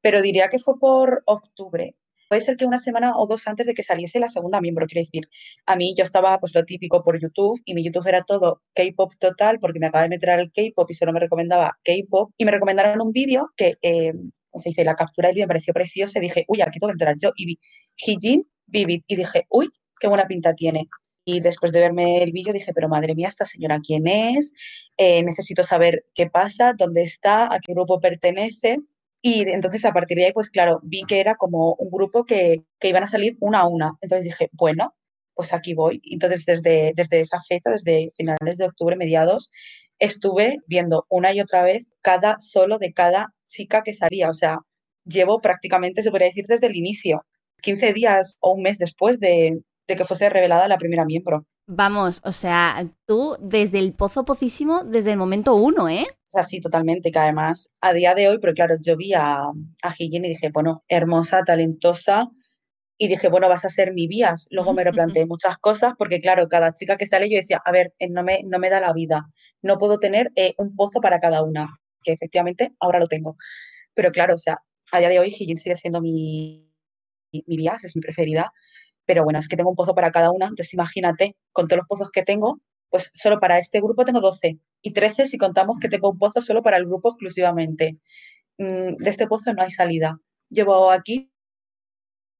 pero 0.01 0.21
diría 0.21 0.49
que 0.49 0.59
fue 0.59 0.79
por 0.79 1.23
octubre 1.25 1.95
puede 2.29 2.41
ser 2.41 2.55
que 2.57 2.65
una 2.65 2.79
semana 2.79 3.17
o 3.17 3.27
dos 3.27 3.47
antes 3.47 3.65
de 3.65 3.73
que 3.73 3.83
saliese 3.83 4.19
la 4.19 4.29
segunda 4.29 4.61
miembro, 4.61 4.85
quiero 4.85 5.05
decir, 5.05 5.29
a 5.65 5.75
mí 5.75 5.93
yo 5.97 6.03
estaba 6.03 6.39
pues 6.39 6.55
lo 6.55 6.63
típico 6.63 7.03
por 7.03 7.19
YouTube 7.19 7.59
y 7.65 7.73
mi 7.73 7.83
YouTube 7.83 8.07
era 8.07 8.21
todo 8.21 8.61
K-pop 8.75 9.11
total 9.19 9.59
porque 9.59 9.79
me 9.79 9.87
acaba 9.87 10.03
de 10.03 10.09
meter 10.09 10.29
al 10.29 10.51
K-pop 10.51 10.89
y 10.89 10.93
solo 10.93 11.11
me 11.11 11.19
recomendaba 11.19 11.77
K-pop. 11.83 12.31
Y 12.37 12.45
me 12.45 12.51
recomendaron 12.51 13.01
un 13.01 13.11
vídeo 13.11 13.49
que 13.57 13.73
eh, 13.81 14.13
se 14.53 14.69
dice 14.69 14.83
la 14.83 14.95
captura 14.95 15.29
del 15.29 15.35
vídeo 15.35 15.45
me 15.45 15.49
pareció 15.49 15.73
precioso 15.73 16.19
y 16.19 16.21
dije, 16.21 16.45
uy, 16.47 16.61
aquí 16.61 16.79
tengo 16.79 16.89
que 16.89 16.93
entrar 16.93 17.15
yo 17.19 17.31
y 17.35 17.45
vi 17.45 17.59
Hijin 18.05 18.43
Vivid 18.67 19.01
y 19.07 19.15
dije, 19.15 19.45
uy, 19.49 19.69
qué 19.99 20.07
buena 20.07 20.25
pinta 20.25 20.53
tiene. 20.53 20.87
y 21.25 21.41
después 21.41 21.71
de 21.71 21.79
verme 21.79 22.23
el 22.23 22.31
vídeo 22.31 22.53
dije, 22.53 22.73
pero 22.73 22.89
madre 22.89 23.15
mía, 23.15 23.27
esta 23.27 23.45
señora 23.45 23.79
quién 23.85 24.07
es, 24.07 24.53
eh, 24.97 25.23
necesito 25.23 25.63
saber 25.63 26.05
qué 26.15 26.27
pasa, 26.27 26.73
dónde 26.77 27.03
está, 27.03 27.53
a 27.53 27.59
qué 27.59 27.73
grupo 27.73 27.99
pertenece. 27.99 28.77
Y 29.21 29.41
entonces 29.49 29.83
a 29.85 29.91
partir 29.91 30.17
de 30.17 30.25
ahí, 30.25 30.31
pues 30.33 30.49
claro, 30.49 30.79
vi 30.83 31.03
que 31.03 31.19
era 31.19 31.35
como 31.35 31.75
un 31.75 31.89
grupo 31.91 32.25
que, 32.25 32.63
que 32.79 32.87
iban 32.89 33.03
a 33.03 33.09
salir 33.09 33.35
una 33.39 33.59
a 33.59 33.67
una. 33.67 33.91
Entonces 34.01 34.23
dije, 34.25 34.49
bueno, 34.53 34.95
pues 35.33 35.53
aquí 35.53 35.73
voy. 35.73 36.01
Entonces 36.05 36.45
desde, 36.45 36.93
desde 36.95 37.21
esa 37.21 37.41
fecha, 37.47 37.69
desde 37.71 38.11
finales 38.15 38.57
de 38.57 38.65
octubre, 38.65 38.95
mediados, 38.95 39.51
estuve 39.99 40.57
viendo 40.67 41.05
una 41.09 41.33
y 41.33 41.41
otra 41.41 41.63
vez 41.63 41.87
cada 42.01 42.37
solo 42.39 42.77
de 42.77 42.93
cada 42.93 43.33
chica 43.45 43.83
que 43.83 43.93
salía. 43.93 44.29
O 44.29 44.33
sea, 44.33 44.59
llevo 45.05 45.41
prácticamente, 45.41 46.03
se 46.03 46.11
podría 46.11 46.27
decir, 46.27 46.45
desde 46.47 46.67
el 46.67 46.75
inicio. 46.75 47.25
15 47.61 47.93
días 47.93 48.37
o 48.41 48.53
un 48.53 48.63
mes 48.63 48.77
después 48.77 49.19
de, 49.19 49.59
de 49.87 49.95
que 49.95 50.05
fuese 50.05 50.29
revelada 50.29 50.67
la 50.67 50.77
primera 50.77 51.05
miembro. 51.05 51.45
Vamos, 51.71 52.19
o 52.23 52.31
sea, 52.31 52.83
tú 53.05 53.37
desde 53.39 53.77
el 53.77 53.93
pozo 53.93 54.25
pocísimo, 54.25 54.83
desde 54.83 55.11
el 55.11 55.17
momento 55.17 55.53
uno, 55.53 55.87
¿eh? 55.87 56.07
O 56.09 56.31
sea, 56.31 56.41
sí, 56.41 56.59
totalmente, 56.59 57.11
que 57.11 57.19
además 57.19 57.71
a 57.79 57.93
día 57.93 58.15
de 58.15 58.27
hoy, 58.27 58.39
pero 58.39 58.55
claro, 58.55 58.77
yo 58.81 58.97
vi 58.97 59.13
a, 59.13 59.43
a 59.43 59.93
y 59.99 60.19
dije, 60.19 60.49
bueno, 60.51 60.83
hermosa, 60.87 61.43
talentosa, 61.45 62.27
y 62.97 63.07
dije, 63.07 63.27
bueno, 63.29 63.47
vas 63.49 63.65
a 63.65 63.69
ser 63.69 63.93
mi 63.93 64.07
vías. 64.07 64.47
Luego 64.49 64.73
me 64.73 64.83
replanteé 64.83 65.25
muchas 65.27 65.59
cosas, 65.59 65.93
porque 65.95 66.17
claro, 66.17 66.47
cada 66.49 66.73
chica 66.73 66.97
que 66.97 67.05
sale 67.05 67.29
yo 67.29 67.37
decía, 67.37 67.61
a 67.63 67.71
ver, 67.71 67.93
eh, 67.99 68.09
no 68.09 68.23
me, 68.23 68.41
no 68.45 68.57
me 68.57 68.71
da 68.71 68.79
la 68.81 68.91
vida, 68.91 69.27
no 69.61 69.77
puedo 69.77 69.99
tener 69.99 70.31
eh, 70.35 70.55
un 70.57 70.75
pozo 70.75 70.99
para 71.01 71.19
cada 71.19 71.43
una, 71.43 71.67
que 72.03 72.13
efectivamente 72.13 72.73
ahora 72.79 72.97
lo 72.97 73.05
tengo. 73.05 73.37
Pero 73.93 74.11
claro, 74.11 74.33
o 74.33 74.39
sea, 74.39 74.55
a 74.91 74.97
día 74.97 75.09
de 75.09 75.19
hoy 75.19 75.27
Hijin 75.27 75.55
sigue 75.55 75.75
siendo 75.75 76.01
mi, 76.01 76.67
mi, 77.31 77.43
mi 77.45 77.57
vías, 77.57 77.83
es 77.83 77.95
mi 77.95 78.01
preferida, 78.01 78.51
pero 79.09 79.23
bueno, 79.23 79.39
es 79.39 79.47
que 79.47 79.57
tengo 79.57 79.71
un 79.71 79.75
pozo 79.75 79.95
para 79.95 80.11
cada 80.11 80.29
una, 80.29 80.45
entonces 80.45 80.71
imagínate, 80.75 81.35
con 81.51 81.67
todos 81.67 81.79
los 81.79 81.87
pozos 81.87 82.11
que 82.11 82.21
tengo, 82.21 82.59
pues 82.91 83.09
solo 83.15 83.39
para 83.39 83.57
este 83.57 83.81
grupo 83.81 84.05
tengo 84.05 84.21
12 84.21 84.59
y 84.83 84.93
13 84.93 85.25
si 85.25 85.39
contamos 85.39 85.77
que 85.81 85.89
tengo 85.89 86.11
un 86.11 86.19
pozo 86.19 86.43
solo 86.43 86.61
para 86.61 86.77
el 86.77 86.85
grupo 86.85 87.09
exclusivamente. 87.09 87.97
Mm, 88.59 88.97
de 88.97 89.09
este 89.09 89.25
pozo 89.25 89.51
no 89.51 89.63
hay 89.63 89.71
salida. 89.71 90.19
Llevo 90.51 90.91
aquí, 90.91 91.31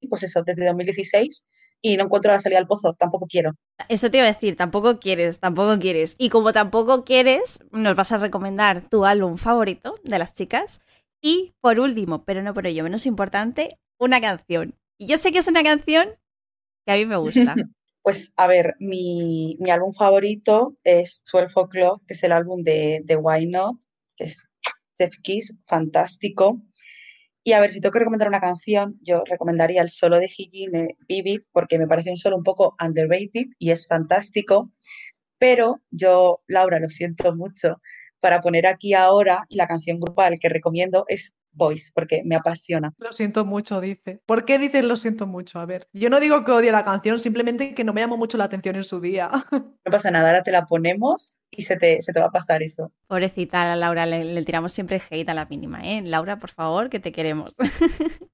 pues 0.08 0.22
eso, 0.22 0.44
desde 0.46 0.64
2016 0.68 1.48
y 1.82 1.98
no 1.98 2.04
encuentro 2.04 2.32
la 2.32 2.40
salida 2.40 2.60
al 2.60 2.68
pozo, 2.68 2.94
tampoco 2.94 3.26
quiero. 3.26 3.54
Eso 3.88 4.12
te 4.12 4.18
iba 4.18 4.28
a 4.28 4.32
decir, 4.32 4.56
tampoco 4.56 5.00
quieres, 5.00 5.40
tampoco 5.40 5.80
quieres. 5.80 6.14
Y 6.20 6.30
como 6.30 6.54
tampoco 6.54 7.04
quieres, 7.04 7.66
nos 7.72 7.96
vas 7.96 8.12
a 8.12 8.20
recomendar 8.20 8.88
tu 8.88 9.06
álbum 9.06 9.38
favorito 9.38 9.96
de 10.04 10.20
las 10.20 10.34
chicas. 10.34 10.82
Y 11.20 11.56
por 11.62 11.80
último, 11.80 12.26
pero 12.26 12.44
no 12.44 12.54
por 12.54 12.68
ello 12.68 12.84
menos 12.84 13.08
importante, 13.08 13.80
una 13.98 14.22
canción. 14.22 14.76
Y 15.00 15.08
yo 15.08 15.18
sé 15.18 15.32
que 15.32 15.40
es 15.40 15.48
una 15.48 15.64
canción 15.64 16.10
a 16.86 16.94
mí 16.96 17.06
me 17.06 17.18
gusta. 17.18 17.56
Pues 18.02 18.32
a 18.38 18.48
ver, 18.48 18.76
mi, 18.80 19.58
álbum 19.70 19.94
favorito 19.94 20.78
es 20.84 21.22
12 21.32 21.54
O'Clock, 21.54 22.02
que 22.08 22.14
es 22.14 22.24
el 22.24 22.32
álbum 22.32 22.64
de, 22.64 23.02
de 23.04 23.16
Why 23.18 23.46
Not, 23.46 23.76
que 24.16 24.24
es 24.24 24.48
Jeff 24.98 25.14
Kiss, 25.22 25.56
fantástico. 25.68 26.62
Y 27.44 27.54
a 27.54 27.60
ver, 27.60 27.72
si 27.72 27.82
tengo 27.82 27.94
que 27.94 28.00
recomendar 28.00 28.28
una 28.28 28.40
canción, 28.40 29.00
yo 29.02 29.24
recomendaría 29.26 29.82
el 29.82 29.90
solo 29.90 30.20
de 30.20 30.26
Hijine, 30.26 30.98
Vivid, 31.08 31.42
porque 31.52 31.78
me 31.78 31.88
parece 31.88 32.10
un 32.10 32.18
solo 32.18 32.38
un 32.38 32.44
poco 32.44 32.76
underrated 32.84 33.48
y 33.60 33.72
es 33.72 33.88
fantástico. 33.88 34.72
Pero 35.38 35.82
yo, 35.90 36.38
Laura, 36.48 36.80
lo 36.80 36.90
siento 36.90 37.36
mucho, 37.36 37.78
para 38.20 38.42
poner 38.42 38.68
aquí 38.68 38.94
ahora 38.94 39.46
la 39.50 39.68
canción 39.68 40.00
grupal 40.00 40.38
que 40.40 40.50
recomiendo 40.50 41.06
es 41.08 41.36
Voice, 41.52 41.92
porque 41.94 42.22
me 42.26 42.36
apasiona. 42.36 42.94
Lo 42.98 43.12
siento 43.12 43.46
mucho, 43.46 43.82
dice. 43.82 44.22
¿Por 44.26 44.46
qué 44.46 44.58
dices 44.58 44.86
lo 44.86 44.96
siento 44.96 45.28
mucho? 45.28 45.60
A 45.60 45.66
ver, 45.66 45.82
yo 45.94 46.10
no 46.10 46.20
digo 46.20 46.44
que 46.46 46.52
odie 46.52 46.72
la 46.72 46.84
canción, 46.84 47.20
simplemente 47.20 47.74
que 47.74 47.84
no 47.84 47.94
me 47.94 48.02
llamó 48.02 48.18
mucho 48.18 48.38
la 48.38 48.46
atención 48.46 48.76
en 48.76 48.84
su 48.84 49.00
día. 49.00 49.30
No 49.86 49.92
pasa 49.92 50.12
nada, 50.12 50.28
ahora 50.28 50.44
te 50.44 50.52
la 50.52 50.66
ponemos 50.66 51.40
y 51.50 51.64
se 51.64 51.76
te, 51.76 52.02
se 52.02 52.14
te 52.14 52.20
va 52.20 52.28
a 52.28 52.32
pasar 52.32 52.62
eso. 52.62 52.92
Pobrecita 53.08 53.76
Laura, 53.76 54.06
le, 54.06 54.44
tiramos 54.44 54.72
siempre 54.72 55.02
hate 55.10 55.30
a 55.30 55.34
la 55.34 55.46
mínima, 55.46 55.82
¿eh? 55.84 56.02
Laura, 56.04 56.38
por 56.38 56.52
favor, 56.52 56.90
que 56.90 57.00
te 57.00 57.12
queremos. 57.12 57.56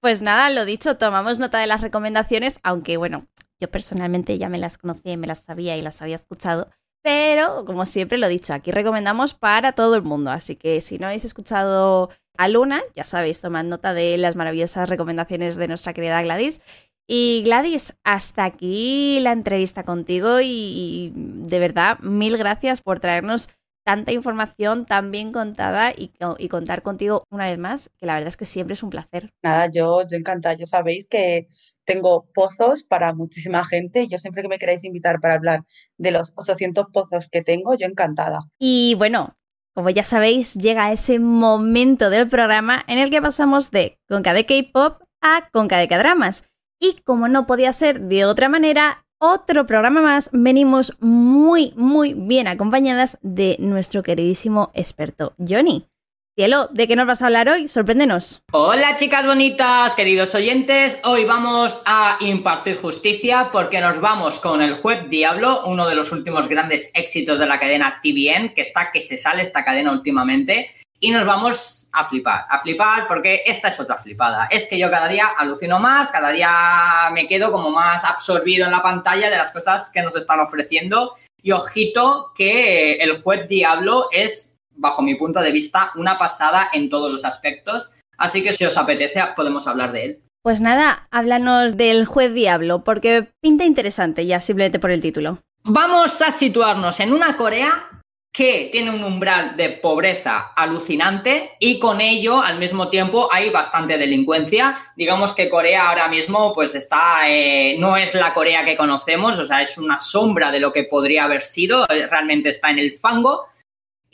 pues 0.00 0.22
nada, 0.22 0.48
lo 0.50 0.64
dicho, 0.64 0.96
tomamos 0.96 1.38
nota 1.38 1.58
de 1.58 1.66
las 1.66 1.82
recomendaciones, 1.82 2.60
aunque 2.62 2.96
bueno, 2.96 3.26
yo 3.60 3.70
personalmente 3.70 4.38
ya 4.38 4.48
me 4.48 4.58
las 4.58 4.78
conocía 4.78 5.12
y 5.12 5.16
me 5.16 5.26
las 5.26 5.40
sabía 5.40 5.76
y 5.76 5.82
las 5.82 6.00
había 6.00 6.16
escuchado. 6.16 6.70
Pero, 7.04 7.66
como 7.66 7.84
siempre 7.84 8.16
lo 8.16 8.26
he 8.26 8.30
dicho, 8.30 8.54
aquí 8.54 8.70
recomendamos 8.70 9.34
para 9.34 9.72
todo 9.72 9.94
el 9.94 10.02
mundo. 10.02 10.30
Así 10.30 10.56
que 10.56 10.80
si 10.80 10.98
no 10.98 11.06
habéis 11.06 11.26
escuchado 11.26 12.08
a 12.38 12.48
Luna, 12.48 12.82
ya 12.96 13.04
sabéis, 13.04 13.42
tomad 13.42 13.64
nota 13.64 13.92
de 13.92 14.16
las 14.16 14.36
maravillosas 14.36 14.88
recomendaciones 14.88 15.56
de 15.56 15.68
nuestra 15.68 15.92
querida 15.92 16.22
Gladys. 16.22 16.62
Y 17.06 17.42
Gladys, 17.44 17.94
hasta 18.04 18.46
aquí 18.46 19.20
la 19.20 19.32
entrevista 19.32 19.82
contigo 19.84 20.38
y, 20.42 21.12
de 21.14 21.58
verdad, 21.58 21.98
mil 21.98 22.38
gracias 22.38 22.80
por 22.80 23.00
traernos 23.00 23.50
tanta 23.84 24.12
información 24.12 24.86
tan 24.86 25.10
bien 25.10 25.30
contada 25.30 25.92
y, 25.94 26.08
contar 26.48 26.82
contigo 26.82 27.24
una 27.30 27.44
vez 27.44 27.58
más, 27.58 27.90
que 27.98 28.06
la 28.06 28.14
verdad 28.14 28.28
es 28.28 28.38
que 28.38 28.46
siempre 28.46 28.72
es 28.72 28.82
un 28.82 28.88
placer. 28.88 29.30
Nada, 29.42 29.68
yo, 29.70 30.06
yo 30.08 30.16
encantada. 30.16 30.56
Sabéis 30.64 31.06
que 31.06 31.48
tengo 31.84 32.26
pozos 32.34 32.84
para 32.84 33.14
muchísima 33.14 33.64
gente. 33.64 34.08
Yo 34.08 34.18
siempre 34.18 34.42
que 34.42 34.48
me 34.48 34.58
queráis 34.58 34.84
invitar 34.84 35.20
para 35.20 35.34
hablar 35.34 35.64
de 35.98 36.10
los 36.10 36.32
800 36.36 36.86
pozos 36.92 37.28
que 37.30 37.42
tengo, 37.42 37.76
yo 37.76 37.86
encantada. 37.86 38.40
Y 38.58 38.94
bueno, 38.96 39.36
como 39.74 39.90
ya 39.90 40.04
sabéis, 40.04 40.54
llega 40.54 40.92
ese 40.92 41.18
momento 41.18 42.10
del 42.10 42.28
programa 42.28 42.84
en 42.86 42.98
el 42.98 43.10
que 43.10 43.22
pasamos 43.22 43.70
de 43.70 43.98
Conca 44.08 44.32
de 44.32 44.46
K-Pop 44.46 45.02
a 45.20 45.48
Conca 45.52 45.78
de 45.78 45.88
K-Dramas. 45.88 46.44
Y 46.78 47.00
como 47.04 47.28
no 47.28 47.46
podía 47.46 47.72
ser 47.72 48.00
de 48.00 48.24
otra 48.24 48.48
manera, 48.48 49.04
otro 49.18 49.66
programa 49.66 50.02
más, 50.02 50.28
venimos 50.32 50.96
muy, 51.00 51.72
muy 51.76 52.14
bien 52.14 52.46
acompañadas 52.46 53.18
de 53.22 53.56
nuestro 53.58 54.02
queridísimo 54.02 54.70
experto 54.74 55.34
Johnny. 55.38 55.88
Cielo, 56.36 56.68
¿de 56.72 56.88
qué 56.88 56.96
nos 56.96 57.06
vas 57.06 57.22
a 57.22 57.26
hablar 57.26 57.48
hoy? 57.48 57.68
Sorpréndenos. 57.68 58.42
Hola 58.50 58.96
chicas 58.96 59.24
bonitas, 59.24 59.94
queridos 59.94 60.34
oyentes. 60.34 60.98
Hoy 61.04 61.24
vamos 61.24 61.80
a 61.86 62.16
impartir 62.18 62.76
justicia 62.76 63.50
porque 63.52 63.80
nos 63.80 64.00
vamos 64.00 64.40
con 64.40 64.60
el 64.60 64.74
juez 64.74 65.08
Diablo, 65.08 65.62
uno 65.64 65.86
de 65.86 65.94
los 65.94 66.10
últimos 66.10 66.48
grandes 66.48 66.90
éxitos 66.94 67.38
de 67.38 67.46
la 67.46 67.60
cadena 67.60 68.00
TVN, 68.02 68.52
que 68.52 68.62
está 68.62 68.90
que 68.90 69.00
se 69.00 69.16
sale 69.16 69.42
esta 69.42 69.64
cadena 69.64 69.92
últimamente. 69.92 70.72
Y 70.98 71.12
nos 71.12 71.24
vamos 71.24 71.88
a 71.92 72.02
flipar, 72.02 72.46
a 72.50 72.58
flipar 72.58 73.06
porque 73.06 73.44
esta 73.46 73.68
es 73.68 73.78
otra 73.78 73.96
flipada. 73.96 74.48
Es 74.50 74.66
que 74.66 74.76
yo 74.76 74.90
cada 74.90 75.06
día 75.06 75.28
alucino 75.38 75.78
más, 75.78 76.10
cada 76.10 76.32
día 76.32 77.10
me 77.12 77.28
quedo 77.28 77.52
como 77.52 77.70
más 77.70 78.02
absorbido 78.02 78.66
en 78.66 78.72
la 78.72 78.82
pantalla 78.82 79.30
de 79.30 79.36
las 79.36 79.52
cosas 79.52 79.88
que 79.88 80.02
nos 80.02 80.16
están 80.16 80.40
ofreciendo. 80.40 81.12
Y 81.40 81.52
ojito 81.52 82.32
que 82.34 82.94
el 82.94 83.22
juez 83.22 83.48
Diablo 83.48 84.08
es 84.10 84.53
bajo 84.76 85.02
mi 85.02 85.14
punto 85.14 85.40
de 85.40 85.52
vista, 85.52 85.90
una 85.96 86.18
pasada 86.18 86.70
en 86.72 86.88
todos 86.88 87.10
los 87.10 87.24
aspectos. 87.24 87.92
Así 88.16 88.42
que 88.42 88.52
si 88.52 88.64
os 88.64 88.76
apetece, 88.76 89.20
podemos 89.34 89.66
hablar 89.66 89.92
de 89.92 90.04
él. 90.04 90.22
Pues 90.42 90.60
nada, 90.60 91.08
háblanos 91.10 91.76
del 91.76 92.04
juez 92.04 92.34
diablo, 92.34 92.84
porque 92.84 93.28
pinta 93.40 93.64
interesante 93.64 94.26
ya 94.26 94.40
simplemente 94.40 94.78
por 94.78 94.90
el 94.90 95.00
título. 95.00 95.38
Vamos 95.62 96.20
a 96.20 96.30
situarnos 96.30 97.00
en 97.00 97.14
una 97.14 97.38
Corea 97.38 97.88
que 98.34 98.68
tiene 98.72 98.90
un 98.90 99.04
umbral 99.04 99.56
de 99.56 99.70
pobreza 99.70 100.52
alucinante 100.56 101.52
y 101.60 101.78
con 101.78 102.00
ello 102.00 102.42
al 102.42 102.58
mismo 102.58 102.88
tiempo 102.88 103.28
hay 103.32 103.48
bastante 103.50 103.96
delincuencia. 103.96 104.76
Digamos 104.96 105.32
que 105.32 105.48
Corea 105.48 105.88
ahora 105.88 106.08
mismo 106.08 106.52
pues 106.52 106.74
está, 106.74 107.30
eh, 107.30 107.76
no 107.78 107.96
es 107.96 108.12
la 108.12 108.34
Corea 108.34 108.64
que 108.64 108.76
conocemos, 108.76 109.38
o 109.38 109.44
sea, 109.44 109.62
es 109.62 109.78
una 109.78 109.98
sombra 109.98 110.50
de 110.50 110.58
lo 110.58 110.72
que 110.72 110.82
podría 110.82 111.24
haber 111.24 111.42
sido, 111.42 111.86
realmente 111.86 112.50
está 112.50 112.70
en 112.70 112.80
el 112.80 112.92
fango 112.92 113.46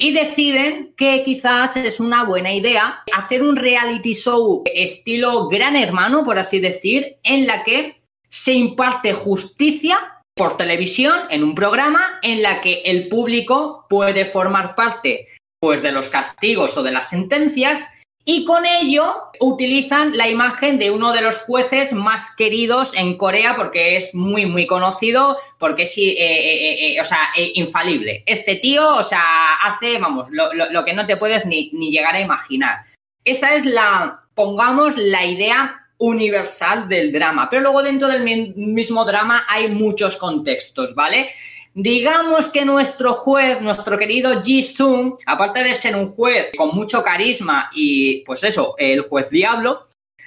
y 0.01 0.13
deciden 0.13 0.95
que 0.97 1.23
quizás 1.23 1.77
es 1.77 2.01
una 2.01 2.25
buena 2.25 2.53
idea 2.53 3.05
hacer 3.15 3.43
un 3.43 3.55
reality 3.55 4.15
show 4.15 4.63
estilo 4.75 5.49
Gran 5.49 5.77
Hermano, 5.77 6.25
por 6.25 6.39
así 6.39 6.59
decir, 6.59 7.19
en 7.23 7.47
la 7.47 7.63
que 7.63 8.01
se 8.31 8.55
imparte 8.55 9.13
justicia 9.13 9.99
por 10.35 10.57
televisión 10.57 11.21
en 11.29 11.45
un 11.45 11.55
programa 11.55 12.01
en 12.23 12.41
la 12.43 12.63
que 12.63 12.83
el 12.87 13.09
público 13.09 13.85
puede 13.91 14.25
formar 14.25 14.75
parte 14.75 15.29
pues 15.61 15.83
de 15.83 15.93
los 15.93 16.09
castigos 16.09 16.79
o 16.79 16.83
de 16.83 16.93
las 16.93 17.11
sentencias 17.11 17.87
y 18.25 18.45
con 18.45 18.65
ello 18.67 19.31
utilizan 19.41 20.17
la 20.17 20.29
imagen 20.29 20.79
de 20.79 20.91
uno 20.91 21.13
de 21.13 21.23
los 21.23 21.39
jueces 21.39 21.93
más 21.93 22.35
queridos 22.37 22.93
en 22.95 23.17
Corea 23.17 23.57
porque 23.57 23.97
es 23.97 24.15
muy, 24.15 24.47
muy 24.47 24.67
conocido, 24.67 25.39
porque 25.59 25.83
es, 25.83 25.97
eh, 25.97 26.13
eh, 26.19 26.95
eh, 26.95 27.01
o 27.01 27.05
sea, 27.05 27.19
infalible. 27.55 28.23
Este 28.27 28.57
tío, 28.57 28.97
o 28.97 29.03
sea, 29.03 29.55
hace, 29.63 29.99
vamos, 29.99 30.29
lo, 30.31 30.85
que 30.85 30.93
no 30.93 31.07
te 31.07 31.17
puedes 31.17 31.47
ni, 31.47 31.71
ni 31.73 31.91
llegar 31.91 32.15
a 32.15 32.21
imaginar. 32.21 32.85
Esa 33.25 33.55
es 33.55 33.65
la, 33.65 34.23
pongamos, 34.35 34.97
la 34.97 35.25
idea 35.25 35.81
universal 35.99 36.89
del 36.89 37.13
drama. 37.13 37.49
Pero 37.51 37.63
luego 37.63 37.83
dentro 37.83 38.09
del 38.09 38.25
mismo 38.57 39.05
drama 39.05 39.45
hay 39.49 39.69
muchos 39.69 40.17
contextos, 40.17 40.95
¿vale? 40.95 41.31
Digamos 41.75 42.49
que 42.49 42.65
nuestro 42.65 43.15
juez, 43.15 43.61
nuestro 43.61 43.97
querido 43.97 44.43
Ji 44.43 44.63
Sung, 44.63 45.15
aparte 45.25 45.63
de 45.63 45.75
ser 45.75 45.95
un 45.95 46.11
juez 46.11 46.51
con 46.57 46.71
mucho 46.75 47.03
carisma 47.03 47.71
y 47.73 48.25
pues 48.25 48.43
eso, 48.43 48.75
el 48.77 49.03
juez 49.03 49.31
diablo, 49.31 49.85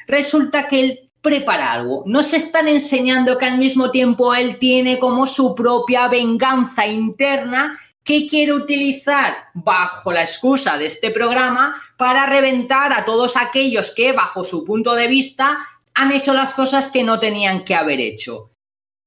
resulta 0.08 0.70
que 0.70 0.80
él 0.80 1.12
prepara 1.22 1.74
algo. 1.74 2.04
Nos 2.06 2.34
están 2.34 2.68
enseñando 2.70 3.38
que 3.38 3.46
al 3.46 3.58
mismo 3.58 3.91
tiempo 3.91 4.34
él 4.34 4.58
tiene 4.58 5.00
como 5.00 5.28
su 5.28 5.54
propia 5.54 6.08
venganza 6.08 6.88
interna 6.88 7.78
que 8.04 8.28
quiere 8.28 8.54
utilizar 8.54 9.36
bajo 9.54 10.12
la 10.12 10.22
excusa 10.22 10.78
de 10.78 10.86
este 10.88 11.12
programa 11.12 11.76
para 11.98 12.26
reventar 12.26 12.94
a 12.94 13.06
todos 13.06 13.38
aquellos 13.38 13.91
que, 13.91 14.12
bajo 14.12 14.44
su 14.44 14.66
punto 14.66 14.96
de 14.96 15.08
vista, 15.08 15.58
han 15.94 16.12
hecho 16.12 16.34
las 16.34 16.54
cosas 16.54 16.89
que 16.89 17.04
no 17.04 17.20
tenían 17.20 17.64
que 17.64 17.76
haber 17.76 18.02
hecho. 18.02 18.53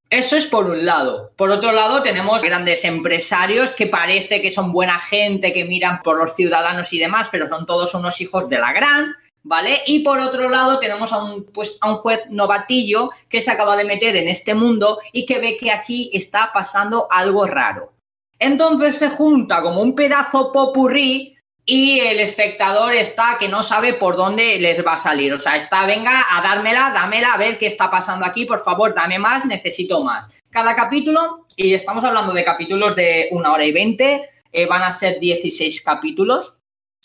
Eso 0.08 0.36
es 0.36 0.46
por 0.46 0.66
un 0.66 0.86
lado. 0.86 1.32
Por 1.36 1.50
otro 1.50 1.72
lado, 1.72 2.02
tenemos 2.02 2.42
grandes 2.42 2.84
empresarios 2.84 3.74
que 3.74 3.88
parece 3.88 4.40
que 4.40 4.52
son 4.52 4.72
buena 4.72 5.00
gente, 5.00 5.52
que 5.52 5.64
miran 5.64 6.00
por 6.02 6.16
los 6.16 6.34
ciudadanos 6.34 6.92
y 6.92 6.98
demás, 6.98 7.28
pero 7.30 7.48
son 7.48 7.66
todos 7.66 7.92
unos 7.94 8.20
hijos 8.20 8.48
de 8.48 8.58
la 8.58 8.72
gran, 8.72 9.16
¿vale? 9.42 9.80
Y 9.86 10.00
por 10.00 10.20
otro 10.20 10.48
lado, 10.48 10.78
tenemos 10.78 11.12
a 11.12 11.24
un, 11.24 11.44
pues, 11.46 11.78
a 11.80 11.90
un 11.90 11.96
juez 11.96 12.24
novatillo 12.30 13.10
que 13.28 13.40
se 13.40 13.50
acaba 13.50 13.76
de 13.76 13.84
meter 13.84 14.14
en 14.14 14.28
este 14.28 14.54
mundo 14.54 15.00
y 15.12 15.26
que 15.26 15.40
ve 15.40 15.56
que 15.56 15.72
aquí 15.72 16.08
está 16.12 16.50
pasando 16.54 17.08
algo 17.10 17.44
raro. 17.46 17.92
Entonces 18.38 18.98
se 18.98 19.10
junta 19.10 19.60
como 19.62 19.82
un 19.82 19.94
pedazo 19.94 20.52
popurrí 20.52 21.35
y 21.68 21.98
el 21.98 22.20
espectador 22.20 22.94
está 22.94 23.38
que 23.40 23.48
no 23.48 23.64
sabe 23.64 23.92
por 23.92 24.16
dónde 24.16 24.58
les 24.60 24.86
va 24.86 24.94
a 24.94 24.98
salir. 24.98 25.32
O 25.32 25.40
sea, 25.40 25.56
está, 25.56 25.84
venga 25.84 26.24
a 26.30 26.40
dármela, 26.40 26.92
dámela, 26.94 27.32
a 27.32 27.36
ver 27.36 27.58
qué 27.58 27.66
está 27.66 27.90
pasando 27.90 28.24
aquí, 28.24 28.46
por 28.46 28.62
favor, 28.62 28.94
dame 28.94 29.18
más, 29.18 29.44
necesito 29.44 30.02
más. 30.04 30.44
Cada 30.48 30.76
capítulo, 30.76 31.44
y 31.56 31.74
estamos 31.74 32.04
hablando 32.04 32.32
de 32.32 32.44
capítulos 32.44 32.94
de 32.94 33.28
una 33.32 33.52
hora 33.52 33.64
y 33.64 33.72
veinte, 33.72 34.30
eh, 34.52 34.66
van 34.66 34.82
a 34.82 34.92
ser 34.92 35.18
16 35.18 35.80
capítulos 35.80 36.55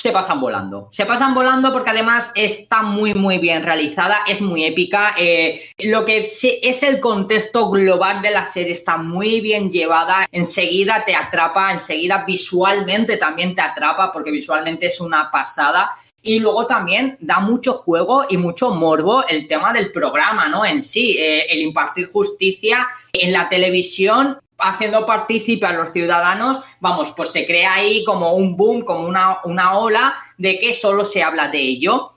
se 0.01 0.11
pasan 0.11 0.41
volando. 0.41 0.87
Se 0.91 1.05
pasan 1.05 1.35
volando 1.35 1.71
porque 1.71 1.91
además 1.91 2.31
está 2.33 2.81
muy, 2.81 3.13
muy 3.13 3.37
bien 3.37 3.61
realizada, 3.61 4.21
es 4.27 4.41
muy 4.41 4.65
épica. 4.65 5.13
Eh, 5.15 5.61
lo 5.77 6.05
que 6.05 6.17
es 6.17 6.83
el 6.83 6.99
contexto 6.99 7.69
global 7.69 8.19
de 8.23 8.31
la 8.31 8.43
serie 8.43 8.73
está 8.73 8.97
muy 8.97 9.41
bien 9.41 9.71
llevada. 9.71 10.27
Enseguida 10.31 11.05
te 11.05 11.15
atrapa, 11.15 11.71
enseguida 11.71 12.23
visualmente 12.25 13.17
también 13.17 13.53
te 13.53 13.61
atrapa 13.61 14.11
porque 14.11 14.31
visualmente 14.31 14.87
es 14.87 14.99
una 14.99 15.29
pasada. 15.29 15.91
Y 16.23 16.39
luego 16.39 16.65
también 16.65 17.15
da 17.19 17.39
mucho 17.39 17.73
juego 17.73 18.25
y 18.27 18.37
mucho 18.37 18.71
morbo 18.71 19.23
el 19.27 19.47
tema 19.47 19.71
del 19.71 19.91
programa, 19.91 20.47
¿no? 20.47 20.65
En 20.65 20.81
sí, 20.81 21.15
eh, 21.19 21.45
el 21.47 21.61
impartir 21.61 22.11
justicia 22.11 22.87
en 23.13 23.31
la 23.31 23.47
televisión 23.47 24.39
haciendo 24.61 25.05
partícipe 25.05 25.65
a 25.65 25.73
los 25.73 25.91
ciudadanos, 25.91 26.59
vamos, 26.79 27.11
pues 27.11 27.31
se 27.31 27.45
crea 27.45 27.73
ahí 27.73 28.03
como 28.03 28.33
un 28.33 28.55
boom, 28.55 28.83
como 28.83 29.07
una, 29.07 29.39
una 29.43 29.77
ola 29.77 30.13
de 30.37 30.59
que 30.59 30.73
solo 30.73 31.03
se 31.03 31.23
habla 31.23 31.47
de 31.49 31.59
ello. 31.59 32.10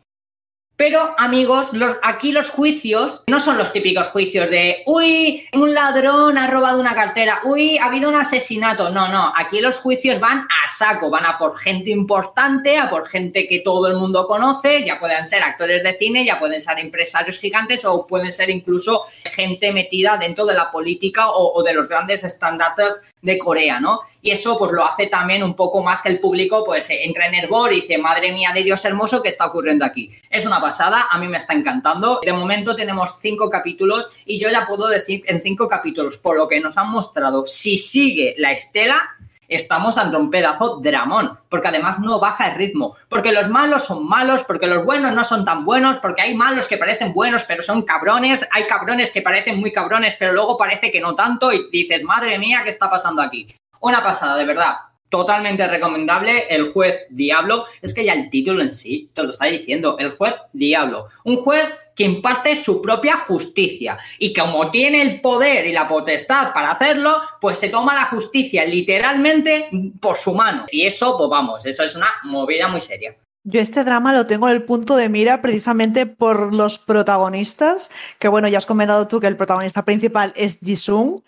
Pero, 0.76 1.14
amigos, 1.18 1.68
aquí 2.02 2.32
los 2.32 2.50
juicios 2.50 3.22
no 3.28 3.38
son 3.38 3.58
los 3.58 3.72
típicos 3.72 4.08
juicios 4.08 4.50
de, 4.50 4.82
uy, 4.86 5.46
un 5.52 5.72
ladrón 5.72 6.36
ha 6.36 6.48
robado 6.48 6.80
una 6.80 6.96
cartera, 6.96 7.38
uy, 7.44 7.78
ha 7.78 7.86
habido 7.86 8.08
un 8.08 8.16
asesinato. 8.16 8.90
No, 8.90 9.06
no, 9.06 9.32
aquí 9.36 9.60
los 9.60 9.78
juicios 9.78 10.18
van 10.18 10.40
a 10.40 10.66
saco, 10.66 11.10
van 11.10 11.26
a 11.26 11.38
por 11.38 11.56
gente 11.56 11.90
importante, 11.90 12.76
a 12.76 12.90
por 12.90 13.06
gente 13.06 13.46
que 13.46 13.60
todo 13.60 13.86
el 13.86 13.94
mundo 13.94 14.26
conoce, 14.26 14.84
ya 14.84 14.98
pueden 14.98 15.28
ser 15.28 15.44
actores 15.44 15.84
de 15.84 15.94
cine, 15.94 16.24
ya 16.24 16.40
pueden 16.40 16.60
ser 16.60 16.80
empresarios 16.80 17.38
gigantes 17.38 17.84
o 17.84 18.04
pueden 18.04 18.32
ser 18.32 18.50
incluso 18.50 19.02
gente 19.32 19.72
metida 19.72 20.16
dentro 20.16 20.44
de 20.44 20.54
la 20.54 20.72
política 20.72 21.30
o, 21.30 21.62
de 21.62 21.72
los 21.72 21.88
grandes 21.88 22.24
estándares 22.24 23.00
de 23.22 23.38
Corea, 23.38 23.78
¿no? 23.78 24.00
Y 24.22 24.32
eso 24.32 24.58
pues 24.58 24.72
lo 24.72 24.84
hace 24.84 25.06
también 25.06 25.44
un 25.44 25.54
poco 25.54 25.82
más 25.82 26.02
que 26.02 26.08
el 26.08 26.18
público 26.18 26.64
pues 26.64 26.88
entra 26.90 27.26
en 27.26 27.34
hervor 27.34 27.72
y 27.72 27.82
dice, 27.82 27.96
madre 27.98 28.32
mía 28.32 28.50
de 28.52 28.64
Dios 28.64 28.84
hermoso, 28.84 29.22
¿qué 29.22 29.28
está 29.28 29.46
ocurriendo 29.46 29.84
aquí? 29.84 30.10
Es 30.30 30.46
una 30.46 30.60
a 30.80 31.18
mí 31.18 31.28
me 31.28 31.38
está 31.38 31.52
encantando. 31.52 32.20
De 32.22 32.32
momento 32.32 32.74
tenemos 32.74 33.18
cinco 33.20 33.48
capítulos 33.50 34.08
y 34.24 34.38
yo 34.38 34.50
ya 34.50 34.64
puedo 34.66 34.88
decir 34.88 35.22
en 35.26 35.42
cinco 35.42 35.68
capítulos, 35.68 36.18
por 36.18 36.36
lo 36.36 36.48
que 36.48 36.60
nos 36.60 36.76
han 36.76 36.90
mostrado, 36.90 37.46
si 37.46 37.76
sigue 37.76 38.34
la 38.38 38.52
estela, 38.52 39.00
estamos 39.48 39.98
ante 39.98 40.16
un 40.16 40.30
pedazo 40.30 40.80
dramón, 40.80 41.38
porque 41.48 41.68
además 41.68 42.00
no 42.00 42.18
baja 42.18 42.48
el 42.48 42.56
ritmo, 42.56 42.96
porque 43.08 43.32
los 43.32 43.48
malos 43.48 43.84
son 43.84 44.08
malos, 44.08 44.44
porque 44.44 44.66
los 44.66 44.84
buenos 44.84 45.12
no 45.12 45.24
son 45.24 45.44
tan 45.44 45.64
buenos, 45.64 45.98
porque 45.98 46.22
hay 46.22 46.34
malos 46.34 46.66
que 46.66 46.78
parecen 46.78 47.12
buenos 47.12 47.44
pero 47.44 47.62
son 47.62 47.82
cabrones, 47.82 48.46
hay 48.50 48.64
cabrones 48.64 49.10
que 49.10 49.22
parecen 49.22 49.60
muy 49.60 49.72
cabrones 49.72 50.16
pero 50.18 50.32
luego 50.32 50.56
parece 50.56 50.90
que 50.90 51.00
no 51.00 51.14
tanto 51.14 51.52
y 51.52 51.68
dices, 51.70 52.02
madre 52.02 52.38
mía, 52.38 52.62
¿qué 52.64 52.70
está 52.70 52.88
pasando 52.90 53.22
aquí? 53.22 53.46
Una 53.80 54.02
pasada, 54.02 54.36
de 54.36 54.44
verdad 54.46 54.74
totalmente 55.14 55.68
recomendable 55.68 56.44
el 56.50 56.72
juez 56.72 57.06
Diablo. 57.08 57.66
Es 57.80 57.94
que 57.94 58.04
ya 58.04 58.14
el 58.14 58.30
título 58.30 58.64
en 58.64 58.72
sí 58.72 59.10
te 59.14 59.22
lo 59.22 59.30
está 59.30 59.46
diciendo, 59.46 59.96
el 60.00 60.10
juez 60.10 60.34
Diablo. 60.52 61.06
Un 61.22 61.36
juez 61.36 61.72
que 61.94 62.02
imparte 62.02 62.56
su 62.56 62.82
propia 62.82 63.16
justicia 63.18 63.96
y 64.18 64.34
como 64.34 64.72
tiene 64.72 65.02
el 65.02 65.20
poder 65.20 65.66
y 65.66 65.72
la 65.72 65.86
potestad 65.86 66.52
para 66.52 66.72
hacerlo, 66.72 67.20
pues 67.40 67.58
se 67.58 67.68
toma 67.68 67.94
la 67.94 68.06
justicia 68.06 68.64
literalmente 68.64 69.68
por 70.00 70.16
su 70.16 70.34
mano. 70.34 70.66
Y 70.72 70.82
eso, 70.82 71.16
pues 71.16 71.30
vamos, 71.30 71.64
eso 71.64 71.84
es 71.84 71.94
una 71.94 72.08
movida 72.24 72.66
muy 72.66 72.80
seria. 72.80 73.14
Yo 73.44 73.60
este 73.60 73.84
drama 73.84 74.12
lo 74.12 74.26
tengo 74.26 74.48
en 74.48 74.54
el 74.56 74.64
punto 74.64 74.96
de 74.96 75.08
mira 75.08 75.42
precisamente 75.42 76.06
por 76.06 76.52
los 76.52 76.80
protagonistas, 76.80 77.88
que 78.18 78.26
bueno, 78.26 78.48
ya 78.48 78.58
has 78.58 78.66
comentado 78.66 79.06
tú 79.06 79.20
que 79.20 79.28
el 79.28 79.36
protagonista 79.36 79.84
principal 79.84 80.32
es 80.34 80.58
Jisung, 80.60 81.20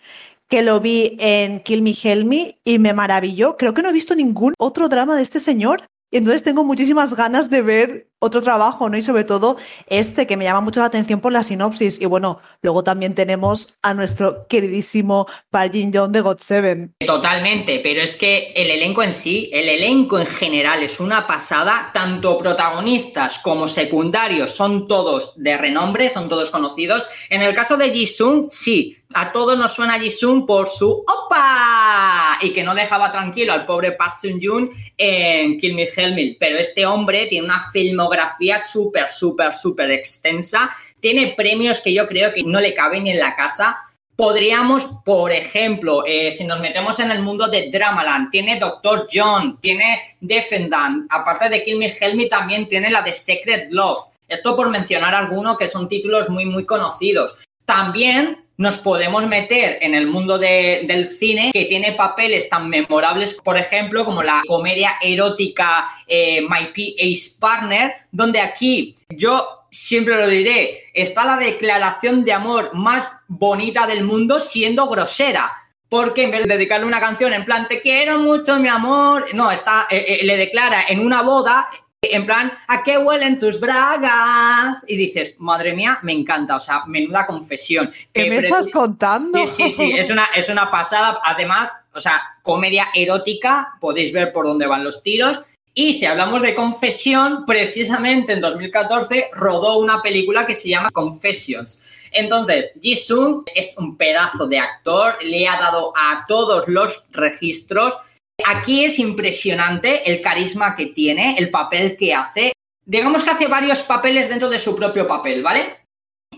que 0.49 0.63
lo 0.63 0.81
vi 0.81 1.17
en 1.19 1.61
Kill 1.61 1.83
Me 1.83 1.95
Help 2.01 2.27
Me 2.27 2.59
y 2.65 2.79
me 2.79 2.93
maravilló. 2.93 3.57
Creo 3.57 3.75
que 3.75 3.83
no 3.83 3.89
he 3.89 3.93
visto 3.93 4.15
ningún 4.15 4.55
otro 4.59 4.89
drama 4.89 5.17
de 5.17 5.23
este 5.23 5.41
señor. 5.41 5.83
Y 6.09 6.19
entonces 6.19 6.45
tengo 6.45 6.63
muchísimas 6.63 7.17
ganas 7.17 7.51
de 7.51 7.63
ver 7.63 8.11
otro 8.21 8.41
trabajo, 8.41 8.89
¿no? 8.89 8.97
Y 8.97 9.03
sobre 9.03 9.25
todo 9.25 9.57
este 9.89 10.27
que 10.27 10.37
me 10.37 10.45
llama 10.45 10.61
mucho 10.61 10.79
la 10.79 10.87
atención 10.87 11.21
por 11.21 11.33
la 11.33 11.43
sinopsis. 11.43 12.01
Y 12.01 12.07
bueno, 12.07 12.39
luego 12.63 12.85
también 12.85 13.17
tenemos 13.17 13.77
a 13.83 13.93
nuestro 13.93 14.47
queridísimo 14.49 15.27
Park 15.51 15.73
Jin 15.73 15.91
Young 15.93 16.13
de 16.13 16.21
God 16.21 16.39
Seven. 16.41 16.95
Totalmente, 17.05 17.81
pero 17.81 18.01
es 18.01 18.15
que 18.15 18.53
el 18.55 18.71
elenco 18.71 19.03
en 19.03 19.13
sí, 19.13 19.51
el 19.53 19.69
elenco 19.69 20.21
en 20.21 20.27
general 20.27 20.85
es 20.85 21.01
una 21.01 21.27
pasada. 21.27 21.91
Tanto 21.93 22.39
protagonistas 22.39 23.41
como 23.41 23.67
secundarios 23.67 24.53
son 24.53 24.87
todos 24.87 25.33
de 25.37 25.57
renombre, 25.57 26.09
son 26.09 26.29
todos 26.29 26.53
conocidos. 26.53 27.05
En 27.31 27.43
el 27.43 27.53
caso 27.53 27.77
de 27.77 27.91
Jisung, 27.91 28.47
sí, 28.49 28.97
a 29.19 29.33
todos 29.33 29.59
nos 29.59 29.73
suena 29.73 29.99
Jisung 29.99 30.45
por 30.45 30.69
su 30.69 30.91
¡Opa! 30.91 32.37
Y 32.43 32.51
que 32.53 32.63
no 32.63 32.75
dejaba 32.75 33.11
tranquilo 33.11 33.55
al 33.55 33.65
pobre 33.65 33.93
Park 33.93 34.13
Seung 34.13 34.69
en 34.99 35.57
Kill 35.57 35.75
Me 35.75 35.85
Help 35.85 36.37
Pero 36.39 36.59
este 36.59 36.85
hombre 36.85 37.25
tiene 37.25 37.47
una 37.47 37.67
filmografía 37.73 38.59
súper, 38.59 39.09
súper, 39.09 39.55
súper 39.55 39.91
extensa. 39.91 40.69
Tiene 41.01 41.33
premios 41.35 41.81
que 41.81 41.95
yo 41.95 42.07
creo 42.07 42.35
que 42.35 42.43
no 42.43 42.61
le 42.61 42.75
caben 42.75 43.05
ni 43.05 43.13
en 43.13 43.19
la 43.19 43.35
casa. 43.35 43.79
Podríamos, 44.15 44.87
por 45.03 45.33
ejemplo, 45.33 46.05
eh, 46.05 46.31
si 46.31 46.45
nos 46.45 46.61
metemos 46.61 47.01
en 47.01 47.11
el 47.11 47.23
mundo 47.23 47.49
de 47.49 47.71
Dramaland, 47.71 48.31
tiene 48.31 48.59
Doctor 48.59 49.07
John, 49.11 49.59
tiene 49.63 49.99
Defendant, 50.21 51.07
aparte 51.11 51.49
de 51.49 51.65
Kill 51.65 51.79
Me 51.79 51.87
Help 51.87 52.29
también 52.29 52.69
tiene 52.69 52.91
la 52.91 53.01
de 53.01 53.15
Secret 53.15 53.69
Love. 53.71 54.11
Esto 54.29 54.55
por 54.55 54.69
mencionar 54.69 55.15
algunos 55.15 55.57
que 55.57 55.69
son 55.69 55.89
títulos 55.89 56.29
muy, 56.29 56.45
muy 56.45 56.67
conocidos. 56.67 57.35
También 57.65 58.46
nos 58.57 58.79
podemos 58.79 59.27
meter 59.27 59.79
en 59.83 59.95
el 59.95 60.07
mundo 60.07 60.39
del 60.39 61.09
cine 61.09 61.51
que 61.53 61.67
tiene 61.67 61.93
papeles 61.93 62.49
tan 62.49 62.69
memorables, 62.69 63.35
por 63.35 63.57
ejemplo, 63.59 64.05
como 64.05 64.23
la 64.23 64.43
comedia 64.47 64.97
erótica 65.01 65.87
eh, 66.07 66.41
My 66.43 66.73
P. 66.75 66.95
Partner, 67.39 67.93
donde 68.11 68.41
aquí 68.41 68.95
yo 69.11 69.67
siempre 69.71 70.17
lo 70.17 70.29
diré, 70.29 70.81
está 70.95 71.25
la 71.25 71.37
declaración 71.37 72.25
de 72.25 72.33
amor 72.33 72.71
más 72.75 73.21
bonita 73.29 73.87
del 73.87 74.05
mundo 74.05 74.41
siendo 74.41 74.87
grosera. 74.89 75.53
Porque 75.89 76.25
en 76.25 76.33
vez 76.33 76.43
de 76.43 76.55
dedicarle 76.55 76.85
una 76.85 76.99
canción 76.99 77.33
en 77.33 77.45
plan, 77.45 77.69
te 77.69 77.81
quiero 77.81 78.19
mucho, 78.19 78.59
mi 78.59 78.67
amor, 78.67 79.27
no, 79.35 79.53
está, 79.53 79.87
eh, 79.89 80.05
eh, 80.09 80.25
le 80.25 80.37
declara 80.37 80.83
en 80.89 80.99
una 80.99 81.23
boda 81.23 81.69
en 82.03 82.27
plan, 82.27 82.53
¿a 82.69 82.83
qué 82.83 82.99
huelen 82.99 83.39
tus 83.39 83.61
bragas? 83.61 84.85
Y 84.89 84.97
dices, 84.97 85.37
madre 85.39 85.75
mía, 85.75 85.99
me 86.03 86.13
encanta, 86.13 86.57
o 86.57 86.61
sea, 86.61 86.85
menuda 86.87 87.27
confesión. 87.27 87.91
¿Qué 88.13 88.29
me 88.29 88.39
estás 88.39 88.69
contando? 88.69 89.47
Sí, 89.47 89.71
sí, 89.71 89.73
sí, 89.73 89.93
es 89.93 90.11
una, 90.11 90.27
es 90.35 90.49
una 90.49 90.71
pasada. 90.71 91.21
Además, 91.25 91.71
o 91.95 92.01
sea, 92.01 92.21
comedia 92.43 92.89
erótica, 92.95 93.77
podéis 93.81 94.13
ver 94.13 94.33
por 94.33 94.47
dónde 94.47 94.67
van 94.67 94.85
los 94.85 95.03
tiros. 95.03 95.43
Y 95.75 95.93
si 95.93 96.07
hablamos 96.07 96.41
de 96.41 96.55
confesión, 96.55 97.45
precisamente 97.45 98.33
en 98.33 98.41
2014 98.41 99.29
rodó 99.35 99.79
una 99.79 100.01
película 100.01 100.47
que 100.47 100.55
se 100.55 100.71
llama 100.71 100.91
Confessions. 100.91 102.09
Entonces, 102.13 102.73
Jisung 102.81 103.43
es 103.55 103.75
un 103.77 103.97
pedazo 103.99 104.47
de 104.47 104.59
actor, 104.59 105.17
le 105.23 105.47
ha 105.47 105.59
dado 105.59 105.93
a 105.95 106.25
todos 106.27 106.67
los 106.67 107.03
registros 107.11 107.99
Aquí 108.45 108.85
es 108.85 108.99
impresionante 108.99 110.11
el 110.11 110.21
carisma 110.21 110.77
que 110.77 110.87
tiene, 110.87 111.37
el 111.39 111.51
papel 111.51 111.97
que 111.97 112.15
hace. 112.15 112.53
Digamos 112.85 113.25
que 113.25 113.31
hace 113.31 113.49
varios 113.49 113.83
papeles 113.83 114.29
dentro 114.29 114.49
de 114.49 114.59
su 114.59 114.77
propio 114.77 115.07
papel, 115.07 115.43
¿vale? 115.43 115.87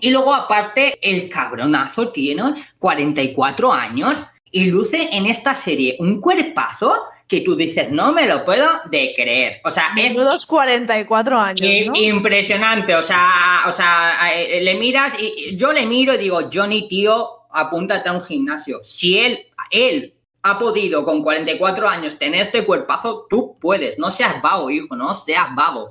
Y 0.00 0.10
luego 0.10 0.34
aparte, 0.34 0.98
el 1.02 1.28
cabronazo 1.28 2.10
tiene 2.10 2.54
44 2.78 3.72
años 3.72 4.22
y 4.50 4.66
luce 4.66 5.08
en 5.12 5.26
esta 5.26 5.54
serie 5.54 5.96
un 5.98 6.20
cuerpazo 6.20 7.06
que 7.26 7.42
tú 7.42 7.54
dices, 7.54 7.90
no 7.90 8.12
me 8.12 8.26
lo 8.26 8.44
puedo 8.44 8.66
de 8.90 9.12
creer. 9.14 9.60
O 9.64 9.70
sea, 9.70 9.90
es... 9.96 10.16
Menudos 10.16 10.46
44 10.46 11.38
años, 11.38 11.86
¿no? 11.86 11.92
Impresionante, 11.94 12.94
o 12.94 13.02
sea, 13.02 13.64
o 13.66 13.72
sea, 13.72 14.32
eh, 14.34 14.62
le 14.62 14.74
miras 14.76 15.12
y 15.18 15.54
yo 15.56 15.72
le 15.72 15.84
miro 15.84 16.14
y 16.14 16.18
digo, 16.18 16.48
Johnny, 16.50 16.88
tío, 16.88 17.28
apúntate 17.50 18.08
a 18.08 18.12
un 18.12 18.22
gimnasio. 18.22 18.80
Si 18.82 19.18
él, 19.18 19.46
él 19.70 20.14
ha 20.42 20.58
podido 20.58 21.04
con 21.04 21.22
44 21.22 21.88
años 21.88 22.18
tener 22.18 22.42
este 22.42 22.64
cuerpazo, 22.64 23.26
tú 23.28 23.58
puedes. 23.60 23.98
No 23.98 24.10
seas 24.10 24.40
vago, 24.42 24.70
hijo, 24.70 24.96
no 24.96 25.14
seas 25.14 25.48
vago. 25.54 25.90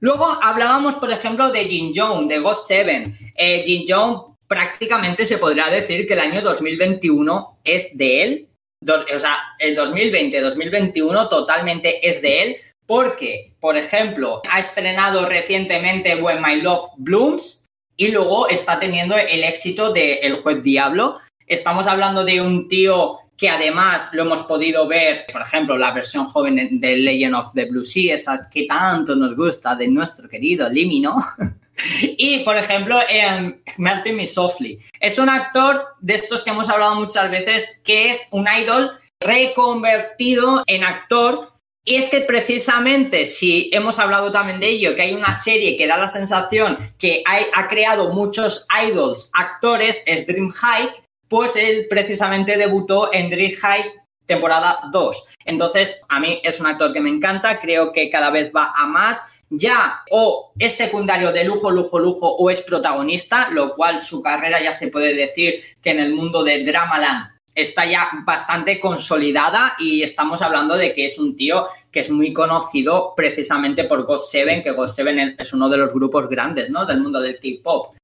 Luego 0.00 0.26
hablábamos, 0.42 0.96
por 0.96 1.10
ejemplo, 1.10 1.50
de 1.50 1.66
Jin 1.66 1.92
Jong, 1.94 2.26
de 2.26 2.38
Ghost 2.38 2.68
Seven. 2.68 3.16
Eh, 3.36 3.62
Jin 3.66 3.84
Jong 3.86 4.36
prácticamente 4.46 5.26
se 5.26 5.38
podría 5.38 5.68
decir 5.68 6.06
que 6.06 6.14
el 6.14 6.20
año 6.20 6.42
2021 6.42 7.58
es 7.64 7.96
de 7.96 8.22
él. 8.22 8.48
o 8.86 9.18
sea, 9.18 9.38
el 9.58 9.76
2020-2021 9.76 11.28
totalmente 11.28 12.08
es 12.08 12.22
de 12.22 12.42
él. 12.42 12.56
Porque, 12.86 13.54
por 13.60 13.76
ejemplo, 13.76 14.42
ha 14.50 14.58
estrenado 14.58 15.26
recientemente 15.26 16.16
When 16.16 16.42
My 16.42 16.60
Love 16.60 16.90
Blooms 16.96 17.64
y 17.96 18.08
luego 18.08 18.48
está 18.48 18.80
teniendo 18.80 19.16
el 19.16 19.44
éxito 19.44 19.92
de 19.92 20.14
El 20.14 20.36
Juez 20.40 20.62
Diablo. 20.64 21.18
Estamos 21.46 21.86
hablando 21.86 22.24
de 22.24 22.40
un 22.40 22.66
tío 22.66 23.18
que 23.40 23.48
además 23.48 24.10
lo 24.12 24.24
hemos 24.24 24.42
podido 24.42 24.86
ver, 24.86 25.24
por 25.32 25.40
ejemplo, 25.40 25.78
la 25.78 25.92
versión 25.92 26.26
joven 26.26 26.78
de 26.78 26.96
Legend 26.98 27.34
of 27.34 27.54
the 27.54 27.64
Blue 27.64 27.82
Sea, 27.82 28.14
esa 28.14 28.50
que 28.50 28.66
tanto 28.66 29.16
nos 29.16 29.34
gusta 29.34 29.74
de 29.74 29.88
nuestro 29.88 30.28
querido 30.28 30.68
Limino. 30.68 31.16
y, 32.18 32.40
por 32.40 32.58
ejemplo, 32.58 33.00
en 33.08 33.62
Melting 33.78 34.14
Me 34.14 34.26
Softly. 34.26 34.78
Es 35.00 35.18
un 35.18 35.30
actor 35.30 35.86
de 36.00 36.16
estos 36.16 36.44
que 36.44 36.50
hemos 36.50 36.68
hablado 36.68 36.96
muchas 36.96 37.30
veces, 37.30 37.80
que 37.82 38.10
es 38.10 38.26
un 38.30 38.46
idol 38.46 38.90
reconvertido 39.18 40.62
en 40.66 40.84
actor 40.84 41.50
y 41.82 41.94
es 41.94 42.10
que 42.10 42.20
precisamente 42.20 43.24
si 43.24 43.70
hemos 43.72 43.98
hablado 43.98 44.30
también 44.30 44.60
de 44.60 44.68
ello, 44.68 44.94
que 44.94 45.02
hay 45.02 45.14
una 45.14 45.32
serie 45.32 45.78
que 45.78 45.86
da 45.86 45.96
la 45.96 46.08
sensación 46.08 46.76
que 46.98 47.24
ha 47.26 47.68
creado 47.68 48.10
muchos 48.10 48.66
idols, 48.86 49.30
actores, 49.32 50.02
es 50.04 50.26
Dream 50.26 50.52
Hike, 50.52 51.09
pues 51.30 51.54
él 51.54 51.86
precisamente 51.88 52.58
debutó 52.58 53.10
en 53.12 53.30
Dream 53.30 53.52
High 53.62 53.84
temporada 54.26 54.80
2. 54.92 55.24
Entonces, 55.44 56.00
a 56.08 56.20
mí 56.20 56.40
es 56.42 56.60
un 56.60 56.66
actor 56.66 56.92
que 56.92 57.00
me 57.00 57.08
encanta, 57.08 57.60
creo 57.60 57.92
que 57.92 58.10
cada 58.10 58.30
vez 58.30 58.50
va 58.54 58.72
a 58.76 58.86
más. 58.86 59.22
Ya 59.48 60.02
o 60.10 60.52
es 60.58 60.76
secundario 60.76 61.32
de 61.32 61.44
lujo, 61.44 61.70
lujo, 61.70 61.98
lujo 61.98 62.36
o 62.36 62.50
es 62.50 62.60
protagonista, 62.60 63.48
lo 63.50 63.74
cual 63.74 64.02
su 64.02 64.22
carrera 64.22 64.62
ya 64.62 64.72
se 64.72 64.88
puede 64.88 65.14
decir 65.14 65.54
que 65.82 65.90
en 65.90 66.00
el 66.00 66.14
mundo 66.14 66.44
de 66.44 66.64
Dramaland 66.64 67.30
está 67.54 67.84
ya 67.84 68.10
bastante 68.24 68.78
consolidada 68.78 69.74
y 69.78 70.02
estamos 70.02 70.42
hablando 70.42 70.76
de 70.76 70.92
que 70.92 71.04
es 71.04 71.18
un 71.18 71.36
tío 71.36 71.66
que 71.90 72.00
es 72.00 72.10
muy 72.10 72.32
conocido 72.32 73.12
precisamente 73.16 73.84
por 73.84 74.04
God 74.06 74.22
Seven, 74.22 74.62
que 74.62 74.70
God 74.70 74.86
Seven 74.86 75.36
es 75.36 75.52
uno 75.52 75.68
de 75.68 75.78
los 75.78 75.92
grupos 75.92 76.28
grandes, 76.28 76.70
¿no? 76.70 76.86
Del 76.86 77.00
mundo 77.00 77.20
del 77.20 77.38
K-pop. 77.40 77.94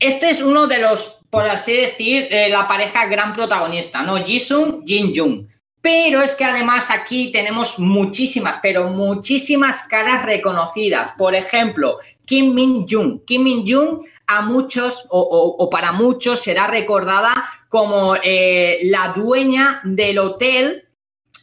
Este 0.00 0.30
es 0.30 0.40
uno 0.40 0.66
de 0.68 0.78
los, 0.78 1.20
por 1.28 1.48
así 1.48 1.72
decir, 1.72 2.28
eh, 2.30 2.48
la 2.48 2.68
pareja 2.68 3.06
gran 3.06 3.32
protagonista, 3.32 4.02
¿no? 4.02 4.16
Jisung, 4.16 4.84
Jin 4.86 5.12
Jung. 5.14 5.48
Pero 5.80 6.22
es 6.22 6.34
que 6.34 6.44
además 6.44 6.90
aquí 6.90 7.32
tenemos 7.32 7.78
muchísimas, 7.78 8.58
pero 8.62 8.90
muchísimas 8.90 9.82
caras 9.82 10.24
reconocidas. 10.24 11.12
Por 11.12 11.34
ejemplo, 11.34 11.96
Kim 12.26 12.54
Min 12.54 12.86
Jung. 12.88 13.24
Kim 13.24 13.42
Min 13.42 13.64
Jung 13.66 14.04
a 14.26 14.42
muchos 14.42 15.06
o, 15.08 15.68
para 15.70 15.92
muchos 15.92 16.40
será 16.40 16.66
recordada 16.66 17.32
como 17.68 18.16
eh, 18.22 18.78
la 18.84 19.08
dueña 19.08 19.80
del 19.84 20.18
hotel 20.18 20.88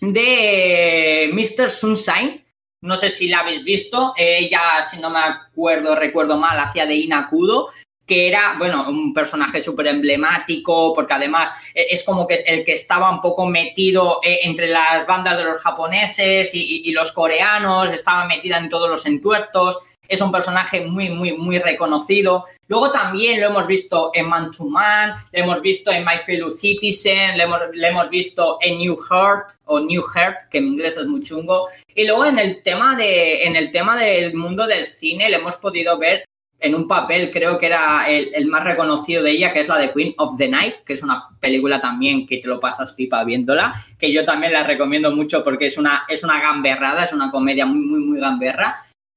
de 0.01 1.29
Mr. 1.33 1.69
Sunshine. 1.69 2.45
No 2.81 2.95
sé 2.97 3.09
si 3.09 3.27
la 3.27 3.39
habéis 3.39 3.63
visto. 3.63 4.13
Ella, 4.17 4.83
si 4.89 4.99
no 4.99 5.09
me 5.09 5.19
acuerdo, 5.19 5.95
recuerdo 5.95 6.37
mal, 6.37 6.59
hacía 6.59 6.85
de 6.85 6.95
Inakudo 6.95 7.69
que 8.05 8.27
era, 8.27 8.55
bueno, 8.57 8.87
un 8.87 9.13
personaje 9.13 9.63
súper 9.63 9.87
emblemático, 9.87 10.93
porque 10.93 11.13
además 11.13 11.51
e, 11.73 11.87
es 11.89 12.03
como 12.03 12.27
que 12.27 12.35
el 12.45 12.63
que 12.63 12.73
estaba 12.73 13.09
un 13.09 13.21
poco 13.21 13.47
metido 13.47 14.19
eh, 14.23 14.39
entre 14.43 14.67
las 14.67 15.07
bandas 15.07 15.37
de 15.37 15.43
los 15.43 15.61
japoneses 15.61 16.51
y, 16.53 16.91
los 16.91 17.11
coreanos, 17.11 17.91
estaba 17.91 18.25
metida 18.25 18.57
en 18.57 18.69
todos 18.69 18.89
los 18.89 19.05
entuertos, 19.05 19.79
es 20.07 20.21
un 20.21 20.31
personaje 20.31 20.81
muy, 20.81 21.09
muy, 21.09 21.33
muy 21.33 21.59
reconocido. 21.59 22.45
Luego 22.67 22.91
también 22.91 23.41
lo 23.41 23.47
hemos 23.47 23.67
visto 23.67 24.11
en 24.13 24.27
Man 24.27 24.51
to 24.51 24.65
Man, 24.65 25.15
lo 25.31 25.43
hemos 25.43 25.61
visto 25.61 25.91
en 25.91 26.05
My 26.05 26.17
Fellow 26.23 26.51
Citizen, 26.51 27.37
lo 27.37 27.43
hemos, 27.43 27.59
lo 27.73 27.87
hemos 27.87 28.09
visto 28.09 28.59
en 28.61 28.77
New 28.77 28.95
Heart 28.95 29.53
o 29.65 29.79
New 29.79 30.03
Heart, 30.03 30.49
que 30.49 30.59
en 30.59 30.67
inglés 30.67 30.97
es 30.97 31.05
muy 31.05 31.21
chungo. 31.21 31.67
Y 31.95 32.05
luego 32.05 32.25
en 32.25 32.39
el 32.39 32.61
tema 32.61 32.95
de, 32.95 33.45
en 33.45 33.55
el 33.55 33.71
tema 33.71 33.97
del 33.97 34.35
mundo 34.35 34.67
del 34.67 34.87
cine, 34.87 35.29
le 35.29 35.37
hemos 35.37 35.57
podido 35.57 35.97
ver 35.97 36.25
en 36.59 36.75
un 36.75 36.87
papel, 36.87 37.31
creo 37.31 37.57
que 37.57 37.67
era 37.67 38.09
el, 38.09 38.47
más 38.47 38.63
reconocido 38.63 39.23
de 39.23 39.31
ella, 39.31 39.53
que 39.53 39.61
es 39.61 39.67
la 39.67 39.77
de 39.77 39.91
Queen 39.93 40.13
of 40.17 40.37
the 40.37 40.47
Night, 40.47 40.75
que 40.85 40.93
es 40.93 41.03
una 41.03 41.29
película 41.39 41.79
también 41.79 42.25
que 42.25 42.37
te 42.37 42.47
lo 42.47 42.59
pasas 42.59 42.93
pipa 42.93 43.23
viéndola, 43.23 43.73
que 43.99 44.11
yo 44.11 44.23
también 44.23 44.53
la 44.53 44.63
recomiendo 44.63 45.11
mucho 45.11 45.43
porque 45.43 45.67
es 45.67 45.77
una, 45.77 46.03
es 46.07 46.23
una 46.23 46.39
gamberrada, 46.41 47.03
es 47.03 47.13
una 47.13 47.31
comedia 47.31 47.65
muy, 47.65 47.85
muy, 47.85 47.99
muy 47.99 48.19
gamberra. 48.19 48.75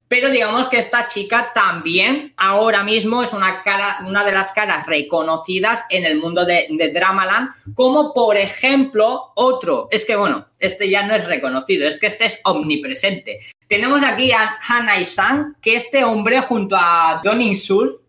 Pero 0.09 0.31
digamos 0.31 0.69
que 0.69 0.79
esta 0.79 1.07
chica 1.07 1.53
también 1.55 2.33
ahora 2.37 2.83
mismo 2.83 3.23
es 3.23 3.33
una, 3.33 3.63
cara, 3.63 3.99
una 4.07 4.25
de 4.25 4.33
las 4.33 4.53
caras 4.53 4.87
reconocidas 4.87 5.85
en 5.91 6.05
el 6.07 6.17
mundo 6.17 6.47
de, 6.47 6.67
de 6.71 6.91
Dramaland, 6.91 7.51
como 7.75 8.15
por 8.15 8.39
ejemplo 8.39 9.33
otro, 9.37 9.89
es 9.91 10.07
que 10.07 10.17
bueno, 10.17 10.47
este 10.59 10.89
ya 10.89 11.07
no 11.07 11.15
es 11.15 11.27
reconocido, 11.27 11.87
es 11.87 12.01
que 12.01 12.07
este 12.07 12.25
es 12.25 12.41
omnipresente. 12.45 13.41
Tenemos 13.69 14.03
aquí 14.03 14.33
a 14.33 14.59
Hanai 14.67 15.05
San, 15.05 15.57
que 15.61 15.77
este 15.77 16.05
hombre 16.05 16.41
junto 16.41 16.75
a 16.77 17.21
Don 17.23 17.43
Insul, 17.43 18.01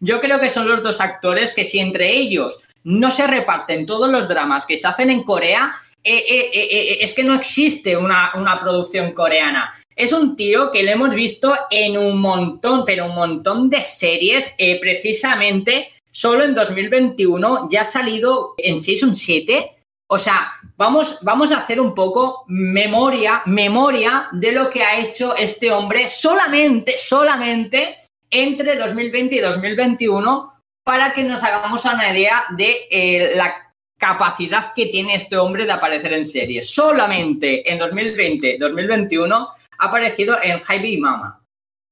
yo 0.00 0.20
creo 0.20 0.38
que 0.38 0.50
son 0.50 0.68
los 0.68 0.82
dos 0.82 1.00
actores 1.00 1.52
que 1.52 1.64
si 1.64 1.80
entre 1.80 2.10
ellos 2.12 2.60
no 2.84 3.10
se 3.10 3.26
reparten 3.26 3.84
todos 3.84 4.08
los 4.08 4.28
dramas 4.28 4.64
que 4.64 4.76
se 4.76 4.86
hacen 4.86 5.10
en 5.10 5.24
Corea, 5.24 5.72
eh, 6.04 6.24
eh, 6.28 6.50
eh, 6.52 6.98
es 7.00 7.14
que 7.14 7.24
no 7.24 7.34
existe 7.34 7.96
una, 7.96 8.32
una 8.34 8.58
producción 8.58 9.12
coreana. 9.12 9.74
Es 9.94 10.12
un 10.12 10.36
tío 10.36 10.70
que 10.70 10.82
lo 10.82 10.90
hemos 10.90 11.10
visto 11.14 11.54
en 11.70 11.98
un 11.98 12.20
montón, 12.20 12.84
pero 12.86 13.06
un 13.06 13.14
montón 13.14 13.68
de 13.68 13.82
series, 13.82 14.52
precisamente 14.80 15.90
solo 16.10 16.44
en 16.44 16.54
2021 16.54 17.68
ya 17.70 17.82
ha 17.82 17.84
salido 17.84 18.54
en 18.56 18.78
Season 18.78 19.14
7 19.14 19.78
o 20.10 20.18
sea, 20.18 20.52
vamos, 20.76 21.18
vamos 21.20 21.52
a 21.52 21.58
hacer 21.58 21.80
un 21.80 21.94
poco 21.94 22.44
memoria, 22.48 23.42
memoria 23.44 24.28
de 24.32 24.52
lo 24.52 24.70
que 24.70 24.82
ha 24.82 24.98
hecho 24.98 25.36
este 25.36 25.70
hombre 25.70 26.08
solamente, 26.08 26.96
solamente 26.98 27.96
entre 28.30 28.76
2020 28.76 29.36
y 29.36 29.40
2021 29.40 30.54
para 30.82 31.12
que 31.12 31.24
nos 31.24 31.44
hagamos 31.44 31.84
una 31.84 32.10
idea 32.10 32.42
de 32.56 33.34
la 33.36 33.67
capacidad 33.98 34.72
que 34.74 34.86
tiene 34.86 35.14
este 35.14 35.36
hombre 35.36 35.66
de 35.66 35.72
aparecer 35.72 36.12
en 36.12 36.24
series. 36.24 36.70
Solamente 36.72 37.70
en 37.70 37.80
2020-2021 37.80 39.48
ha 39.78 39.84
aparecido 39.84 40.38
en 40.42 40.58
Jaime 40.60 40.88
y 40.88 40.98
Mama, 40.98 41.44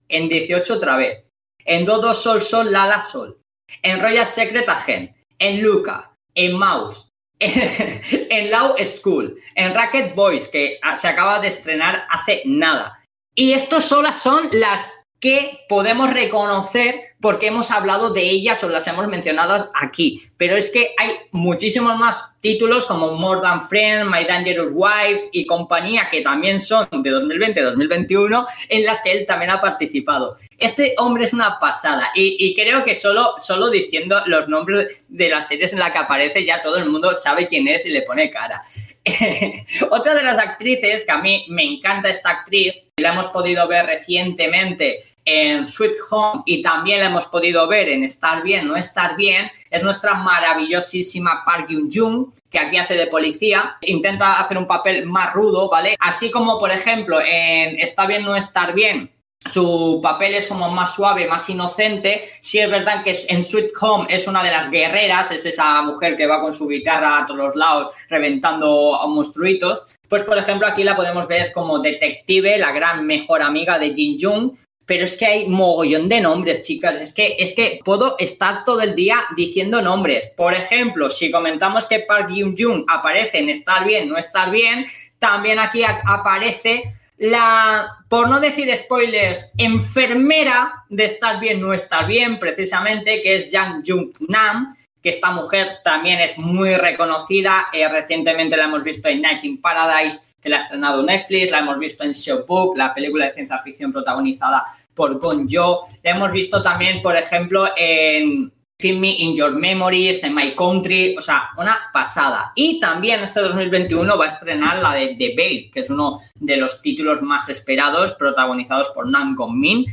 en 0.09 0.28
18 0.28 0.74
otra 0.74 0.96
vez, 0.96 1.24
en 1.64 1.84
Dodo 1.84 2.14
Sol 2.14 2.40
Sol 2.40 2.72
Lala 2.72 3.00
Sol, 3.00 3.40
en 3.82 4.00
Royal 4.00 4.26
Secret 4.26 4.68
Agent, 4.68 5.16
en 5.38 5.62
Luca, 5.62 6.12
en 6.34 6.57
Mouse, 6.57 7.09
en 7.38 8.50
Law 8.50 8.76
School, 8.84 9.36
en 9.54 9.74
Racket 9.74 10.14
Boys, 10.14 10.48
que 10.48 10.78
se 10.94 11.09
acaba 11.09 11.40
de 11.40 11.48
estrenar 11.48 12.07
hace 12.09 12.42
nada. 12.44 13.02
Y 13.34 13.52
estos 13.52 13.84
solas 13.84 14.22
son 14.22 14.48
las 14.52 14.90
que 15.20 15.64
podemos 15.68 16.12
reconocer 16.12 17.16
porque 17.21 17.47
hemos 17.47 17.71
hablado 17.71 18.11
de 18.11 18.23
ellas 18.23 18.62
o 18.62 18.69
las 18.69 18.87
hemos 18.87 19.09
mencionado 19.09 19.71
aquí. 19.75 20.29
Pero 20.37 20.57
es 20.57 20.71
que 20.71 20.95
hay 20.99 21.12
muchísimos 21.33 21.99
más 21.99 22.31
títulos 22.41 22.87
como 22.87 23.12
More 23.12 23.41
Than 23.41 23.61
Friend, 23.67 24.11
My 24.11 24.25
Dangerous 24.25 24.71
Wife 24.73 25.31
y 25.33 25.47
compañía 25.47 26.09
que 26.11 26.21
también 26.21 26.61
son 26.61 26.87
de 26.91 27.11
2020-2021 27.11 28.47
en 28.69 28.85
las 28.85 29.01
que 29.01 29.12
él 29.12 29.27
también 29.27 29.51
ha 29.51 29.61
participado. 29.61 30.37
Este 30.59 30.95
hombre 30.99 31.25
es 31.25 31.33
una 31.33 31.59
pasada 31.59 32.11
y, 32.14 32.55
creo 32.55 32.85
que 32.85 32.95
solo, 32.95 33.35
solo 33.39 33.71
diciendo 33.71 34.23
los 34.27 34.49
nombres 34.49 35.05
de 35.09 35.29
las 35.29 35.49
series 35.49 35.73
en 35.73 35.79
las 35.79 35.93
que 35.93 35.99
aparece 35.99 36.45
ya 36.45 36.62
todo 36.62 36.77
el 36.77 36.89
mundo 36.89 37.14
sabe 37.14 37.49
quién 37.49 37.67
es 37.67 37.87
y 37.87 37.91
le 37.91 38.03
pone 38.03 38.31
cara. 38.31 38.62
Otra 39.91 40.14
de 40.14 40.23
las 40.23 40.39
actrices 40.39 41.05
que 41.05 41.12
a 41.12 41.19
mí 41.19 41.47
me 41.49 41.64
encanta 41.64 42.11
esta 42.11 42.31
actriz, 42.31 42.75
la 42.99 43.12
hemos 43.12 43.29
podido 43.29 43.67
ver 43.69 43.87
recientemente 43.87 45.01
en 45.27 45.66
Sweet 45.66 45.97
Home 46.11 46.43
y 46.47 46.62
también 46.62 47.01
la 47.01 47.07
hemos 47.07 47.27
podido 47.27 47.66
ver 47.68 47.91
en 47.91 48.05
Estar 48.05 48.43
Bien, 48.43 48.66
No 48.66 48.77
Estar 48.77 49.16
Bien, 49.16 49.51
es 49.70 49.83
nuestra 49.83 50.14
maravillosísima 50.14 51.43
Park 51.45 51.68
Yoon-jung, 51.68 52.33
que 52.49 52.59
aquí 52.59 52.79
hace 52.79 52.95
de 52.95 53.09
policía, 53.09 53.77
intenta 53.83 54.41
hacer 54.41 54.57
un 54.57 54.66
papel 54.66 55.05
más 55.05 55.35
rudo, 55.35 55.68
¿vale? 55.68 55.97
Así 55.99 56.31
como, 56.31 56.59
por 56.59 56.70
ejemplo, 56.70 57.20
en 57.20 57.79
Está 57.79 58.07
Bien, 58.07 58.24
No 58.24 58.37
Estar 58.37 58.72
Bien, 58.72 59.11
su 59.51 60.01
papel 60.03 60.35
es 60.35 60.47
como 60.47 60.70
más 60.70 60.95
suave, 60.95 61.27
más 61.27 61.49
inocente. 61.49 62.29
Sí 62.41 62.59
es 62.59 62.68
verdad 62.68 63.05
que 63.05 63.16
en 63.29 63.45
Sweet 63.45 63.70
Home 63.81 64.07
es 64.09 64.27
una 64.27 64.43
de 64.43 64.51
las 64.51 64.70
guerreras, 64.70 65.31
es 65.31 65.47
esa 65.47 65.83
mujer 65.83 66.16
que 66.16 66.27
va 66.27 66.41
con 66.41 66.55
su 66.55 66.66
guitarra 66.66 67.18
a 67.18 67.27
todos 67.27 67.39
los 67.39 67.57
lados 67.57 67.95
reventando 68.09 69.01
a 69.01 69.07
monstruitos. 69.07 69.85
Pues 70.09 70.24
por 70.24 70.39
ejemplo 70.39 70.66
aquí 70.66 70.83
la 70.85 70.97
podemos 70.97 71.29
ver 71.29 71.53
como 71.53 71.79
detective, 71.79 72.59
la 72.59 72.72
gran 72.72 73.07
mejor 73.07 73.43
amiga 73.43 73.79
de 73.79 73.95
Jin 73.95 74.18
Jung. 74.20 74.53
Pero 74.87 75.05
es 75.05 75.16
que 75.16 75.26
hay 75.26 75.49
mogollón 75.49 76.09
de 76.09 76.20
nombres, 76.20 76.62
chicas. 76.62 76.97
Es 76.97 77.12
que, 77.12 77.37
es 77.39 77.55
que 77.55 77.80
puedo 77.84 78.16
estar 78.18 78.64
todo 78.64 78.80
el 78.80 78.95
día 78.95 79.18
diciendo 79.37 79.82
nombres. 79.82 80.32
Por 80.37 80.55
ejemplo, 80.55 81.11
si 81.11 81.30
comentamos 81.30 81.87
que 81.87 82.01
Park 82.01 82.30
Yoon 82.32 82.57
Jung 82.57 82.84
aparece 82.89 83.39
en 83.39 83.51
estar 83.51 83.84
bien, 83.84 84.09
no 84.09 84.16
estar 84.16 84.51
bien, 84.51 84.87
también 85.18 85.59
aquí 85.59 85.82
aparece 85.84 86.95
la, 87.18 88.05
por 88.09 88.28
no 88.28 88.41
decir 88.41 88.74
spoilers, 88.76 89.51
enfermera 89.57 90.84
de 90.89 91.07
estar 91.07 91.41
bien, 91.41 91.61
no 91.61 91.72
estar 91.72 92.07
bien, 92.07 92.39
precisamente, 92.39 93.22
que 93.22 93.37
es 93.37 93.51
Jang 93.51 93.82
Jung 93.87 94.12
Nam, 94.28 94.76
que 95.03 95.11
esta 95.11 95.30
mujer 95.30 95.78
también 95.82 96.20
es 96.20 96.37
muy 96.37 96.76
reconocida. 96.76 97.68
Eh, 97.72 97.89
recientemente 97.89 98.57
la 98.57 98.64
hemos 98.64 98.82
visto 98.82 99.09
en 99.09 99.22
Night 99.22 99.45
in 99.45 99.61
Paradise, 99.61 100.26
la 100.49 100.57
ha 100.57 100.61
estrenado 100.61 101.03
Netflix, 101.03 101.51
la 101.51 101.59
hemos 101.59 101.78
visto 101.78 102.05
en 102.05 102.12
Book, 102.47 102.76
la 102.76 102.94
película 102.94 103.26
de 103.26 103.32
ciencia 103.32 103.59
ficción 103.59 103.92
protagonizada 103.92 104.64
por 104.94 105.18
Gon 105.18 105.47
Jo. 105.49 105.82
La 106.03 106.12
hemos 106.12 106.32
visto 106.32 106.62
también, 106.62 107.03
por 107.03 107.16
ejemplo, 107.16 107.68
en 107.76 108.53
Film 108.78 109.01
Me 109.01 109.11
in 109.11 109.34
Your 109.34 109.53
Memories, 109.53 110.22
en 110.22 110.34
My 110.34 110.55
Country, 110.55 111.16
o 111.16 111.22
sea, 111.22 111.51
una 111.57 111.78
pasada. 111.92 112.53
Y 112.55 112.78
también 112.78 113.20
este 113.20 113.40
2021 113.40 114.18
va 114.18 114.24
a 114.26 114.28
estrenar 114.28 114.82
la 114.82 114.92
de 114.94 115.14
The 115.16 115.34
Veil, 115.34 115.70
que 115.70 115.80
es 115.80 115.90
uno 115.90 116.18
de 116.34 116.57
los 116.59 116.82
títulos 116.82 117.22
más 117.22 117.49
esperados, 117.49 118.12
protagonizados 118.12 118.90
por 118.90 119.09
Nam 119.09 119.34
Gong 119.34 119.55
Min. 119.55 119.86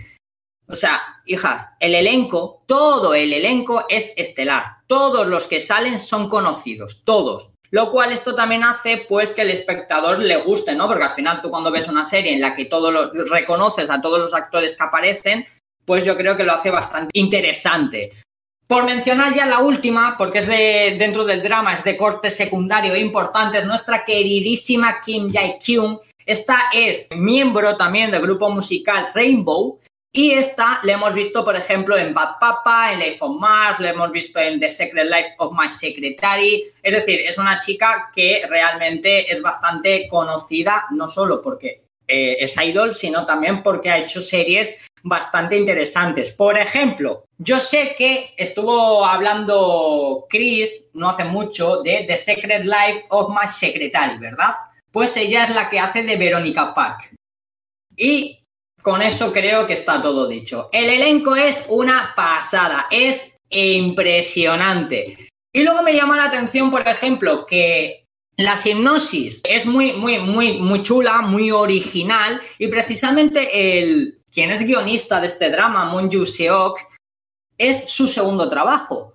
O 0.67 0.75
sea, 0.75 1.01
hijas, 1.25 1.69
el 1.79 1.95
elenco, 1.95 2.63
todo 2.67 3.13
el 3.13 3.31
elenco 3.31 3.85
es 3.89 4.13
estelar. 4.17 4.77
Todos 4.87 5.27
los 5.27 5.47
que 5.47 5.61
salen 5.61 5.99
son 5.99 6.27
conocidos, 6.27 7.03
todos. 7.05 7.52
Lo 7.73 7.89
cual 7.89 8.11
esto 8.11 8.35
también 8.35 8.63
hace 8.63 9.03
pues 9.09 9.33
que 9.33 9.41
el 9.41 9.49
espectador 9.49 10.19
le 10.19 10.35
guste, 10.43 10.75
¿no? 10.75 10.87
Porque 10.87 11.05
al 11.05 11.11
final 11.11 11.41
tú 11.41 11.49
cuando 11.49 11.71
ves 11.71 11.87
una 11.87 12.05
serie 12.05 12.31
en 12.31 12.39
la 12.39 12.53
que 12.53 12.65
todos 12.65 12.93
los, 12.93 13.31
reconoces 13.31 13.89
a 13.89 13.99
todos 13.99 14.19
los 14.19 14.35
actores 14.35 14.77
que 14.77 14.83
aparecen, 14.83 15.43
pues 15.83 16.05
yo 16.05 16.15
creo 16.15 16.37
que 16.37 16.43
lo 16.43 16.53
hace 16.53 16.69
bastante 16.69 17.09
interesante. 17.13 18.11
Por 18.67 18.85
mencionar 18.85 19.33
ya 19.33 19.47
la 19.47 19.61
última, 19.61 20.15
porque 20.19 20.39
es 20.39 20.47
de 20.47 20.97
dentro 20.99 21.25
del 21.25 21.41
drama, 21.41 21.73
es 21.73 21.83
de 21.83 21.97
corte 21.97 22.29
secundario 22.29 22.93
e 22.93 22.99
importante, 22.99 23.57
es 23.57 23.65
nuestra 23.65 24.05
queridísima 24.05 25.01
Kim 25.01 25.31
Jae-kyung. 25.31 25.97
Esta 26.27 26.65
es 26.75 27.09
miembro 27.15 27.75
también 27.75 28.11
del 28.11 28.21
grupo 28.21 28.51
musical 28.51 29.07
Rainbow. 29.15 29.79
Y 30.15 30.31
esta 30.33 30.79
la 30.83 30.93
hemos 30.93 31.11
visto, 31.15 31.43
por 31.43 31.55
ejemplo, 31.55 31.97
en 31.97 32.13
Bad 32.13 32.37
Papa, 32.39 32.93
en 32.93 32.99
Life 32.99 33.17
of 33.21 33.39
Mars, 33.39 33.79
la 33.79 33.89
hemos 33.89 34.11
visto 34.11 34.39
en 34.39 34.59
The 34.59 34.69
Secret 34.69 35.05
Life 35.05 35.33
of 35.39 35.57
My 35.57 35.67
Secretary. 35.67 36.63
Es 36.83 36.93
decir, 36.93 37.19
es 37.21 37.39
una 37.39 37.57
chica 37.57 38.11
que 38.13 38.43
realmente 38.47 39.33
es 39.33 39.41
bastante 39.41 40.07
conocida, 40.07 40.85
no 40.91 41.07
solo 41.07 41.41
porque 41.41 41.85
eh, 42.07 42.37
es 42.39 42.55
idol, 42.57 42.93
sino 42.93 43.25
también 43.25 43.63
porque 43.63 43.89
ha 43.89 43.97
hecho 43.97 44.21
series 44.21 44.87
bastante 45.01 45.57
interesantes. 45.57 46.31
Por 46.31 46.59
ejemplo, 46.59 47.25
yo 47.39 47.59
sé 47.59 47.95
que 47.97 48.35
estuvo 48.37 49.03
hablando 49.03 50.27
Chris 50.29 50.89
no 50.93 51.09
hace 51.09 51.23
mucho 51.23 51.81
de 51.81 52.05
The 52.07 52.17
Secret 52.17 52.65
Life 52.65 53.05
of 53.09 53.29
My 53.29 53.47
Secretary, 53.47 54.19
¿verdad? 54.19 54.53
Pues 54.91 55.17
ella 55.17 55.45
es 55.45 55.55
la 55.55 55.71
que 55.71 55.79
hace 55.79 56.03
de 56.03 56.17
Verónica 56.17 56.71
Park. 56.75 57.15
Y 57.95 58.42
con 58.83 59.01
eso 59.01 59.33
creo 59.33 59.65
que 59.65 59.73
está 59.73 60.01
todo 60.01 60.27
dicho. 60.27 60.69
El 60.71 60.89
elenco 60.89 61.35
es 61.35 61.63
una 61.69 62.13
pasada, 62.15 62.87
es 62.91 63.33
impresionante. 63.49 65.17
Y 65.51 65.63
luego 65.63 65.81
me 65.81 65.95
llama 65.95 66.17
la 66.17 66.25
atención, 66.25 66.69
por 66.69 66.87
ejemplo, 66.87 67.45
que 67.45 68.05
la 68.35 68.59
hipnosis 68.63 69.41
es 69.43 69.65
muy, 69.65 69.93
muy, 69.93 70.19
muy, 70.19 70.59
muy 70.59 70.81
chula, 70.81 71.21
muy 71.21 71.51
original 71.51 72.41
y 72.57 72.67
precisamente 72.67 73.79
el, 73.79 74.19
quien 74.31 74.51
es 74.51 74.63
guionista 74.63 75.21
de 75.21 75.27
este 75.27 75.49
drama, 75.49 75.85
Monju 75.85 76.25
Seok, 76.25 76.79
es 77.57 77.89
su 77.89 78.07
segundo 78.07 78.49
trabajo. 78.49 79.12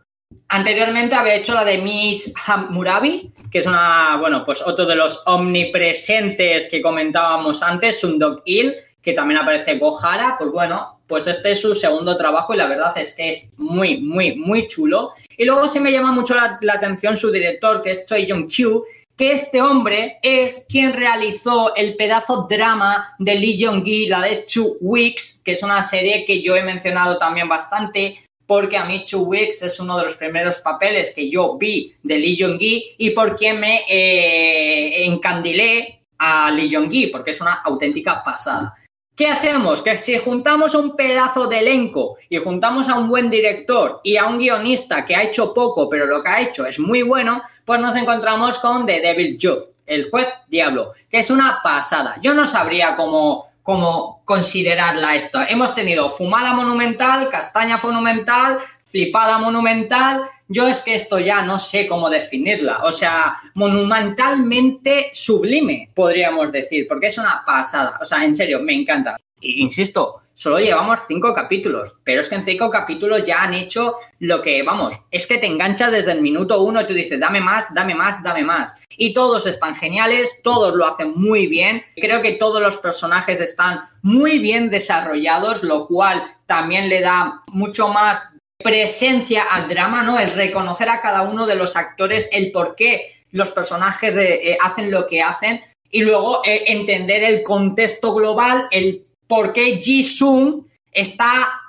Anteriormente 0.50 1.14
había 1.14 1.34
hecho 1.34 1.52
la 1.52 1.64
de 1.64 1.76
Miss 1.78 2.32
Hammurabi, 2.46 3.32
que 3.50 3.58
es 3.58 3.66
una, 3.66 4.16
bueno, 4.18 4.44
pues 4.44 4.62
otro 4.62 4.86
de 4.86 4.94
los 4.94 5.22
omnipresentes 5.26 6.68
que 6.68 6.80
comentábamos 6.80 7.62
antes, 7.62 8.00
Sundok 8.00 8.40
Il, 8.46 8.74
que 9.02 9.12
también 9.12 9.40
aparece 9.40 9.78
Gohara, 9.78 10.36
pues 10.38 10.50
bueno, 10.50 11.00
pues 11.06 11.26
este 11.26 11.50
es 11.50 11.60
su 11.60 11.74
segundo 11.74 12.16
trabajo 12.16 12.54
y 12.54 12.56
la 12.56 12.66
verdad 12.66 12.96
es 12.96 13.12
que 13.12 13.28
es 13.28 13.50
muy, 13.58 14.00
muy, 14.00 14.36
muy 14.36 14.66
chulo. 14.66 15.12
Y 15.36 15.44
luego 15.44 15.68
sí 15.68 15.80
me 15.80 15.92
llama 15.92 16.12
mucho 16.12 16.34
la, 16.34 16.58
atención 16.72 17.16
su 17.18 17.30
director, 17.30 17.82
que 17.82 17.90
es 17.90 18.06
Choi 18.06 18.26
Jong 18.28 18.48
Kyu, 18.48 18.84
que 19.16 19.32
este 19.32 19.60
hombre 19.60 20.18
es 20.22 20.64
quien 20.68 20.94
realizó 20.94 21.74
el 21.74 21.96
pedazo 21.96 22.46
drama 22.48 23.14
de 23.18 23.34
Lee 23.34 23.62
Jong-gi, 23.62 24.06
la 24.06 24.22
de 24.22 24.46
Two 24.50 24.76
Weeks, 24.80 25.42
que 25.44 25.52
es 25.52 25.62
una 25.62 25.82
serie 25.82 26.24
que 26.24 26.40
yo 26.40 26.56
he 26.56 26.62
mencionado 26.62 27.18
también 27.18 27.48
bastante, 27.48 28.16
porque 28.48 28.78
a 28.78 28.86
mí 28.86 29.04
Two 29.04 29.20
Weeks 29.20 29.60
es 29.60 29.78
uno 29.78 29.98
de 29.98 30.04
los 30.04 30.16
primeros 30.16 30.58
papeles 30.58 31.12
que 31.14 31.28
yo 31.28 31.58
vi 31.58 31.94
de 32.02 32.16
Lee 32.16 32.38
Jong-gi 32.40 32.94
y 32.96 33.10
por 33.10 33.36
quien 33.36 33.60
me 33.60 33.84
eh, 33.86 35.04
encandilé 35.04 36.06
a 36.16 36.50
Lee 36.50 36.74
Jong-gi, 36.74 37.08
porque 37.08 37.32
es 37.32 37.40
una 37.42 37.60
auténtica 37.62 38.24
pasada. 38.24 38.74
¿Qué 39.14 39.26
hacemos? 39.26 39.82
Que 39.82 39.98
si 39.98 40.16
juntamos 40.16 40.74
un 40.74 40.96
pedazo 40.96 41.46
de 41.46 41.58
elenco 41.58 42.16
y 42.30 42.38
juntamos 42.38 42.88
a 42.88 42.98
un 42.98 43.08
buen 43.08 43.28
director 43.28 44.00
y 44.02 44.16
a 44.16 44.24
un 44.24 44.38
guionista 44.38 45.04
que 45.04 45.14
ha 45.14 45.24
hecho 45.24 45.52
poco, 45.52 45.90
pero 45.90 46.06
lo 46.06 46.22
que 46.22 46.30
ha 46.30 46.40
hecho 46.40 46.64
es 46.64 46.78
muy 46.78 47.02
bueno, 47.02 47.42
pues 47.66 47.80
nos 47.80 47.96
encontramos 47.96 48.58
con 48.60 48.86
The 48.86 49.02
Devil 49.02 49.36
Judge, 49.38 49.72
el 49.84 50.08
juez 50.08 50.28
diablo, 50.48 50.92
que 51.10 51.18
es 51.18 51.30
una 51.30 51.60
pasada. 51.62 52.16
Yo 52.22 52.32
no 52.32 52.46
sabría 52.46 52.96
cómo, 52.96 53.47
cómo 53.68 54.22
considerarla 54.24 55.14
esto. 55.14 55.40
Hemos 55.46 55.74
tenido 55.74 56.08
fumada 56.08 56.54
monumental, 56.54 57.28
castaña 57.28 57.76
monumental, 57.76 58.60
flipada 58.86 59.36
monumental. 59.36 60.22
Yo 60.48 60.66
es 60.66 60.80
que 60.80 60.94
esto 60.94 61.18
ya 61.18 61.42
no 61.42 61.58
sé 61.58 61.86
cómo 61.86 62.08
definirla. 62.08 62.78
O 62.84 62.90
sea, 62.90 63.36
monumentalmente 63.52 65.10
sublime, 65.12 65.90
podríamos 65.94 66.50
decir, 66.50 66.86
porque 66.88 67.08
es 67.08 67.18
una 67.18 67.42
pasada. 67.44 67.98
O 68.00 68.06
sea, 68.06 68.24
en 68.24 68.34
serio, 68.34 68.62
me 68.62 68.72
encanta. 68.72 69.18
Insisto, 69.40 70.16
solo 70.34 70.58
llevamos 70.58 71.00
cinco 71.06 71.32
capítulos, 71.34 71.96
pero 72.04 72.20
es 72.20 72.28
que 72.28 72.36
en 72.36 72.44
cinco 72.44 72.70
capítulos 72.70 73.22
ya 73.24 73.42
han 73.42 73.54
hecho 73.54 73.94
lo 74.18 74.42
que, 74.42 74.62
vamos, 74.62 74.94
es 75.10 75.26
que 75.26 75.38
te 75.38 75.46
engancha 75.46 75.90
desde 75.90 76.12
el 76.12 76.20
minuto 76.20 76.62
uno 76.62 76.80
y 76.80 76.86
tú 76.86 76.94
dices, 76.94 77.20
dame 77.20 77.40
más, 77.40 77.66
dame 77.74 77.94
más, 77.94 78.22
dame 78.22 78.42
más. 78.42 78.74
Y 78.96 79.12
todos 79.12 79.46
están 79.46 79.76
geniales, 79.76 80.40
todos 80.42 80.74
lo 80.74 80.86
hacen 80.86 81.12
muy 81.14 81.46
bien. 81.46 81.82
Creo 81.96 82.20
que 82.22 82.32
todos 82.32 82.60
los 82.60 82.78
personajes 82.78 83.40
están 83.40 83.82
muy 84.02 84.38
bien 84.38 84.70
desarrollados, 84.70 85.62
lo 85.62 85.86
cual 85.86 86.22
también 86.46 86.88
le 86.88 87.00
da 87.00 87.42
mucho 87.48 87.88
más 87.88 88.30
presencia 88.62 89.44
al 89.44 89.68
drama, 89.68 90.02
¿no? 90.02 90.18
El 90.18 90.32
reconocer 90.32 90.88
a 90.88 91.00
cada 91.00 91.22
uno 91.22 91.46
de 91.46 91.54
los 91.54 91.76
actores, 91.76 92.28
el 92.32 92.50
por 92.50 92.74
qué 92.74 93.02
los 93.30 93.50
personajes 93.50 94.16
eh, 94.16 94.58
hacen 94.60 94.90
lo 94.90 95.06
que 95.06 95.22
hacen 95.22 95.60
y 95.90 96.02
luego 96.02 96.42
eh, 96.44 96.64
entender 96.66 97.24
el 97.24 97.42
contexto 97.42 98.14
global, 98.14 98.68
el 98.70 99.06
por 99.28 99.52
qué 99.52 99.78
Ji-Sung 99.80 100.64
está 100.90 101.60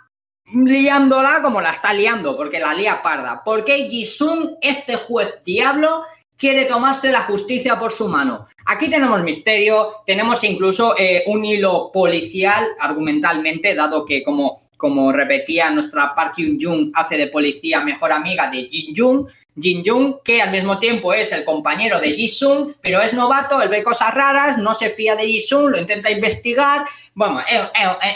liándola 0.51 1.41
como 1.43 1.61
la 1.61 1.71
está 1.71 1.93
liando, 1.93 2.35
porque 2.35 2.59
la 2.59 2.73
lía 2.73 3.03
parda. 3.03 3.43
¿Por 3.43 3.63
qué 3.63 3.87
Ji-Sung, 3.87 4.55
este 4.61 4.95
juez 4.95 5.43
diablo, 5.45 6.03
quiere 6.35 6.65
tomarse 6.65 7.11
la 7.11 7.21
justicia 7.21 7.77
por 7.77 7.91
su 7.91 8.07
mano? 8.07 8.47
Aquí 8.65 8.89
tenemos 8.89 9.21
misterio, 9.21 9.97
tenemos 10.05 10.43
incluso 10.43 10.95
eh, 10.97 11.23
un 11.27 11.45
hilo 11.45 11.91
policial 11.91 12.65
argumentalmente, 12.79 13.75
dado 13.75 14.05
que 14.05 14.23
como 14.23 14.59
como 14.79 15.11
repetía 15.11 15.69
nuestra 15.71 16.15
Park 16.15 16.35
Hyun 16.37 16.57
Jung, 16.57 16.91
hace 16.95 17.17
de 17.17 17.27
policía 17.27 17.81
mejor 17.81 18.13
amiga 18.13 18.49
de 18.49 18.63
Jin 18.63 18.95
Jung. 18.95 19.27
Jin 19.59 19.83
Jung, 19.85 20.23
que 20.23 20.41
al 20.41 20.51
mismo 20.51 20.79
tiempo 20.79 21.11
es 21.11 21.33
el 21.33 21.43
compañero 21.43 21.99
de 21.99 22.13
Ji 22.13 22.29
Sung, 22.29 22.71
pero 22.81 23.01
es 23.01 23.13
novato, 23.13 23.61
él 23.61 23.67
ve 23.67 23.83
cosas 23.83 24.13
raras, 24.13 24.57
no 24.57 24.73
se 24.73 24.89
fía 24.89 25.17
de 25.17 25.27
Ji 25.27 25.41
Sung, 25.41 25.71
lo 25.71 25.77
intenta 25.77 26.09
investigar. 26.09 26.85
Bueno, 27.13 27.41
es, 27.41 27.59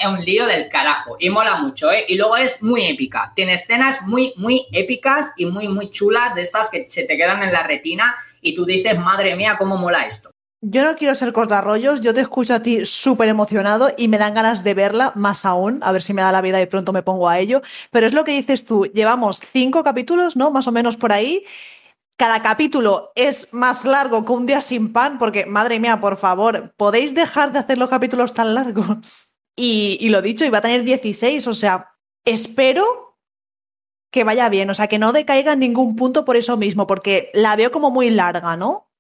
un 0.07 0.23
lío 0.23 0.47
del 0.47 0.69
carajo 0.69 1.17
y 1.19 1.29
mola 1.29 1.57
mucho, 1.57 1.91
¿eh? 1.91 2.05
Y 2.07 2.15
luego 2.15 2.37
es 2.37 2.63
muy 2.63 2.85
épica. 2.85 3.33
Tiene 3.35 3.55
escenas 3.55 4.01
muy, 4.03 4.31
muy 4.37 4.65
épicas 4.71 5.33
y 5.35 5.45
muy, 5.47 5.67
muy 5.67 5.89
chulas 5.89 6.33
de 6.33 6.43
estas 6.43 6.69
que 6.69 6.87
se 6.87 7.03
te 7.03 7.17
quedan 7.17 7.43
en 7.43 7.51
la 7.51 7.63
retina 7.63 8.15
y 8.41 8.55
tú 8.55 8.63
dices, 8.63 8.97
madre 8.97 9.35
mía, 9.35 9.57
cómo 9.59 9.75
mola 9.75 10.07
esto. 10.07 10.32
Yo 10.65 10.81
no 10.81 10.95
quiero 10.95 11.13
ser 11.13 11.33
cortarrollos, 11.33 11.99
yo 11.99 12.13
te 12.13 12.21
escucho 12.21 12.53
a 12.53 12.61
ti 12.61 12.85
súper 12.85 13.27
emocionado 13.27 13.89
y 13.97 14.07
me 14.07 14.17
dan 14.17 14.33
ganas 14.33 14.63
de 14.63 14.73
verla 14.73 15.11
más 15.13 15.43
aún, 15.43 15.79
a 15.83 15.91
ver 15.91 16.01
si 16.01 16.13
me 16.13 16.21
da 16.21 16.31
la 16.31 16.39
vida 16.39 16.61
y 16.61 16.67
pronto 16.67 16.93
me 16.93 17.03
pongo 17.03 17.27
a 17.27 17.37
ello. 17.37 17.61
Pero 17.91 18.07
es 18.07 18.13
lo 18.13 18.23
que 18.23 18.31
dices 18.31 18.63
tú, 18.63 18.85
llevamos 18.85 19.41
cinco 19.41 19.83
capítulos, 19.83 20.37
¿no? 20.37 20.51
Más 20.51 20.65
o 20.69 20.71
menos 20.71 20.95
por 20.95 21.11
ahí. 21.11 21.43
Cada 22.15 22.41
capítulo 22.41 23.11
es 23.15 23.53
más 23.53 23.83
largo 23.83 24.23
que 24.23 24.31
un 24.31 24.45
día 24.45 24.61
sin 24.61 24.93
pan, 24.93 25.17
porque 25.17 25.45
madre 25.45 25.81
mía, 25.81 25.99
por 25.99 26.15
favor, 26.15 26.73
¿podéis 26.77 27.13
dejar 27.13 27.51
de 27.51 27.59
hacer 27.59 27.77
los 27.77 27.89
capítulos 27.89 28.33
tan 28.33 28.53
largos? 28.55 29.35
y, 29.57 29.97
y 29.99 30.09
lo 30.09 30.21
dicho, 30.21 30.45
iba 30.45 30.59
a 30.59 30.61
tener 30.61 30.83
16, 30.85 31.45
o 31.45 31.53
sea, 31.53 31.91
espero 32.23 33.17
que 34.11 34.23
vaya 34.23 34.47
bien, 34.47 34.69
o 34.69 34.73
sea, 34.73 34.87
que 34.87 34.99
no 34.99 35.11
decaiga 35.11 35.53
en 35.53 35.59
ningún 35.59 35.97
punto 35.97 36.23
por 36.23 36.37
eso 36.37 36.55
mismo, 36.55 36.87
porque 36.87 37.31
la 37.33 37.57
veo 37.57 37.69
como 37.73 37.91
muy 37.91 38.11
larga, 38.11 38.55
¿no? 38.55 38.92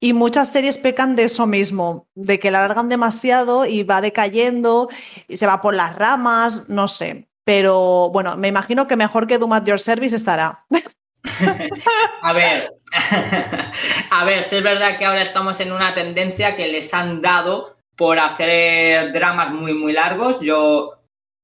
Y 0.00 0.14
muchas 0.14 0.50
series 0.50 0.78
pecan 0.78 1.14
de 1.14 1.24
eso 1.24 1.46
mismo, 1.46 2.08
de 2.14 2.38
que 2.38 2.50
la 2.50 2.64
alargan 2.64 2.88
demasiado 2.88 3.66
y 3.66 3.82
va 3.82 4.00
decayendo 4.00 4.88
y 5.28 5.36
se 5.36 5.46
va 5.46 5.60
por 5.60 5.74
las 5.74 5.94
ramas, 5.94 6.68
no 6.68 6.88
sé. 6.88 7.28
Pero 7.44 8.08
bueno, 8.10 8.36
me 8.38 8.48
imagino 8.48 8.86
que 8.88 8.96
mejor 8.96 9.26
que 9.26 9.36
Doom 9.36 9.52
at 9.52 9.64
Your 9.64 9.78
Service 9.78 10.16
estará. 10.16 10.64
a 12.22 12.32
ver, 12.32 12.70
a 14.10 14.24
ver, 14.24 14.42
si 14.42 14.56
es 14.56 14.62
verdad 14.62 14.98
que 14.98 15.04
ahora 15.04 15.22
estamos 15.22 15.60
en 15.60 15.72
una 15.72 15.94
tendencia 15.94 16.56
que 16.56 16.68
les 16.68 16.94
han 16.94 17.20
dado 17.20 17.76
por 17.96 18.18
hacer 18.18 19.12
dramas 19.12 19.50
muy, 19.50 19.74
muy 19.74 19.92
largos. 19.92 20.40
Yo 20.40 21.00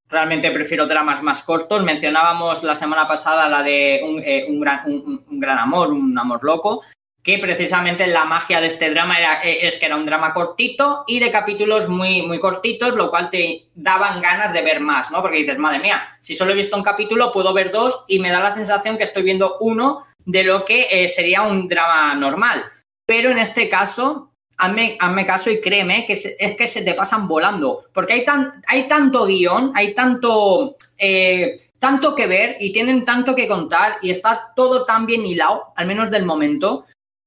realmente 0.08 0.50
prefiero 0.50 0.86
dramas 0.86 1.22
más 1.22 1.42
cortos. 1.42 1.84
Mencionábamos 1.84 2.62
la 2.62 2.74
semana 2.74 3.06
pasada 3.06 3.48
la 3.48 3.62
de 3.62 4.00
un, 4.02 4.22
eh, 4.24 4.46
gran, 4.48 4.80
un, 4.86 5.40
gran, 5.40 5.58
amor, 5.58 5.92
un 5.92 6.18
amor 6.18 6.42
loco, 6.42 6.82
que 7.26 7.38
precisamente 7.38 8.06
la 8.06 8.24
magia 8.24 8.60
de 8.60 8.68
este 8.68 8.88
drama 8.88 9.18
era, 9.18 9.40
eh, 9.42 9.66
es 9.66 9.78
que 9.78 9.86
era 9.86 9.96
un 9.96 10.06
drama 10.06 10.32
cortito 10.32 11.02
y 11.08 11.18
de 11.18 11.32
capítulos 11.32 11.88
muy, 11.88 12.22
muy 12.22 12.38
cortitos, 12.38 12.94
lo 12.94 13.10
cual 13.10 13.30
te 13.30 13.64
daban 13.74 14.22
ganas 14.22 14.52
de 14.52 14.62
ver 14.62 14.78
más, 14.78 15.10
¿no? 15.10 15.22
Porque 15.22 15.38
dices, 15.38 15.58
madre 15.58 15.80
mía, 15.80 16.04
si 16.20 16.36
solo 16.36 16.52
he 16.52 16.54
visto 16.54 16.76
un 16.76 16.84
capítulo, 16.84 17.32
puedo 17.32 17.52
ver 17.52 17.72
dos 17.72 18.04
y 18.06 18.20
me 18.20 18.30
da 18.30 18.38
la 18.38 18.52
sensación 18.52 18.96
que 18.96 19.02
estoy 19.02 19.24
viendo 19.24 19.56
uno 19.58 20.04
de 20.24 20.44
lo 20.44 20.64
que 20.64 20.86
eh, 20.88 21.08
sería 21.08 21.42
un 21.42 21.66
drama 21.66 22.14
normal. 22.14 22.64
Pero 23.04 23.32
en 23.32 23.38
este 23.38 23.68
caso, 23.68 24.30
hazme, 24.56 24.96
hazme 25.00 25.26
caso 25.26 25.50
y 25.50 25.60
créeme 25.60 26.06
que 26.06 26.12
es 26.12 26.56
que 26.56 26.66
se 26.68 26.82
te 26.82 26.94
pasan 26.94 27.26
volando, 27.26 27.86
porque 27.92 28.12
hay, 28.12 28.24
tan, 28.24 28.52
hay 28.68 28.86
tanto 28.86 29.26
guion, 29.26 29.72
hay 29.74 29.94
tanto, 29.94 30.76
eh, 30.96 31.56
tanto 31.80 32.14
que 32.14 32.28
ver 32.28 32.56
y 32.60 32.72
tienen 32.72 33.04
tanto 33.04 33.34
que 33.34 33.48
contar 33.48 33.98
y 34.00 34.10
está 34.10 34.52
todo 34.54 34.84
tan 34.84 35.06
bien 35.06 35.26
hilado, 35.26 35.72
al 35.74 35.88
menos 35.88 36.08
del 36.12 36.24
momento, 36.24 36.84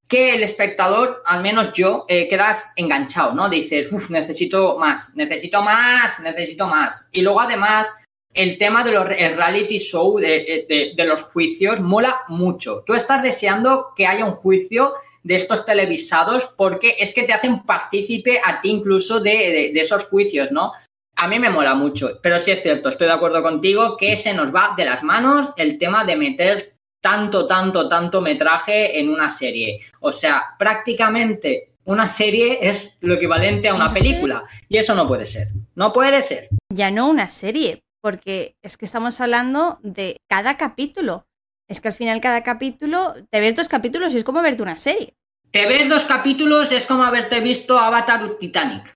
que 0.09 0.33
el 0.33 0.41
espectador, 0.41 1.21
al 1.25 1.43
menos 1.43 1.71
yo, 1.71 2.05
eh, 2.07 2.27
quedas 2.27 2.71
enganchado, 2.75 3.35
¿no? 3.35 3.47
Dices, 3.47 3.91
uff, 3.93 4.09
necesito 4.09 4.75
más, 4.77 5.15
necesito 5.15 5.61
más, 5.61 6.19
necesito 6.19 6.67
más. 6.67 7.07
Y 7.11 7.21
luego 7.21 7.39
además, 7.39 7.93
el 8.33 8.57
tema 8.57 8.83
de 8.83 8.91
los 8.91 9.05
reality 9.05 9.77
show, 9.77 10.17
de, 10.17 10.93
de, 10.95 11.05
los 11.05 11.23
juicios, 11.23 11.79
mola 11.79 12.21
mucho. 12.27 12.83
Tú 12.85 12.95
estás 12.95 13.21
deseando 13.21 13.93
que 13.95 14.07
haya 14.07 14.25
un 14.25 14.33
juicio 14.33 14.93
de 15.23 15.35
estos 15.35 15.63
televisados 15.63 16.47
porque 16.57 16.95
es 16.99 17.13
que 17.13 17.23
te 17.23 17.33
hacen 17.33 17.63
partícipe 17.63 18.41
a 18.43 18.61
ti 18.61 18.69
incluso 18.69 19.19
de, 19.19 19.71
de, 19.73 19.79
esos 19.79 20.05
juicios, 20.05 20.51
¿no? 20.51 20.71
A 21.15 21.27
mí 21.27 21.37
me 21.37 21.49
mola 21.49 21.75
mucho, 21.75 22.19
pero 22.23 22.39
sí 22.39 22.51
es 22.51 22.63
cierto, 22.63 22.89
estoy 22.89 23.07
de 23.07 23.13
acuerdo 23.13 23.43
contigo 23.43 23.97
que 23.97 24.15
se 24.15 24.33
nos 24.33 24.55
va 24.55 24.73
de 24.75 24.85
las 24.85 25.03
manos 25.03 25.51
el 25.57 25.77
tema 25.77 26.03
de 26.03 26.15
meter 26.15 26.78
tanto, 27.01 27.45
tanto, 27.45 27.87
tanto 27.87 28.21
metraje 28.21 28.99
en 28.99 29.09
una 29.09 29.29
serie. 29.29 29.79
O 29.99 30.11
sea, 30.11 30.55
prácticamente 30.57 31.73
una 31.85 32.07
serie 32.07 32.59
es 32.61 32.97
lo 33.01 33.15
equivalente 33.15 33.67
a 33.67 33.73
una 33.73 33.93
película. 33.93 34.43
Y 34.67 34.77
eso 34.77 34.93
no 34.93 35.07
puede 35.07 35.25
ser. 35.25 35.47
No 35.75 35.91
puede 35.91 36.21
ser. 36.21 36.49
Ya 36.73 36.91
no 36.91 37.09
una 37.09 37.27
serie, 37.27 37.83
porque 38.01 38.55
es 38.61 38.77
que 38.77 38.85
estamos 38.85 39.19
hablando 39.21 39.79
de 39.81 40.17
cada 40.29 40.57
capítulo. 40.57 41.25
Es 41.67 41.81
que 41.81 41.89
al 41.89 41.93
final 41.93 42.21
cada 42.21 42.43
capítulo, 42.43 43.15
te 43.29 43.39
ves 43.39 43.55
dos 43.55 43.67
capítulos 43.67 44.13
y 44.13 44.17
es 44.17 44.23
como 44.23 44.41
verte 44.41 44.61
una 44.61 44.77
serie. 44.77 45.15
Te 45.51 45.65
ves 45.65 45.89
dos 45.89 46.05
capítulos, 46.05 46.71
es 46.71 46.85
como 46.85 47.03
haberte 47.03 47.39
visto 47.39 47.79
Avatar 47.79 48.37
Titanic. 48.39 48.93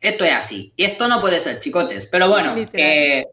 Esto 0.00 0.24
es 0.24 0.32
así. 0.32 0.72
Y 0.76 0.84
esto 0.84 1.08
no 1.08 1.20
puede 1.20 1.40
ser, 1.40 1.58
chicotes. 1.58 2.06
Pero 2.06 2.28
bueno, 2.28 2.54
que 2.72 3.24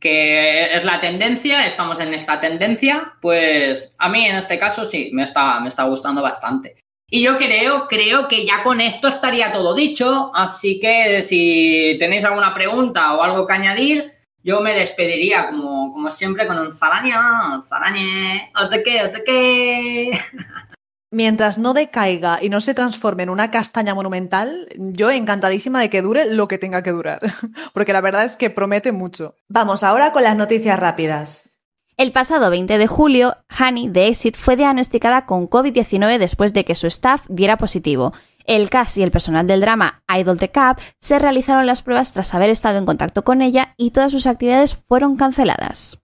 que 0.00 0.74
es 0.74 0.84
la 0.84 0.98
tendencia, 0.98 1.66
estamos 1.66 2.00
en 2.00 2.14
esta 2.14 2.40
tendencia, 2.40 3.14
pues 3.20 3.94
a 3.98 4.08
mí 4.08 4.26
en 4.26 4.36
este 4.36 4.58
caso 4.58 4.84
sí, 4.84 5.10
me 5.12 5.22
está, 5.22 5.60
me 5.60 5.68
está 5.68 5.84
gustando 5.84 6.22
bastante. 6.22 6.76
Y 7.10 7.22
yo 7.22 7.36
creo, 7.36 7.86
creo 7.88 8.28
que 8.28 8.46
ya 8.46 8.62
con 8.62 8.80
esto 8.80 9.08
estaría 9.08 9.52
todo 9.52 9.74
dicho, 9.74 10.30
así 10.34 10.78
que 10.78 11.22
si 11.22 11.96
tenéis 11.98 12.24
alguna 12.24 12.54
pregunta 12.54 13.14
o 13.14 13.22
algo 13.22 13.46
que 13.46 13.52
añadir, 13.52 14.10
yo 14.42 14.60
me 14.60 14.74
despediría 14.74 15.50
como, 15.50 15.92
como 15.92 16.10
siempre 16.10 16.46
con 16.46 16.58
un 16.58 16.72
zaraña, 16.72 17.60
zarañe, 17.62 18.52
qué, 18.84 19.02
o 19.04 19.24
qué. 19.24 20.10
mientras 21.10 21.58
no 21.58 21.74
decaiga 21.74 22.38
y 22.40 22.48
no 22.48 22.60
se 22.60 22.74
transforme 22.74 23.24
en 23.24 23.30
una 23.30 23.50
castaña 23.50 23.94
monumental, 23.94 24.68
yo 24.76 25.10
encantadísima 25.10 25.80
de 25.80 25.90
que 25.90 26.02
dure 26.02 26.32
lo 26.32 26.48
que 26.48 26.58
tenga 26.58 26.82
que 26.82 26.92
durar, 26.92 27.20
porque 27.74 27.92
la 27.92 28.00
verdad 28.00 28.24
es 28.24 28.36
que 28.36 28.50
promete 28.50 28.92
mucho. 28.92 29.36
Vamos 29.48 29.82
ahora 29.82 30.12
con 30.12 30.22
las 30.22 30.36
noticias 30.36 30.78
rápidas. 30.78 31.50
El 31.96 32.12
pasado 32.12 32.48
20 32.48 32.78
de 32.78 32.86
julio, 32.86 33.36
Honey 33.58 33.88
de 33.88 34.08
Exit 34.08 34.34
fue 34.34 34.56
diagnosticada 34.56 35.26
con 35.26 35.50
COVID-19 35.50 36.16
después 36.16 36.54
de 36.54 36.64
que 36.64 36.74
su 36.74 36.86
staff 36.86 37.26
diera 37.28 37.58
positivo. 37.58 38.14
El 38.46 38.70
cast 38.70 38.96
y 38.96 39.02
el 39.02 39.10
personal 39.10 39.46
del 39.46 39.60
drama 39.60 40.02
Idol 40.08 40.38
the 40.38 40.50
Cup 40.50 40.80
se 40.98 41.18
realizaron 41.18 41.66
las 41.66 41.82
pruebas 41.82 42.12
tras 42.12 42.34
haber 42.34 42.48
estado 42.48 42.78
en 42.78 42.86
contacto 42.86 43.22
con 43.22 43.42
ella 43.42 43.74
y 43.76 43.90
todas 43.90 44.12
sus 44.12 44.26
actividades 44.26 44.76
fueron 44.88 45.16
canceladas. 45.16 45.99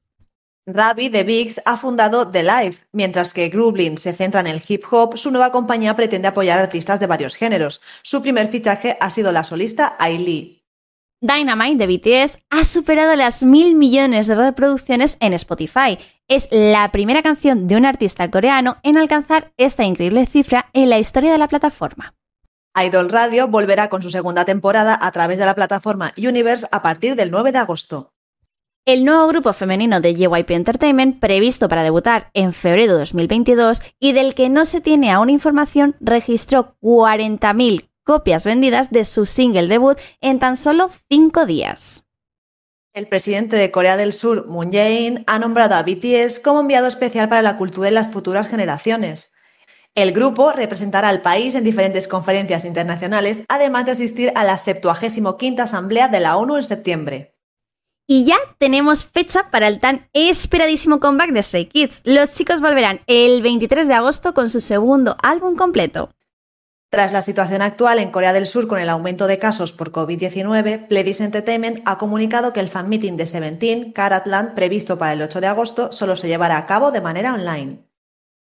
Ravi 0.69 1.09
de 1.09 1.23
Biggs 1.23 1.63
ha 1.65 1.77
fundado 1.77 2.29
The 2.29 2.43
Life, 2.43 2.87
mientras 2.91 3.33
que 3.33 3.49
Grublin 3.49 3.99
se 3.99 4.13
centra 4.13 4.41
en 4.41 4.49
el 4.49 4.61
hip 4.67 4.83
hop, 4.91 5.17
su 5.17 5.31
nueva 5.31 5.53
compañía 5.53 5.95
pretende 5.95 6.27
apoyar 6.27 6.59
artistas 6.59 6.99
de 6.99 7.07
varios 7.07 7.37
géneros. 7.37 7.81
Su 8.03 8.21
primer 8.21 8.49
fichaje 8.49 8.97
ha 9.01 9.11
sido 9.11 9.31
la 9.31 9.45
solista 9.45 9.95
Ai 10.01 10.61
Dynamite 11.21 11.87
de 11.87 11.87
BTS 11.87 12.39
ha 12.51 12.65
superado 12.65 13.15
las 13.15 13.45
mil 13.45 13.77
millones 13.77 14.27
de 14.27 14.35
reproducciones 14.35 15.17
en 15.21 15.35
Spotify. 15.35 15.99
Es 16.27 16.49
la 16.51 16.91
primera 16.91 17.23
canción 17.23 17.69
de 17.69 17.77
un 17.77 17.87
artista 17.87 18.29
coreano 18.29 18.79
en 18.83 18.99
alcanzar 18.99 19.53
esta 19.57 19.85
increíble 19.85 20.27
cifra 20.27 20.69
en 20.73 20.91
la 20.91 20.99
historia 20.99 21.31
de 21.31 21.39
la 21.39 21.47
plataforma. 21.47 22.15
Idol 22.77 23.09
Radio 23.09 23.47
volverá 23.47 23.89
con 23.89 24.03
su 24.03 24.11
segunda 24.11 24.45
temporada 24.45 24.99
a 25.01 25.13
través 25.13 25.39
de 25.39 25.47
la 25.47 25.55
plataforma 25.55 26.13
Universe 26.19 26.67
a 26.73 26.83
partir 26.83 27.15
del 27.15 27.31
9 27.31 27.53
de 27.53 27.59
agosto. 27.59 28.16
El 28.89 29.05
nuevo 29.05 29.27
grupo 29.27 29.53
femenino 29.53 30.01
de 30.01 30.15
JYP 30.15 30.53
Entertainment, 30.53 31.19
previsto 31.19 31.69
para 31.69 31.83
debutar 31.83 32.31
en 32.35 32.53
febrero 32.53 32.93
de 32.93 33.01
2022 33.01 33.83
y 33.99 34.13
del 34.13 34.37
que 34.37 34.49
no 34.49 34.65
se 34.65 34.81
tiene 34.81 35.11
aún 35.11 35.29
información, 35.29 35.97
registró 35.99 36.77
40.000 36.83 37.91
copias 38.05 38.45
vendidas 38.45 38.93
de 38.93 39.05
su 39.05 39.27
single 39.27 39.67
debut 39.67 39.99
en 40.21 40.39
tan 40.39 40.57
solo 40.57 40.89
5 41.11 41.47
días. 41.47 42.05
El 42.93 43.09
presidente 43.09 43.57
de 43.57 43.73
Corea 43.73 43.97
del 43.97 44.13
Sur, 44.13 44.47
Moon 44.47 44.71
Jae-in, 44.71 45.25
ha 45.27 45.41
nombrado 45.41 45.75
a 45.75 45.83
BTS 45.83 46.39
como 46.39 46.61
enviado 46.61 46.87
especial 46.87 47.29
para 47.29 47.43
la 47.43 47.57
cultura 47.57 47.91
y 47.91 47.93
las 47.93 48.13
futuras 48.13 48.47
generaciones. 48.47 49.33
El 49.97 50.13
grupo 50.13 50.53
representará 50.53 51.09
al 51.09 51.23
país 51.23 51.57
en 51.57 51.65
diferentes 51.65 52.07
conferencias 52.07 52.65
internacionales, 52.65 53.43
además 53.49 53.87
de 53.87 53.93
asistir 53.93 54.31
a 54.37 54.45
la 54.45 54.57
75 54.57 55.61
Asamblea 55.61 56.07
de 56.07 56.21
la 56.21 56.37
ONU 56.37 56.57
en 56.57 56.63
septiembre. 56.63 57.36
Y 58.09 58.25
ya 58.25 58.37
tenemos 58.59 59.05
fecha 59.05 59.51
para 59.51 59.67
el 59.67 59.81
tan 59.81 60.09
esperadísimo 60.13 61.01
comeback 61.01 61.33
de 61.33 61.43
Stray 61.43 61.67
Kids. 61.67 62.03
Los 62.05 62.33
chicos 62.33 62.61
volverán 62.61 63.01
el 63.09 63.43
23 63.43 63.89
de 63.89 63.95
agosto 63.95 64.33
con 64.33 64.49
su 64.49 64.61
segundo 64.61 65.17
álbum 65.25 65.57
completo. 65.57 66.11
Tras 66.89 67.13
la 67.13 67.21
situación 67.21 67.63
actual 67.63 67.99
en 67.99 68.13
Corea 68.13 68.33
del 68.33 68.47
Sur 68.47 68.69
con 68.69 68.79
el 68.79 68.91
aumento 68.91 69.27
de 69.27 69.41
casos 69.41 69.73
por 69.73 69.91
COVID-19, 69.91 70.87
Pledis 70.87 71.21
Entertainment 71.21 71.81
ha 71.85 71.99
comunicado 71.99 72.53
que 72.53 72.61
el 72.61 72.69
fan 72.69 72.89
meeting 72.89 73.17
de 73.17 73.27
Seventeen, 73.27 73.93
Caratland, 73.93 74.55
previsto 74.55 74.97
para 74.97 75.13
el 75.13 75.23
8 75.23 75.41
de 75.41 75.49
agosto, 75.49 75.91
solo 75.91 76.15
se 76.15 76.29
llevará 76.29 76.59
a 76.59 76.67
cabo 76.67 76.93
de 76.93 77.01
manera 77.01 77.35
online. 77.35 77.85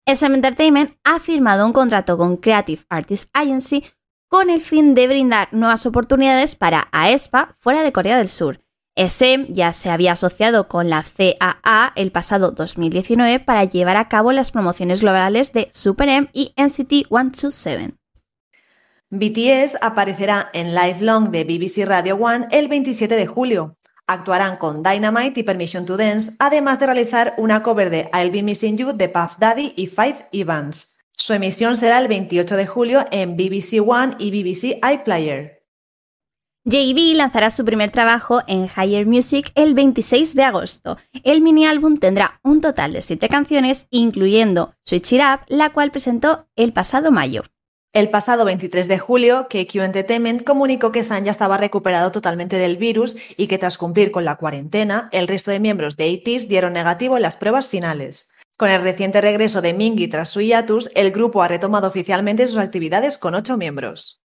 SM 0.06 0.36
Entertainment 0.36 0.96
ha 1.04 1.20
firmado 1.20 1.66
un 1.66 1.74
contrato 1.74 2.20
con 2.20 2.38
Creative 2.38 2.84
Artists 2.88 3.32
Agency 3.34 3.84
con 4.28 4.52
el 4.52 4.62
fin 4.62 4.94
de 4.94 5.08
brindar 5.08 5.50
nuevas 5.52 5.88
oportunidades 5.88 6.56
para 6.56 6.88
AESPA 6.92 7.58
fuera 7.60 7.82
de 7.82 7.92
Corea 7.92 8.18
del 8.18 8.30
Sur. 8.30 8.65
SM 8.96 9.48
ya 9.50 9.74
se 9.74 9.90
había 9.90 10.14
asociado 10.14 10.70
con 10.70 10.90
la 10.90 11.04
CAA 11.04 11.92
el 11.96 12.12
pasado 12.12 12.52
2019 12.52 13.42
para 13.42 13.66
llevar 13.66 13.98
a 13.98 14.08
cabo 14.08 14.32
las 14.32 14.52
promociones 14.52 15.02
globales 15.02 15.52
de 15.52 15.68
Super 15.74 16.08
M 16.08 16.30
y 16.32 16.54
NCT 16.56 17.08
127. 17.10 17.96
BTS 19.10 19.78
aparecerá 19.82 20.50
en 20.54 20.74
Live 20.74 21.02
Long 21.02 21.30
de 21.30 21.44
BBC 21.44 21.86
Radio 21.86 22.16
One 22.16 22.48
el 22.52 22.70
27 22.70 23.16
de 23.16 23.28
julio. 23.28 23.78
Actuarán 24.08 24.58
con 24.58 24.82
Dynamite 24.82 25.42
y 25.42 25.44
Permission 25.44 25.86
to 25.86 25.98
Dance, 25.98 26.34
además 26.40 26.80
de 26.80 26.86
realizar 26.86 27.34
una 27.38 27.64
cover 27.64 27.90
de 27.90 28.10
I'll 28.14 28.32
Be 28.32 28.44
Missing 28.44 28.78
You 28.78 28.94
de 28.94 29.10
Puff 29.10 29.38
Daddy 29.40 29.74
y 29.76 29.88
Faith 29.88 30.28
Evans. 30.32 30.98
Su 31.12 31.34
emisión 31.34 31.76
será 31.76 32.00
el 32.00 32.08
28 32.08 32.56
de 32.56 32.68
julio 32.68 33.06
en 33.12 33.36
BBC 33.36 33.82
One 33.86 34.16
y 34.20 34.32
BBC 34.32 34.80
iPlayer. 34.86 35.55
JB 36.68 37.14
lanzará 37.14 37.52
su 37.52 37.64
primer 37.64 37.92
trabajo 37.92 38.42
en 38.48 38.68
Higher 38.68 39.06
Music 39.06 39.52
el 39.54 39.76
26 39.76 40.34
de 40.34 40.42
agosto. 40.42 40.98
El 41.24 41.42
mini 41.42 41.68
álbum 41.68 41.98
tendrá 41.98 42.40
un 42.42 42.60
total 42.60 42.92
de 42.92 43.04
7 43.04 43.30
canciones, 43.30 43.86
incluyendo 43.92 44.74
Switch 44.84 45.14
It 45.14 45.22
Up, 45.22 45.42
la 45.48 45.72
cual 45.72 45.92
presentó 45.92 46.48
el 46.56 46.74
pasado 46.74 47.12
mayo. 47.12 47.44
El 47.94 48.10
pasado 48.10 48.46
23 48.46 48.88
de 48.88 48.98
julio, 48.98 49.46
KQ 49.48 49.76
Entertainment 49.76 50.44
comunicó 50.44 50.92
que 50.92 51.04
San 51.04 51.24
ya 51.24 51.34
estaba 51.34 51.58
recuperado 51.58 52.12
totalmente 52.12 52.58
del 52.58 52.78
virus 52.78 53.16
y 53.38 53.46
que 53.46 53.60
tras 53.60 53.78
cumplir 53.78 54.10
con 54.10 54.26
la 54.26 54.38
cuarentena, 54.38 55.08
el 55.12 55.28
resto 55.28 55.52
de 55.52 55.60
miembros 55.60 55.98
de 55.98 56.12
ATEEZ 56.12 56.48
dieron 56.48 56.74
negativo 56.74 57.16
en 57.16 57.22
las 57.22 57.36
pruebas 57.36 57.70
finales. 57.70 58.32
Con 58.58 58.72
el 58.72 58.82
reciente 58.82 59.22
regreso 59.22 59.62
de 59.62 59.76
Mingy 59.76 60.08
tras 60.08 60.30
su 60.30 60.42
hiatus, 60.42 60.90
el 60.96 61.12
grupo 61.12 61.44
ha 61.44 61.48
retomado 61.48 61.88
oficialmente 61.88 62.48
sus 62.48 62.58
actividades 62.58 63.20
con 63.20 63.36
ocho 63.36 63.56
miembros. 63.56 64.25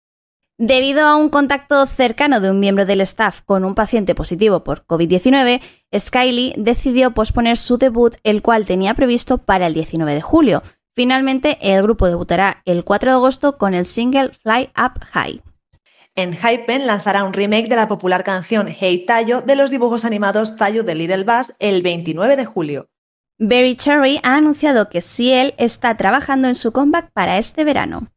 Debido 0.65 1.05
a 1.05 1.17
un 1.17 1.27
contacto 1.27 1.85
cercano 1.87 2.39
de 2.39 2.49
un 2.49 2.57
miembro 2.57 2.85
del 2.85 3.01
staff 3.01 3.41
con 3.41 3.65
un 3.65 3.75
paciente 3.75 4.15
positivo 4.15 4.63
por 4.63 4.85
COVID-19, 4.87 5.59
Skyly 5.93 6.53
decidió 6.55 7.13
posponer 7.13 7.57
su 7.57 7.77
debut, 7.77 8.15
el 8.23 8.41
cual 8.41 8.65
tenía 8.65 8.93
previsto 8.93 9.39
para 9.39 9.67
el 9.67 9.73
19 9.73 10.13
de 10.13 10.21
julio. 10.21 10.63
Finalmente, 10.95 11.57
el 11.59 11.83
grupo 11.83 12.07
debutará 12.07 12.61
el 12.63 12.85
4 12.85 13.11
de 13.11 13.15
agosto 13.17 13.57
con 13.57 13.73
el 13.73 13.85
single 13.85 14.29
Fly 14.41 14.69
Up 14.81 15.03
High. 15.11 15.41
En 16.15 16.33
Hypen 16.33 16.87
lanzará 16.87 17.25
un 17.25 17.33
remake 17.33 17.67
de 17.67 17.75
la 17.75 17.89
popular 17.89 18.23
canción 18.23 18.69
Hey 18.69 19.03
Tayo 19.05 19.41
de 19.41 19.57
los 19.57 19.69
dibujos 19.69 20.05
animados 20.05 20.55
Tayo 20.55 20.83
de 20.83 20.95
Little 20.95 21.25
Bass 21.25 21.57
el 21.59 21.81
29 21.81 22.37
de 22.37 22.45
julio. 22.45 22.89
Berry 23.37 23.75
Cherry 23.75 24.21
ha 24.23 24.37
anunciado 24.37 24.87
que 24.87 25.01
Ciel 25.01 25.55
está 25.57 25.97
trabajando 25.97 26.47
en 26.47 26.55
su 26.55 26.71
comeback 26.71 27.11
para 27.11 27.37
este 27.37 27.65
verano. 27.65 28.07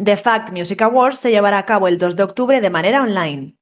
The 0.00 0.16
Fact 0.16 0.52
Music 0.52 0.80
Awards 0.82 1.18
se 1.18 1.32
llevará 1.32 1.58
a 1.58 1.66
cabo 1.66 1.88
el 1.88 1.98
2 1.98 2.14
de 2.14 2.22
octubre 2.22 2.60
de 2.60 2.70
manera 2.70 3.02
online. 3.02 3.56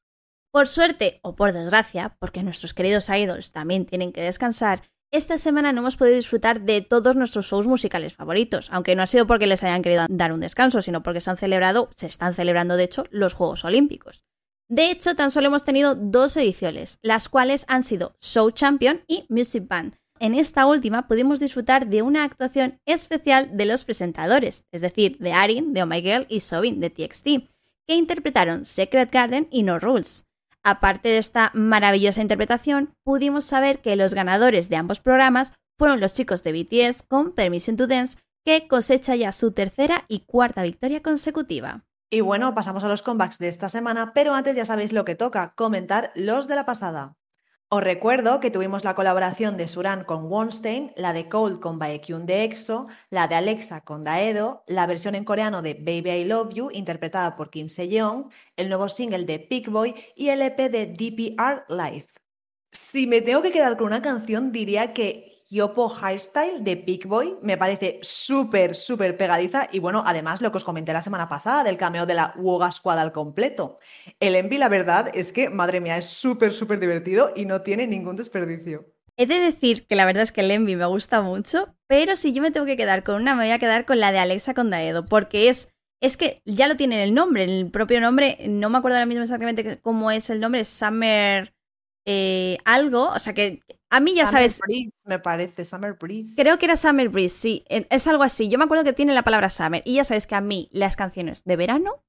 Por 0.52 0.68
suerte 0.68 1.18
o 1.22 1.34
por 1.34 1.54
desgracia, 1.54 2.14
porque 2.18 2.42
nuestros 2.42 2.74
queridos 2.74 3.08
idols 3.08 3.52
también 3.52 3.86
tienen 3.86 4.12
que 4.12 4.20
descansar, 4.20 4.82
esta 5.10 5.38
semana 5.38 5.72
no 5.72 5.80
hemos 5.80 5.96
podido 5.96 6.16
disfrutar 6.16 6.60
de 6.60 6.82
todos 6.82 7.16
nuestros 7.16 7.46
shows 7.46 7.66
musicales 7.66 8.12
favoritos, 8.12 8.68
aunque 8.70 8.94
no 8.94 9.02
ha 9.02 9.06
sido 9.06 9.26
porque 9.26 9.46
les 9.46 9.64
hayan 9.64 9.80
querido 9.80 10.04
dar 10.10 10.34
un 10.34 10.40
descanso, 10.40 10.82
sino 10.82 11.02
porque 11.02 11.22
se 11.22 11.30
han 11.30 11.38
celebrado, 11.38 11.88
se 11.96 12.04
están 12.04 12.34
celebrando 12.34 12.76
de 12.76 12.84
hecho, 12.84 13.04
los 13.10 13.32
Juegos 13.32 13.64
Olímpicos. 13.64 14.22
De 14.68 14.90
hecho, 14.90 15.16
tan 15.16 15.30
solo 15.30 15.46
hemos 15.46 15.64
tenido 15.64 15.94
dos 15.94 16.36
ediciones, 16.36 16.98
las 17.00 17.30
cuales 17.30 17.64
han 17.66 17.82
sido 17.82 18.14
Show 18.20 18.50
Champion 18.50 19.00
y 19.06 19.24
Music 19.30 19.66
Band, 19.66 19.94
en 20.20 20.34
esta 20.34 20.66
última 20.66 21.06
pudimos 21.06 21.40
disfrutar 21.40 21.86
de 21.88 22.02
una 22.02 22.24
actuación 22.24 22.80
especial 22.86 23.56
de 23.56 23.66
los 23.66 23.84
presentadores, 23.84 24.64
es 24.72 24.80
decir, 24.80 25.18
de 25.18 25.32
Arin, 25.32 25.72
de 25.72 25.82
Oh 25.82 25.86
My 25.86 26.00
Girl 26.02 26.26
y 26.28 26.40
Sobin, 26.40 26.80
de 26.80 26.90
TXT, 26.90 27.24
que 27.86 27.94
interpretaron 27.94 28.64
Secret 28.64 29.10
Garden 29.10 29.48
y 29.50 29.62
No 29.62 29.78
Rules. 29.78 30.26
Aparte 30.62 31.08
de 31.08 31.18
esta 31.18 31.52
maravillosa 31.54 32.22
interpretación, 32.22 32.94
pudimos 33.04 33.44
saber 33.44 33.80
que 33.80 33.94
los 33.96 34.14
ganadores 34.14 34.68
de 34.68 34.76
ambos 34.76 35.00
programas 35.00 35.52
fueron 35.78 36.00
los 36.00 36.12
chicos 36.12 36.42
de 36.42 36.52
BTS 36.52 37.04
con 37.04 37.32
Permission 37.32 37.76
to 37.76 37.86
Dance, 37.86 38.18
que 38.44 38.66
cosecha 38.66 39.14
ya 39.14 39.32
su 39.32 39.52
tercera 39.52 40.04
y 40.08 40.20
cuarta 40.20 40.62
victoria 40.62 41.02
consecutiva. 41.02 41.84
Y 42.10 42.20
bueno, 42.20 42.54
pasamos 42.54 42.84
a 42.84 42.88
los 42.88 43.02
comebacks 43.02 43.38
de 43.38 43.48
esta 43.48 43.68
semana, 43.68 44.12
pero 44.14 44.34
antes 44.34 44.56
ya 44.56 44.64
sabéis 44.64 44.92
lo 44.92 45.04
que 45.04 45.16
toca, 45.16 45.54
comentar 45.56 46.12
los 46.14 46.46
de 46.46 46.54
la 46.54 46.64
pasada. 46.64 47.16
Os 47.68 47.82
recuerdo 47.82 48.38
que 48.38 48.52
tuvimos 48.52 48.84
la 48.84 48.94
colaboración 48.94 49.56
de 49.56 49.66
Suran 49.66 50.04
con 50.04 50.26
Wonstein, 50.26 50.92
la 50.96 51.12
de 51.12 51.28
Cold 51.28 51.58
con 51.58 51.80
Baekhyun 51.80 52.24
de 52.24 52.44
EXO, 52.44 52.86
la 53.10 53.26
de 53.26 53.34
Alexa 53.34 53.80
con 53.80 54.04
Daedo, 54.04 54.62
la 54.68 54.86
versión 54.86 55.16
en 55.16 55.24
coreano 55.24 55.62
de 55.62 55.74
Baby 55.74 56.10
I 56.10 56.24
Love 56.26 56.54
You 56.54 56.70
interpretada 56.72 57.34
por 57.34 57.50
Kim 57.50 57.68
Se-yeon, 57.68 58.30
el 58.54 58.68
nuevo 58.68 58.88
single 58.88 59.24
de 59.24 59.48
Big 59.50 59.68
Boy 59.68 59.96
y 60.14 60.28
el 60.28 60.42
EP 60.42 60.70
de 60.70 60.86
DPR 60.86 61.64
Live. 61.68 62.06
Si 62.70 63.08
me 63.08 63.20
tengo 63.20 63.42
que 63.42 63.50
quedar 63.50 63.76
con 63.76 63.88
una 63.88 64.00
canción 64.00 64.52
diría 64.52 64.92
que 64.92 65.35
Hyopo 65.48 65.94
Hairstyle 66.00 66.64
de 66.64 66.74
Big 66.74 67.06
Boy 67.06 67.36
me 67.42 67.56
parece 67.56 68.00
súper, 68.02 68.74
súper 68.74 69.16
pegadiza 69.16 69.68
y 69.70 69.78
bueno, 69.78 70.02
además 70.04 70.42
lo 70.42 70.50
que 70.50 70.56
os 70.56 70.64
comenté 70.64 70.92
la 70.92 71.02
semana 71.02 71.28
pasada 71.28 71.62
del 71.62 71.76
cameo 71.76 72.04
de 72.04 72.14
la 72.14 72.34
Woga 72.36 72.72
Squad 72.72 72.98
al 72.98 73.12
completo. 73.12 73.78
El 74.18 74.34
Envy, 74.34 74.58
la 74.58 74.68
verdad 74.68 75.10
es 75.14 75.32
que, 75.32 75.48
madre 75.48 75.80
mía, 75.80 75.96
es 75.96 76.06
súper, 76.06 76.52
súper 76.52 76.80
divertido 76.80 77.30
y 77.36 77.44
no 77.44 77.62
tiene 77.62 77.86
ningún 77.86 78.16
desperdicio. 78.16 78.92
He 79.16 79.26
de 79.26 79.38
decir 79.38 79.86
que 79.86 79.96
la 79.96 80.04
verdad 80.04 80.24
es 80.24 80.32
que 80.32 80.40
el 80.40 80.50
Envy 80.50 80.76
me 80.76 80.86
gusta 80.86 81.22
mucho, 81.22 81.74
pero 81.86 82.16
si 82.16 82.32
yo 82.32 82.42
me 82.42 82.50
tengo 82.50 82.66
que 82.66 82.76
quedar 82.76 83.04
con 83.04 83.22
una, 83.22 83.34
me 83.34 83.44
voy 83.44 83.52
a 83.52 83.58
quedar 83.58 83.86
con 83.86 84.00
la 84.00 84.12
de 84.12 84.18
Alexa 84.18 84.52
con 84.52 84.70
Daedo, 84.70 85.06
porque 85.06 85.48
es 85.48 85.68
es 86.02 86.16
que 86.16 86.42
ya 86.44 86.68
lo 86.68 86.76
tiene 86.76 86.96
en 86.96 87.02
el 87.02 87.14
nombre, 87.14 87.44
en 87.44 87.50
el 87.50 87.70
propio 87.70 88.00
nombre, 88.00 88.38
no 88.48 88.68
me 88.68 88.78
acuerdo 88.78 88.96
ahora 88.96 89.06
mismo 89.06 89.22
exactamente 89.22 89.80
cómo 89.80 90.10
es 90.10 90.28
el 90.28 90.40
nombre, 90.40 90.64
Summer 90.64 91.54
eh, 92.04 92.58
algo, 92.64 93.08
o 93.08 93.18
sea 93.18 93.34
que 93.34 93.62
a 93.90 94.00
mí 94.00 94.14
ya 94.14 94.26
Summer 94.26 94.50
sabes. 94.50 94.60
Breeze, 94.66 94.94
me 95.06 95.18
parece, 95.18 95.64
Summer 95.64 95.94
Breeze. 95.94 96.34
Creo 96.40 96.58
que 96.58 96.66
era 96.66 96.76
Summer 96.76 97.08
Breeze, 97.08 97.36
sí, 97.36 97.64
es 97.68 98.06
algo 98.06 98.22
así. 98.22 98.48
Yo 98.48 98.58
me 98.58 98.64
acuerdo 98.64 98.84
que 98.84 98.92
tiene 98.92 99.14
la 99.14 99.22
palabra 99.22 99.50
Summer 99.50 99.82
y 99.84 99.94
ya 99.94 100.04
sabes 100.04 100.26
que 100.26 100.34
a 100.34 100.40
mí 100.40 100.68
las 100.72 100.96
canciones 100.96 101.44
de 101.44 101.56
verano, 101.56 102.02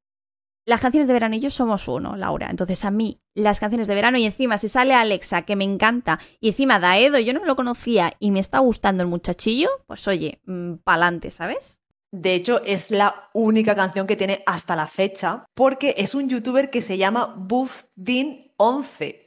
las 0.66 0.82
canciones 0.82 1.08
de 1.08 1.14
verano 1.14 1.36
y 1.36 1.40
yo 1.40 1.50
somos 1.50 1.88
uno, 1.88 2.16
Laura. 2.18 2.50
Entonces 2.50 2.84
a 2.84 2.92
mí 2.92 3.22
las 3.34 3.60
canciones 3.60 3.88
de 3.88 3.96
verano 3.96 4.18
y 4.18 4.26
encima 4.26 4.58
si 4.58 4.68
sale 4.68 4.94
Alexa, 4.94 5.44
que 5.44 5.56
me 5.56 5.64
encanta, 5.64 6.20
y 6.40 6.50
encima 6.50 6.80
Daedo, 6.80 7.20
yo 7.20 7.34
no 7.34 7.46
lo 7.46 7.56
conocía 7.56 8.14
y 8.20 8.32
me 8.32 8.40
está 8.40 8.60
gustando 8.60 9.04
el 9.04 9.10
muchachillo, 9.10 9.70
pues 9.86 10.08
oye, 10.08 10.42
mmm, 10.46 10.76
pa'lante, 10.84 11.32
¿sabes? 11.32 11.80
De 12.12 12.36
hecho, 12.36 12.62
es 12.64 12.90
la 12.92 13.30
única 13.34 13.76
canción 13.76 14.08
que 14.08 14.16
tiene 14.16 14.42
hasta 14.46 14.76
la 14.76 14.88
fecha, 14.88 15.46
porque 15.54 15.94
es 15.98 16.16
un 16.16 16.30
youtuber 16.30 16.70
que 16.70 16.82
se 16.82 16.98
llama 16.98 17.36
Buffdin11 17.38 19.27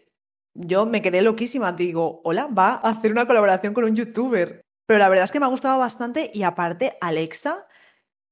yo 0.55 0.86
me 0.86 1.03
quedé 1.03 1.22
loquísima. 1.22 1.72
Digo, 1.72 2.20
hola, 2.24 2.46
va 2.46 2.74
a 2.74 2.90
hacer 2.90 3.12
una 3.12 3.26
colaboración 3.26 3.74
con 3.74 3.84
un 3.84 3.96
youtuber. 3.96 4.62
Pero 4.86 4.98
la 4.98 5.09
verdad 5.09 5.24
es 5.24 5.30
que 5.30 5.40
me 5.40 5.46
ha 5.46 5.51
gustado 5.51 5.78
bastante 5.78 6.30
y 6.34 6.42
aparte, 6.42 6.96
Alexa, 7.01 7.66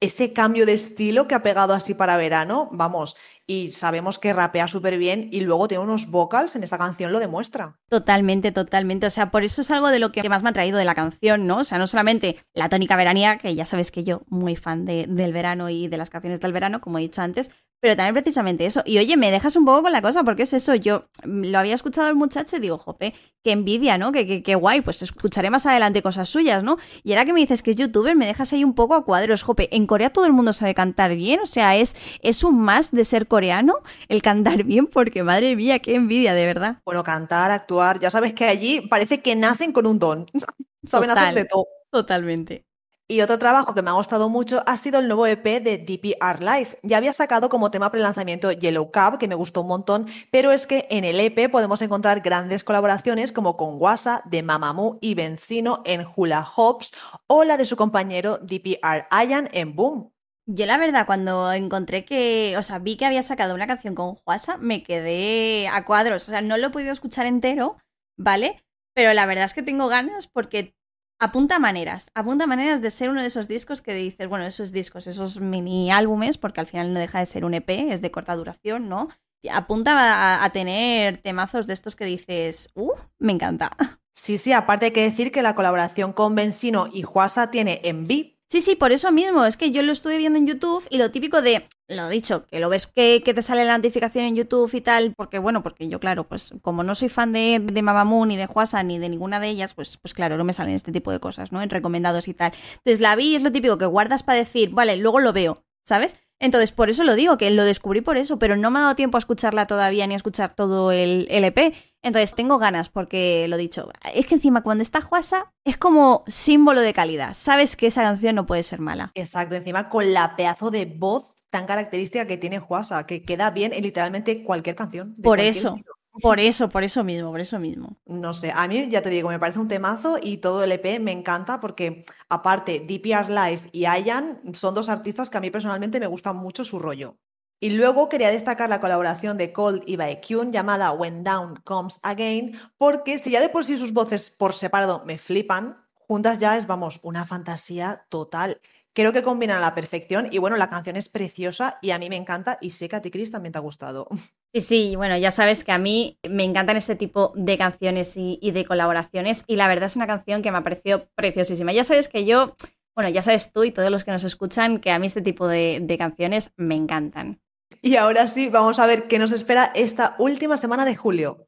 ese 0.00 0.32
cambio 0.32 0.66
de 0.66 0.74
estilo 0.74 1.26
que 1.26 1.34
ha 1.34 1.42
pegado 1.42 1.74
así 1.74 1.94
para 1.94 2.16
verano, 2.16 2.68
vamos, 2.72 3.16
y 3.46 3.70
sabemos 3.70 4.18
que 4.18 4.32
rapea 4.32 4.68
súper 4.68 4.98
bien 4.98 5.28
y 5.32 5.40
luego 5.40 5.66
tiene 5.66 5.82
unos 5.82 6.10
vocals 6.10 6.54
en 6.54 6.62
esta 6.62 6.78
canción, 6.78 7.12
lo 7.12 7.18
demuestra. 7.18 7.78
Totalmente, 7.88 8.52
totalmente. 8.52 9.06
O 9.06 9.10
sea, 9.10 9.30
por 9.30 9.42
eso 9.42 9.62
es 9.62 9.70
algo 9.70 9.88
de 9.88 9.98
lo 9.98 10.12
que 10.12 10.28
más 10.28 10.42
me 10.42 10.50
ha 10.50 10.52
traído 10.52 10.78
de 10.78 10.84
la 10.84 10.94
canción, 10.94 11.46
¿no? 11.46 11.58
O 11.58 11.64
sea, 11.64 11.78
no 11.78 11.86
solamente 11.86 12.38
la 12.54 12.68
tónica 12.68 12.96
veraniega, 12.96 13.38
que 13.38 13.54
ya 13.54 13.64
sabes 13.64 13.90
que 13.90 14.04
yo, 14.04 14.22
muy 14.28 14.54
fan 14.54 14.84
de, 14.84 15.06
del 15.08 15.32
verano 15.32 15.70
y 15.70 15.88
de 15.88 15.96
las 15.96 16.10
canciones 16.10 16.40
del 16.40 16.52
verano, 16.52 16.80
como 16.80 16.98
he 16.98 17.02
dicho 17.02 17.22
antes, 17.22 17.50
pero 17.80 17.96
también 17.96 18.14
precisamente 18.14 18.66
eso. 18.66 18.82
Y 18.84 18.98
oye, 18.98 19.16
me 19.16 19.30
dejas 19.30 19.54
un 19.56 19.64
poco 19.64 19.82
con 19.82 19.92
la 19.92 20.02
cosa, 20.02 20.24
porque 20.24 20.42
es 20.42 20.52
eso. 20.52 20.74
Yo 20.74 21.04
lo 21.22 21.58
había 21.58 21.74
escuchado 21.74 22.08
el 22.08 22.16
muchacho 22.16 22.56
y 22.56 22.60
digo, 22.60 22.78
jope, 22.78 23.14
qué 23.44 23.52
envidia, 23.52 23.98
¿no? 23.98 24.10
Qué, 24.10 24.42
qué, 24.42 24.54
guay. 24.54 24.80
Pues 24.80 25.02
escucharé 25.02 25.50
más 25.50 25.64
adelante 25.66 26.02
cosas 26.02 26.28
suyas, 26.28 26.62
¿no? 26.64 26.78
Y 27.04 27.12
ahora 27.12 27.24
que 27.24 27.32
me 27.32 27.40
dices 27.40 27.62
que 27.62 27.70
es 27.70 27.76
youtuber, 27.76 28.16
me 28.16 28.26
dejas 28.26 28.52
ahí 28.52 28.64
un 28.64 28.74
poco 28.74 28.94
a 28.94 29.04
cuadros. 29.04 29.42
Jope, 29.42 29.74
en 29.74 29.86
Corea 29.86 30.10
todo 30.10 30.26
el 30.26 30.32
mundo 30.32 30.52
sabe 30.52 30.74
cantar 30.74 31.14
bien. 31.14 31.40
O 31.40 31.46
sea, 31.46 31.76
es, 31.76 31.94
es 32.22 32.42
un 32.42 32.60
más 32.60 32.90
de 32.90 33.04
ser 33.04 33.28
coreano 33.28 33.74
el 34.08 34.22
cantar 34.22 34.64
bien, 34.64 34.86
porque 34.86 35.22
madre 35.22 35.54
mía, 35.54 35.78
qué 35.78 35.94
envidia, 35.94 36.34
de 36.34 36.46
verdad. 36.46 36.78
Bueno, 36.84 37.04
cantar, 37.04 37.50
actuar. 37.50 38.00
Ya 38.00 38.10
sabes 38.10 38.32
que 38.32 38.44
allí 38.44 38.80
parece 38.88 39.20
que 39.20 39.36
nacen 39.36 39.72
con 39.72 39.86
un 39.86 39.98
don. 39.98 40.26
Saben 40.84 41.10
hacer 41.10 41.34
de 41.34 41.44
todo. 41.44 41.66
Totalmente. 41.90 42.67
Y 43.10 43.22
otro 43.22 43.38
trabajo 43.38 43.72
que 43.72 43.80
me 43.80 43.88
ha 43.88 43.94
gustado 43.94 44.28
mucho 44.28 44.62
ha 44.66 44.76
sido 44.76 44.98
el 44.98 45.08
nuevo 45.08 45.26
EP 45.26 45.62
de 45.62 45.78
DPR 45.78 46.40
Live. 46.40 46.78
Ya 46.82 46.98
había 46.98 47.14
sacado 47.14 47.48
como 47.48 47.70
tema 47.70 47.90
prelanzamiento 47.90 48.52
Yellow 48.52 48.90
Cab, 48.90 49.16
que 49.16 49.26
me 49.26 49.34
gustó 49.34 49.62
un 49.62 49.68
montón, 49.68 50.06
pero 50.30 50.52
es 50.52 50.66
que 50.66 50.86
en 50.90 51.04
el 51.06 51.18
EP 51.18 51.50
podemos 51.50 51.80
encontrar 51.80 52.20
grandes 52.20 52.64
colaboraciones 52.64 53.32
como 53.32 53.56
con 53.56 53.80
Wasa, 53.80 54.20
de 54.26 54.42
Mamamoo 54.42 54.98
y 55.00 55.14
Benzino 55.14 55.80
en 55.86 56.04
Hula 56.14 56.46
Hops 56.54 56.92
o 57.26 57.44
la 57.44 57.56
de 57.56 57.64
su 57.64 57.76
compañero 57.76 58.40
DPR 58.42 59.06
Ayan 59.10 59.48
en 59.52 59.74
Boom. 59.74 60.12
Yo 60.44 60.66
la 60.66 60.76
verdad, 60.76 61.06
cuando 61.06 61.50
encontré 61.54 62.04
que, 62.04 62.56
o 62.58 62.62
sea, 62.62 62.78
vi 62.78 62.98
que 62.98 63.06
había 63.06 63.22
sacado 63.22 63.54
una 63.54 63.66
canción 63.66 63.94
con 63.94 64.18
Wasa, 64.26 64.58
me 64.58 64.82
quedé 64.82 65.66
a 65.68 65.86
cuadros. 65.86 66.28
O 66.28 66.30
sea, 66.30 66.42
no 66.42 66.58
lo 66.58 66.66
he 66.66 66.70
podido 66.70 66.92
escuchar 66.92 67.24
entero, 67.24 67.78
¿vale? 68.18 68.62
Pero 68.94 69.14
la 69.14 69.24
verdad 69.24 69.46
es 69.46 69.54
que 69.54 69.62
tengo 69.62 69.88
ganas 69.88 70.26
porque 70.26 70.74
apunta 71.18 71.58
maneras, 71.58 72.10
apunta 72.14 72.46
maneras 72.46 72.80
de 72.80 72.90
ser 72.90 73.10
uno 73.10 73.20
de 73.20 73.26
esos 73.26 73.48
discos 73.48 73.82
que 73.82 73.94
dices, 73.94 74.28
bueno, 74.28 74.44
esos 74.44 74.72
discos, 74.72 75.06
esos 75.06 75.40
mini 75.40 75.90
álbumes, 75.90 76.38
porque 76.38 76.60
al 76.60 76.66
final 76.66 76.92
no 76.92 77.00
deja 77.00 77.18
de 77.18 77.26
ser 77.26 77.44
un 77.44 77.54
EP, 77.54 77.68
es 77.92 78.00
de 78.00 78.10
corta 78.10 78.36
duración, 78.36 78.88
¿no? 78.88 79.08
Apunta 79.50 79.92
a, 79.92 80.44
a 80.44 80.50
tener 80.50 81.18
temazos 81.18 81.66
de 81.66 81.74
estos 81.74 81.96
que 81.96 82.04
dices, 82.04 82.70
uh, 82.74 82.92
me 83.18 83.32
encanta. 83.32 83.70
Sí, 84.12 84.36
sí, 84.36 84.52
aparte 84.52 84.86
hay 84.86 84.92
que 84.92 85.02
decir 85.02 85.30
que 85.30 85.42
la 85.42 85.54
colaboración 85.54 86.12
con 86.12 86.34
Benzino 86.34 86.88
y 86.92 87.02
Juasa 87.02 87.50
tiene 87.50 87.80
en 87.84 88.08
VIP. 88.08 88.38
Sí, 88.48 88.62
sí, 88.62 88.74
por 88.74 88.92
eso 88.92 89.12
mismo, 89.12 89.44
es 89.44 89.56
que 89.56 89.70
yo 89.70 89.82
lo 89.82 89.92
estuve 89.92 90.16
viendo 90.16 90.38
en 90.38 90.46
YouTube 90.46 90.86
y 90.90 90.96
lo 90.96 91.10
típico 91.10 91.42
de, 91.42 91.68
lo 91.88 92.08
dicho, 92.08 92.46
que 92.46 92.60
lo 92.60 92.68
ves 92.68 92.86
que, 92.86 93.22
que, 93.24 93.34
te 93.34 93.42
sale 93.42 93.64
la 93.64 93.76
notificación 93.76 94.26
en 94.26 94.36
YouTube 94.36 94.72
y 94.74 94.80
tal, 94.80 95.14
porque 95.16 95.38
bueno, 95.38 95.62
porque 95.62 95.88
yo 95.88 95.98
claro, 96.00 96.24
pues 96.24 96.52
como 96.62 96.84
no 96.84 96.94
soy 96.94 97.08
fan 97.08 97.32
de, 97.32 97.60
de 97.60 97.82
Mamamoo 97.82 98.26
ni 98.26 98.36
de 98.36 98.46
Huasa 98.46 98.82
ni 98.82 98.98
de 98.98 99.08
ninguna 99.08 99.40
de 99.40 99.48
ellas, 99.48 99.74
pues, 99.74 99.96
pues 99.96 100.14
claro, 100.14 100.36
no 100.36 100.44
me 100.44 100.52
salen 100.52 100.74
este 100.74 100.92
tipo 100.92 101.10
de 101.10 101.20
cosas, 101.20 101.50
¿no? 101.50 101.62
En 101.62 101.70
recomendados 101.70 102.28
y 102.28 102.34
tal. 102.34 102.52
Entonces 102.78 103.00
la 103.00 103.16
vi 103.16 103.28
y 103.28 103.36
es 103.36 103.42
lo 103.42 103.52
típico 103.52 103.78
que 103.78 103.86
guardas 103.86 104.22
para 104.22 104.38
decir, 104.38 104.70
vale, 104.70 104.96
luego 104.96 105.20
lo 105.20 105.32
veo, 105.32 105.64
¿sabes? 105.86 106.16
Entonces, 106.40 106.70
por 106.70 106.88
eso 106.88 107.02
lo 107.02 107.16
digo, 107.16 107.36
que 107.36 107.50
lo 107.50 107.64
descubrí 107.64 108.00
por 108.00 108.16
eso, 108.16 108.38
pero 108.38 108.56
no 108.56 108.70
me 108.70 108.78
ha 108.78 108.82
dado 108.82 108.94
tiempo 108.94 109.16
a 109.16 109.18
escucharla 109.18 109.66
todavía 109.66 110.06
ni 110.06 110.14
a 110.14 110.16
escuchar 110.16 110.54
todo 110.54 110.92
el 110.92 111.26
LP. 111.30 111.72
Entonces, 112.00 112.34
tengo 112.34 112.58
ganas, 112.58 112.90
porque 112.90 113.48
lo 113.48 113.56
dicho, 113.56 113.88
es 114.14 114.26
que 114.26 114.36
encima 114.36 114.62
cuando 114.62 114.82
está 114.82 115.00
Juasa 115.00 115.52
es 115.64 115.76
como 115.76 116.22
símbolo 116.28 116.80
de 116.80 116.94
calidad. 116.94 117.34
Sabes 117.34 117.74
que 117.74 117.88
esa 117.88 118.02
canción 118.02 118.36
no 118.36 118.46
puede 118.46 118.62
ser 118.62 118.78
mala. 118.78 119.10
Exacto, 119.16 119.56
encima 119.56 119.88
con 119.88 120.12
la 120.12 120.36
pedazo 120.36 120.70
de 120.70 120.86
voz 120.86 121.34
tan 121.50 121.66
característica 121.66 122.26
que 122.26 122.36
tiene 122.36 122.58
Juasa, 122.58 123.06
que 123.06 123.22
queda 123.22 123.50
bien 123.50 123.72
en 123.72 123.82
literalmente 123.82 124.42
cualquier 124.42 124.76
canción. 124.76 125.14
Por 125.22 125.40
eso. 125.40 125.76
Por 126.20 126.40
eso, 126.40 126.68
por 126.68 126.82
eso 126.82 127.04
mismo, 127.04 127.30
por 127.30 127.40
eso 127.40 127.60
mismo. 127.60 127.96
No 128.06 128.34
sé, 128.34 128.50
a 128.52 128.66
mí 128.66 128.88
ya 128.88 129.02
te 129.02 129.08
digo, 129.08 129.28
me 129.28 129.38
parece 129.38 129.60
un 129.60 129.68
temazo 129.68 130.18
y 130.20 130.38
todo 130.38 130.64
el 130.64 130.72
EP 130.72 130.98
me 130.98 131.12
encanta 131.12 131.60
porque 131.60 132.04
aparte 132.28 132.80
DPR 132.80 133.28
Live 133.28 133.68
y 133.70 133.84
Ayan 133.84 134.40
son 134.52 134.74
dos 134.74 134.88
artistas 134.88 135.30
que 135.30 135.38
a 135.38 135.40
mí 135.40 135.50
personalmente 135.50 136.00
me 136.00 136.08
gustan 136.08 136.36
mucho 136.36 136.64
su 136.64 136.80
rollo. 136.80 137.18
Y 137.60 137.70
luego 137.70 138.08
quería 138.08 138.30
destacar 138.30 138.70
la 138.70 138.80
colaboración 138.80 139.36
de 139.36 139.52
Cold 139.52 139.82
y 139.86 139.96
Baekhyun 139.96 140.52
llamada 140.52 140.92
When 140.92 141.24
Down 141.24 141.56
Comes 141.64 141.98
Again, 142.02 142.58
porque 142.78 143.18
si 143.18 143.30
ya 143.32 143.40
de 143.40 143.48
por 143.48 143.64
sí 143.64 143.76
sus 143.76 143.92
voces 143.92 144.30
por 144.30 144.54
separado 144.54 145.04
me 145.04 145.18
flipan, 145.18 145.84
juntas 145.94 146.38
ya 146.38 146.56
es, 146.56 146.66
vamos, 146.66 147.00
una 147.02 147.26
fantasía 147.26 148.06
total. 148.08 148.60
Creo 148.98 149.12
que 149.12 149.22
combinan 149.22 149.58
a 149.58 149.60
la 149.60 149.76
perfección 149.76 150.26
y 150.32 150.38
bueno, 150.38 150.56
la 150.56 150.68
canción 150.68 150.96
es 150.96 151.08
preciosa 151.08 151.78
y 151.80 151.92
a 151.92 152.00
mí 152.00 152.08
me 152.08 152.16
encanta 152.16 152.58
y 152.60 152.70
sé 152.70 152.88
que 152.88 152.96
a 152.96 153.00
ti, 153.00 153.12
Chris, 153.12 153.30
también 153.30 153.52
te 153.52 153.58
ha 153.58 153.60
gustado. 153.60 154.08
Sí, 154.52 154.62
sí, 154.62 154.96
bueno, 154.96 155.16
ya 155.18 155.30
sabes 155.30 155.62
que 155.62 155.72
a 155.72 155.78
mí 155.78 156.18
me 156.26 156.42
encantan 156.42 156.78
este 156.78 156.96
tipo 156.96 157.32
de 157.36 157.58
canciones 157.58 158.16
y, 158.16 158.38
y, 158.40 158.50
de 158.52 158.64
colaboraciones 158.64 159.44
y 159.46 159.56
la 159.56 159.68
verdad 159.68 159.88
es 159.88 159.96
una 159.96 160.06
canción 160.06 160.40
que 160.40 160.50
me 160.50 160.56
ha 160.56 160.62
parecido 160.62 161.06
preciosísima. 161.14 161.70
Ya 161.74 161.84
sabes 161.84 162.08
que 162.08 162.24
yo, 162.24 162.56
bueno, 162.96 163.10
ya 163.10 163.22
sabes 163.22 163.52
tú 163.52 163.64
y 163.64 163.72
todos 163.72 163.90
los 163.90 164.04
que 164.04 164.10
nos 164.10 164.24
escuchan 164.24 164.80
que 164.80 164.90
a 164.90 164.98
mí 164.98 165.06
este 165.06 165.20
tipo 165.20 165.46
de, 165.46 165.80
de 165.82 165.98
canciones 165.98 166.50
me 166.56 166.76
encantan. 166.76 167.42
Y 167.82 167.96
ahora 167.96 168.26
sí, 168.26 168.48
vamos 168.48 168.78
a 168.78 168.86
ver 168.86 169.06
qué 169.06 169.18
nos 169.18 169.32
espera 169.32 169.70
esta 169.74 170.16
última 170.18 170.56
semana 170.56 170.86
de 170.86 170.96
julio. 170.96 171.47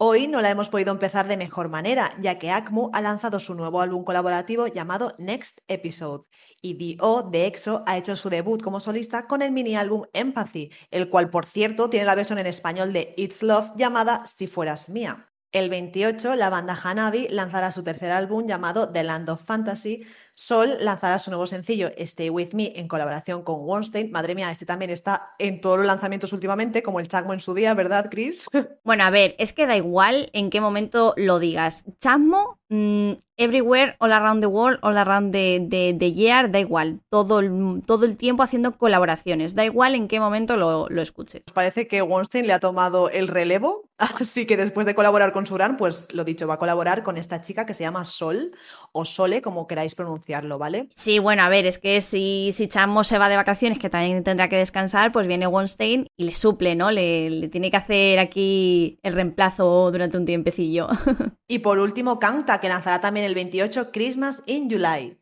Hoy 0.00 0.28
no 0.28 0.40
la 0.40 0.50
hemos 0.50 0.68
podido 0.68 0.92
empezar 0.92 1.26
de 1.26 1.36
mejor 1.36 1.68
manera, 1.70 2.12
ya 2.20 2.38
que 2.38 2.52
ACMU 2.52 2.88
ha 2.92 3.00
lanzado 3.00 3.40
su 3.40 3.56
nuevo 3.56 3.80
álbum 3.80 4.04
colaborativo 4.04 4.68
llamado 4.68 5.16
Next 5.18 5.58
Episode, 5.66 6.24
y 6.62 6.74
D.O. 6.74 7.24
de 7.24 7.46
EXO 7.46 7.82
ha 7.84 7.98
hecho 7.98 8.14
su 8.14 8.30
debut 8.30 8.62
como 8.62 8.78
solista 8.78 9.26
con 9.26 9.42
el 9.42 9.50
mini 9.50 9.74
álbum 9.74 10.04
Empathy, 10.12 10.70
el 10.92 11.08
cual 11.08 11.30
por 11.30 11.46
cierto 11.46 11.90
tiene 11.90 12.06
la 12.06 12.14
versión 12.14 12.38
en 12.38 12.46
español 12.46 12.92
de 12.92 13.12
It's 13.16 13.42
Love 13.42 13.72
llamada 13.74 14.24
Si 14.24 14.46
fueras 14.46 14.88
mía. 14.88 15.32
El 15.52 15.70
28, 15.70 16.34
la 16.34 16.50
banda 16.50 16.78
Hanabi 16.82 17.28
lanzará 17.28 17.72
su 17.72 17.82
tercer 17.82 18.12
álbum 18.12 18.46
llamado 18.46 18.90
The 18.92 19.02
Land 19.02 19.30
of 19.30 19.42
Fantasy, 19.42 20.04
Sol 20.40 20.68
lanzará 20.82 21.18
su 21.18 21.32
nuevo 21.32 21.48
sencillo 21.48 21.90
Stay 21.96 22.30
With 22.30 22.50
Me 22.54 22.72
en 22.76 22.86
colaboración 22.86 23.42
con 23.42 23.64
Wonstein. 23.64 24.12
Madre 24.12 24.36
mía, 24.36 24.52
este 24.52 24.66
también 24.66 24.92
está 24.92 25.34
en 25.40 25.60
todos 25.60 25.78
los 25.78 25.86
lanzamientos 25.88 26.32
últimamente, 26.32 26.80
como 26.80 27.00
el 27.00 27.08
Chasmo 27.08 27.32
en 27.32 27.40
su 27.40 27.54
día, 27.54 27.74
¿verdad, 27.74 28.06
Chris? 28.08 28.46
Bueno, 28.84 29.02
a 29.02 29.10
ver, 29.10 29.34
es 29.38 29.52
que 29.52 29.66
da 29.66 29.76
igual 29.76 30.30
en 30.32 30.48
qué 30.48 30.60
momento 30.60 31.12
lo 31.16 31.40
digas. 31.40 31.84
Chasmo, 32.00 32.57
mmm, 32.68 33.12
everywhere, 33.38 33.96
all 34.00 34.12
around 34.12 34.40
the 34.40 34.48
world, 34.48 34.78
all 34.82 34.98
around 34.98 35.32
the, 35.32 35.64
the, 35.68 35.94
the 35.96 36.12
year, 36.12 36.50
da 36.50 36.58
igual. 36.58 37.00
Todo 37.08 37.38
el, 37.38 37.82
todo 37.86 38.04
el, 38.04 38.16
tiempo 38.16 38.42
haciendo 38.42 38.76
colaboraciones. 38.76 39.54
Da 39.54 39.64
igual 39.64 39.94
en 39.94 40.08
qué 40.08 40.20
momento 40.20 40.56
lo, 40.56 40.88
lo 40.88 41.00
escuches. 41.00 41.42
Parece 41.54 41.86
que 41.86 42.02
Wonstein 42.02 42.46
le 42.46 42.52
ha 42.52 42.58
tomado 42.58 43.08
el 43.10 43.28
relevo, 43.28 43.84
así 43.98 44.46
que 44.46 44.56
después 44.56 44.86
de 44.86 44.94
colaborar 44.94 45.32
con 45.32 45.46
Suran, 45.46 45.76
pues 45.76 46.12
lo 46.12 46.24
dicho, 46.24 46.46
va 46.48 46.54
a 46.54 46.58
colaborar 46.58 47.02
con 47.02 47.16
esta 47.16 47.40
chica 47.40 47.64
que 47.64 47.74
se 47.74 47.84
llama 47.84 48.04
Sol 48.04 48.50
o 48.92 49.04
Sole, 49.04 49.40
como 49.40 49.66
queráis 49.66 49.94
pronunciarlo, 49.94 50.58
¿vale? 50.58 50.88
Sí, 50.96 51.20
bueno, 51.20 51.42
a 51.42 51.48
ver, 51.48 51.66
es 51.66 51.78
que 51.78 52.02
si, 52.02 52.50
si 52.52 52.66
Chamo 52.66 53.04
se 53.04 53.18
va 53.18 53.28
de 53.28 53.36
vacaciones, 53.36 53.78
que 53.78 53.88
también 53.88 54.24
tendrá 54.24 54.48
que 54.48 54.56
descansar, 54.56 55.12
pues 55.12 55.28
viene 55.28 55.46
Wonstein 55.46 56.08
y 56.16 56.24
le 56.24 56.34
suple, 56.34 56.74
¿no? 56.74 56.90
Le, 56.90 57.30
le 57.30 57.48
tiene 57.48 57.70
que 57.70 57.76
hacer 57.76 58.18
aquí 58.18 58.98
el 59.02 59.12
reemplazo 59.12 59.90
durante 59.92 60.16
un 60.16 60.24
tiempecillo. 60.24 60.88
y 61.48 61.60
por 61.60 61.78
último, 61.78 62.18
Que 62.60 62.68
lanzará 62.68 63.00
también 63.00 63.26
el 63.26 63.34
28 63.34 63.92
Christmas 63.92 64.42
in 64.46 64.70
July. 64.70 65.18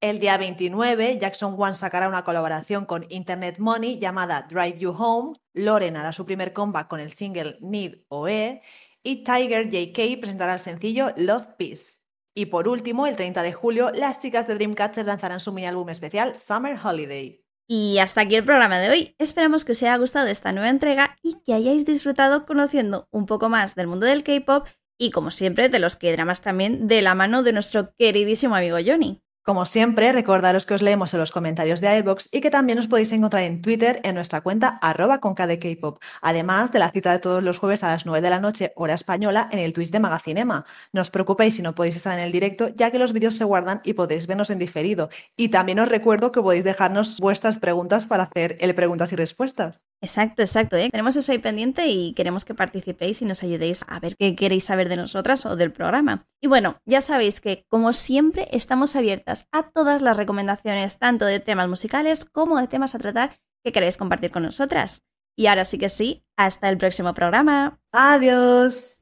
El 0.00 0.18
día 0.18 0.36
29, 0.36 1.18
Jackson 1.18 1.56
One 1.58 1.74
sacará 1.74 2.08
una 2.08 2.24
colaboración 2.24 2.84
con 2.84 3.06
Internet 3.08 3.58
Money 3.58 3.98
llamada 3.98 4.46
Drive 4.48 4.78
You 4.78 4.90
Home, 4.90 5.32
Loren 5.54 5.96
hará 5.96 6.12
su 6.12 6.26
primer 6.26 6.52
comeback 6.52 6.88
con 6.88 7.00
el 7.00 7.12
single 7.12 7.56
Need 7.60 8.00
OE 8.08 8.60
y 9.02 9.24
Tiger 9.24 9.68
JK 9.70 10.20
presentará 10.20 10.54
el 10.54 10.60
sencillo 10.60 11.12
Love 11.16 11.48
Peace. 11.56 12.00
Y 12.34 12.46
por 12.46 12.68
último, 12.68 13.06
el 13.06 13.16
30 13.16 13.42
de 13.42 13.52
julio, 13.52 13.90
las 13.94 14.20
chicas 14.20 14.46
de 14.48 14.56
Dreamcatcher 14.56 15.06
lanzarán 15.06 15.40
su 15.40 15.52
mini 15.52 15.68
álbum 15.68 15.88
especial 15.88 16.34
Summer 16.34 16.76
Holiday. 16.82 17.44
Y 17.66 17.98
hasta 17.98 18.22
aquí 18.22 18.34
el 18.34 18.44
programa 18.44 18.78
de 18.78 18.90
hoy. 18.90 19.14
Esperamos 19.18 19.64
que 19.64 19.72
os 19.72 19.82
haya 19.82 19.96
gustado 19.96 20.26
esta 20.26 20.52
nueva 20.52 20.68
entrega 20.68 21.16
y 21.22 21.36
que 21.46 21.54
hayáis 21.54 21.86
disfrutado 21.86 22.44
conociendo 22.44 23.08
un 23.10 23.24
poco 23.26 23.48
más 23.48 23.74
del 23.74 23.86
mundo 23.86 24.04
del 24.04 24.22
K-pop 24.22 24.66
y, 24.98 25.10
como 25.10 25.30
siempre, 25.30 25.68
de 25.68 25.78
los 25.78 25.96
K-dramas 25.96 26.42
también 26.42 26.86
de 26.86 27.02
la 27.02 27.14
mano 27.14 27.42
de 27.42 27.52
nuestro 27.52 27.94
queridísimo 27.96 28.56
amigo 28.56 28.78
Johnny. 28.84 29.22
Como 29.44 29.66
siempre, 29.66 30.10
recordaros 30.10 30.64
que 30.64 30.72
os 30.72 30.80
leemos 30.80 31.12
en 31.12 31.20
los 31.20 31.30
comentarios 31.30 31.82
de 31.82 31.98
iVoox 31.98 32.28
y 32.32 32.40
que 32.40 32.48
también 32.48 32.78
os 32.78 32.86
podéis 32.86 33.12
encontrar 33.12 33.42
en 33.42 33.60
Twitter 33.60 34.00
en 34.02 34.14
nuestra 34.14 34.40
cuenta 34.40 34.78
arroba 34.80 35.20
con 35.20 35.34
K-pop, 35.34 36.02
además 36.22 36.72
de 36.72 36.78
la 36.78 36.90
cita 36.90 37.12
de 37.12 37.18
todos 37.18 37.42
los 37.42 37.58
jueves 37.58 37.84
a 37.84 37.90
las 37.90 38.06
9 38.06 38.22
de 38.22 38.30
la 38.30 38.40
noche, 38.40 38.72
hora 38.74 38.94
española, 38.94 39.50
en 39.52 39.58
el 39.58 39.74
Twitch 39.74 39.90
de 39.90 40.00
Magacinema. 40.00 40.64
No 40.94 41.02
os 41.02 41.10
preocupéis 41.10 41.56
si 41.56 41.62
no 41.62 41.74
podéis 41.74 41.96
estar 41.96 42.18
en 42.18 42.24
el 42.24 42.32
directo, 42.32 42.70
ya 42.74 42.90
que 42.90 42.98
los 42.98 43.12
vídeos 43.12 43.36
se 43.36 43.44
guardan 43.44 43.82
y 43.84 43.92
podéis 43.92 44.26
vernos 44.26 44.48
en 44.48 44.58
diferido. 44.58 45.10
Y 45.36 45.50
también 45.50 45.78
os 45.78 45.90
recuerdo 45.90 46.32
que 46.32 46.40
podéis 46.40 46.64
dejarnos 46.64 47.20
vuestras 47.20 47.58
preguntas 47.58 48.06
para 48.06 48.22
hacer 48.22 48.56
el 48.60 48.74
preguntas 48.74 49.12
y 49.12 49.16
respuestas. 49.16 49.84
Exacto, 50.00 50.40
exacto. 50.40 50.76
¿eh? 50.76 50.88
Tenemos 50.90 51.16
eso 51.16 51.32
ahí 51.32 51.38
pendiente 51.38 51.86
y 51.88 52.14
queremos 52.14 52.46
que 52.46 52.54
participéis 52.54 53.20
y 53.20 53.26
nos 53.26 53.42
ayudéis 53.42 53.84
a 53.88 54.00
ver 54.00 54.16
qué 54.16 54.34
queréis 54.36 54.64
saber 54.64 54.88
de 54.88 54.96
nosotras 54.96 55.44
o 55.44 55.54
del 55.54 55.70
programa. 55.70 56.24
Y 56.40 56.46
bueno, 56.46 56.78
ya 56.86 57.02
sabéis 57.02 57.42
que, 57.42 57.66
como 57.68 57.92
siempre, 57.92 58.48
estamos 58.52 58.96
abiertas 58.96 59.33
a 59.52 59.70
todas 59.70 60.02
las 60.02 60.16
recomendaciones, 60.16 60.98
tanto 60.98 61.24
de 61.24 61.40
temas 61.40 61.68
musicales 61.68 62.24
como 62.24 62.60
de 62.60 62.68
temas 62.68 62.94
a 62.94 62.98
tratar 62.98 63.40
que 63.64 63.72
queréis 63.72 63.96
compartir 63.96 64.30
con 64.30 64.42
nosotras. 64.42 65.02
Y 65.36 65.46
ahora 65.46 65.64
sí 65.64 65.78
que 65.78 65.88
sí, 65.88 66.24
hasta 66.36 66.68
el 66.68 66.78
próximo 66.78 67.12
programa. 67.14 67.80
Adiós. 67.92 69.00